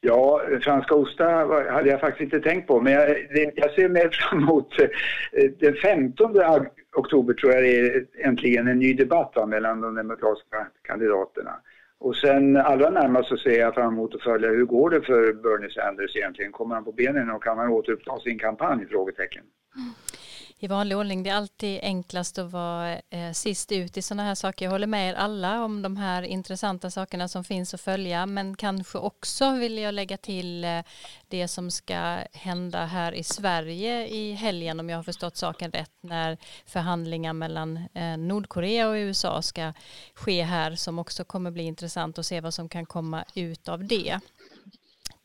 Ja, 0.00 0.42
franska 0.62 0.94
ostar 0.94 1.70
hade 1.70 1.90
jag 1.90 2.00
faktiskt 2.00 2.34
inte 2.34 2.48
tänkt 2.48 2.66
på, 2.66 2.80
men 2.80 2.92
jag, 2.92 3.08
jag 3.54 3.70
ser 3.70 3.88
mer 3.88 4.08
fram 4.08 4.42
emot 4.42 4.80
eh, 4.80 5.50
den 5.58 5.74
15 5.74 6.36
oktober 6.96 7.34
tror 7.34 7.52
jag 7.52 7.62
det 7.62 7.78
är 7.78 8.06
äntligen 8.18 8.68
en 8.68 8.78
ny 8.78 8.94
debatt 8.94 9.32
va, 9.34 9.46
mellan 9.46 9.80
de 9.80 9.94
demokratiska 9.94 10.66
kandidaterna. 10.82 11.54
Och 11.98 12.16
sen 12.16 12.56
allra 12.56 12.90
närmast 12.90 13.28
så 13.28 13.36
ser 13.36 13.60
jag 13.60 13.74
fram 13.74 13.92
emot 13.92 14.14
att 14.14 14.22
följa 14.22 14.48
hur 14.48 14.64
går 14.64 14.90
det 14.90 15.00
för 15.00 15.32
Bernie 15.32 15.70
Sanders 15.70 16.16
egentligen? 16.16 16.52
Kommer 16.52 16.74
han 16.74 16.84
på 16.84 16.92
benen 16.92 17.30
och 17.30 17.42
kan 17.42 17.58
han 17.58 17.68
återuppta 17.68 18.18
sin 18.18 18.38
kampanj? 18.38 18.86
Frågetecken. 18.86 19.42
Mm 19.76 19.92
i 20.58 20.66
vanlig 20.66 20.98
ordning. 20.98 21.22
Det 21.22 21.30
är 21.30 21.34
alltid 21.34 21.80
enklast 21.82 22.38
att 22.38 22.50
vara 22.50 22.98
eh, 23.10 23.32
sist 23.32 23.72
ut 23.72 23.96
i 23.96 24.02
sådana 24.02 24.24
här 24.24 24.34
saker. 24.34 24.64
Jag 24.64 24.72
håller 24.72 24.86
med 24.86 25.08
er 25.10 25.14
alla 25.14 25.64
om 25.64 25.82
de 25.82 25.96
här 25.96 26.22
intressanta 26.22 26.90
sakerna 26.90 27.28
som 27.28 27.44
finns 27.44 27.74
att 27.74 27.80
följa, 27.80 28.26
men 28.26 28.56
kanske 28.56 28.98
också 28.98 29.50
vill 29.50 29.78
jag 29.78 29.94
lägga 29.94 30.16
till 30.16 30.64
eh, 30.64 30.80
det 31.28 31.48
som 31.48 31.70
ska 31.70 32.18
hända 32.32 32.86
här 32.86 33.12
i 33.12 33.22
Sverige 33.22 34.06
i 34.06 34.32
helgen, 34.32 34.80
om 34.80 34.90
jag 34.90 34.98
har 34.98 35.02
förstått 35.02 35.36
saken 35.36 35.72
rätt, 35.72 35.92
när 36.00 36.38
förhandlingar 36.66 37.32
mellan 37.32 37.76
eh, 37.94 38.16
Nordkorea 38.16 38.88
och 38.88 38.94
USA 38.94 39.42
ska 39.42 39.72
ske 40.14 40.42
här, 40.42 40.74
som 40.74 40.98
också 40.98 41.24
kommer 41.24 41.50
bli 41.50 41.62
intressant 41.62 42.18
att 42.18 42.26
se 42.26 42.40
vad 42.40 42.54
som 42.54 42.68
kan 42.68 42.86
komma 42.86 43.24
ut 43.34 43.68
av 43.68 43.84
det. 43.84 44.20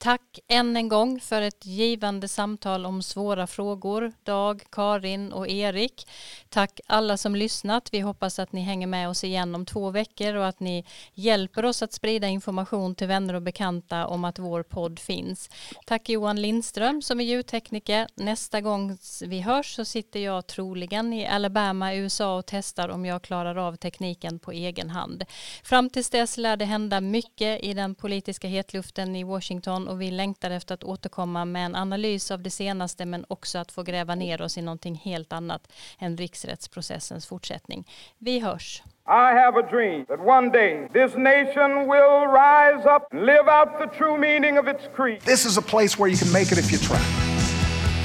Tack 0.04 0.40
än 0.48 0.78
en 0.78 0.90
gång 0.90 1.20
för 1.20 1.42
ett 1.42 1.66
givande 1.66 2.28
samtal 2.28 2.86
om 2.86 3.04
svåra 3.04 3.48
frågor. 3.48 4.14
Dag, 4.24 4.64
Karin 4.72 5.34
och 5.34 5.48
Erik. 5.48 6.08
Tack 6.50 6.80
alla 6.88 7.18
som 7.18 7.36
lyssnat. 7.36 7.90
Vi 7.92 8.00
hoppas 8.00 8.40
att 8.40 8.52
ni 8.52 8.62
hänger 8.62 8.88
med 8.88 9.10
oss 9.10 9.24
igen 9.24 9.56
om 9.56 9.66
två 9.66 9.90
veckor 9.90 10.36
och 10.36 10.48
att 10.48 10.60
ni 10.60 10.86
hjälper 11.14 11.66
oss 11.66 11.82
att 11.82 11.94
sprida 11.94 12.28
information 12.28 12.96
till 12.96 13.08
vänner 13.08 13.34
och 13.34 13.42
bekanta 13.42 14.08
om 14.08 14.26
att 14.26 14.40
vår 14.40 14.64
podd 14.64 15.00
finns. 15.00 15.50
Tack 15.86 16.10
Johan 16.10 16.42
Lindström 16.42 17.02
som 17.02 17.20
är 17.20 17.24
ljudtekniker. 17.24 18.08
Nästa 18.16 18.62
gång 18.62 18.98
vi 19.26 19.42
hörs 19.42 19.76
så 19.76 19.86
sitter 19.86 20.20
jag 20.20 20.48
troligen 20.48 21.14
i 21.14 21.28
Alabama, 21.28 21.96
USA 21.96 22.38
och 22.38 22.46
testar 22.46 22.90
om 22.90 23.06
jag 23.06 23.22
klarar 23.22 23.56
av 23.56 23.76
tekniken 23.76 24.40
på 24.40 24.52
egen 24.52 24.90
hand. 24.90 25.24
Fram 25.64 25.90
tills 25.90 26.10
dess 26.10 26.38
lär 26.38 26.58
det 26.58 26.66
hända 26.66 27.02
mycket 27.02 27.64
i 27.64 27.74
den 27.74 27.96
politiska 27.96 28.48
hetluften 28.48 29.16
i 29.16 29.24
Washington 29.24 29.91
och 29.92 30.02
vi 30.02 30.12
längtar 30.12 30.52
efter 30.52 30.74
att 30.74 30.84
återkomma 30.84 31.46
med 31.46 31.66
en 31.66 31.76
analys 31.76 32.32
av 32.32 32.42
det 32.42 32.50
senaste 32.50 33.06
men 33.06 33.26
också 33.28 33.60
att 33.60 33.72
få 33.72 33.84
gräva 33.84 34.16
ner 34.16 34.42
oss 34.42 34.58
i 34.58 34.62
någonting 34.62 34.96
helt 34.96 35.34
annat 35.34 35.72
än 36.00 36.18
riksrättsprocessens 36.18 37.26
fortsättning. 37.26 37.88
Vi 38.18 38.40
hörs. 38.40 38.84
I 39.08 39.34
have 39.44 39.60
a 39.60 39.68
dream 39.72 40.06
that 40.06 40.20
one 40.20 40.50
day 40.50 40.88
this 40.94 41.16
nation 41.18 41.72
will 41.92 42.28
rise 42.28 42.86
up 42.96 43.04
and 43.12 43.26
live 43.26 43.48
out 43.48 43.70
the 43.80 43.98
true 43.98 44.18
meaning 44.18 44.60
of 44.60 44.68
its 44.68 44.84
creed. 44.96 45.22
This 45.22 45.46
is 45.46 45.58
a 45.58 45.62
place 45.62 46.00
where 46.00 46.12
you 46.12 46.18
can 46.18 46.32
make 46.32 46.52
it 46.52 46.58
if 46.58 46.72
you 46.72 46.78
try. 46.78 47.02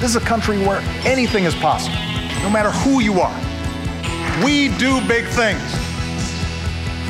This 0.00 0.10
is 0.10 0.16
a 0.16 0.26
country 0.28 0.58
where 0.58 0.80
anything 1.04 1.44
is 1.44 1.54
possible, 1.54 1.98
no 2.42 2.50
matter 2.50 2.70
who 2.70 3.00
you 3.00 3.20
are. 3.20 3.38
We 4.44 4.68
do 4.78 5.00
big 5.08 5.24
things. 5.26 5.85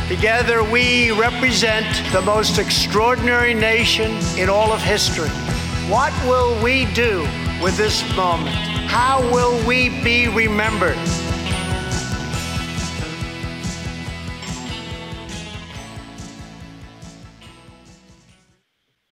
Together, 0.08 0.62
we 0.62 1.10
represent 1.10 1.84
the 2.12 2.22
most 2.22 2.58
extraordinary 2.58 3.52
nation 3.52 4.12
in 4.38 4.48
all 4.48 4.70
of 4.72 4.80
history. 4.80 5.28
What 5.90 6.12
will 6.28 6.62
we 6.62 6.84
do 6.94 7.22
with 7.60 7.76
this 7.76 8.04
moment? 8.14 8.54
How 8.86 9.20
will 9.32 9.66
we 9.66 9.88
be 10.04 10.28
remembered? 10.28 10.96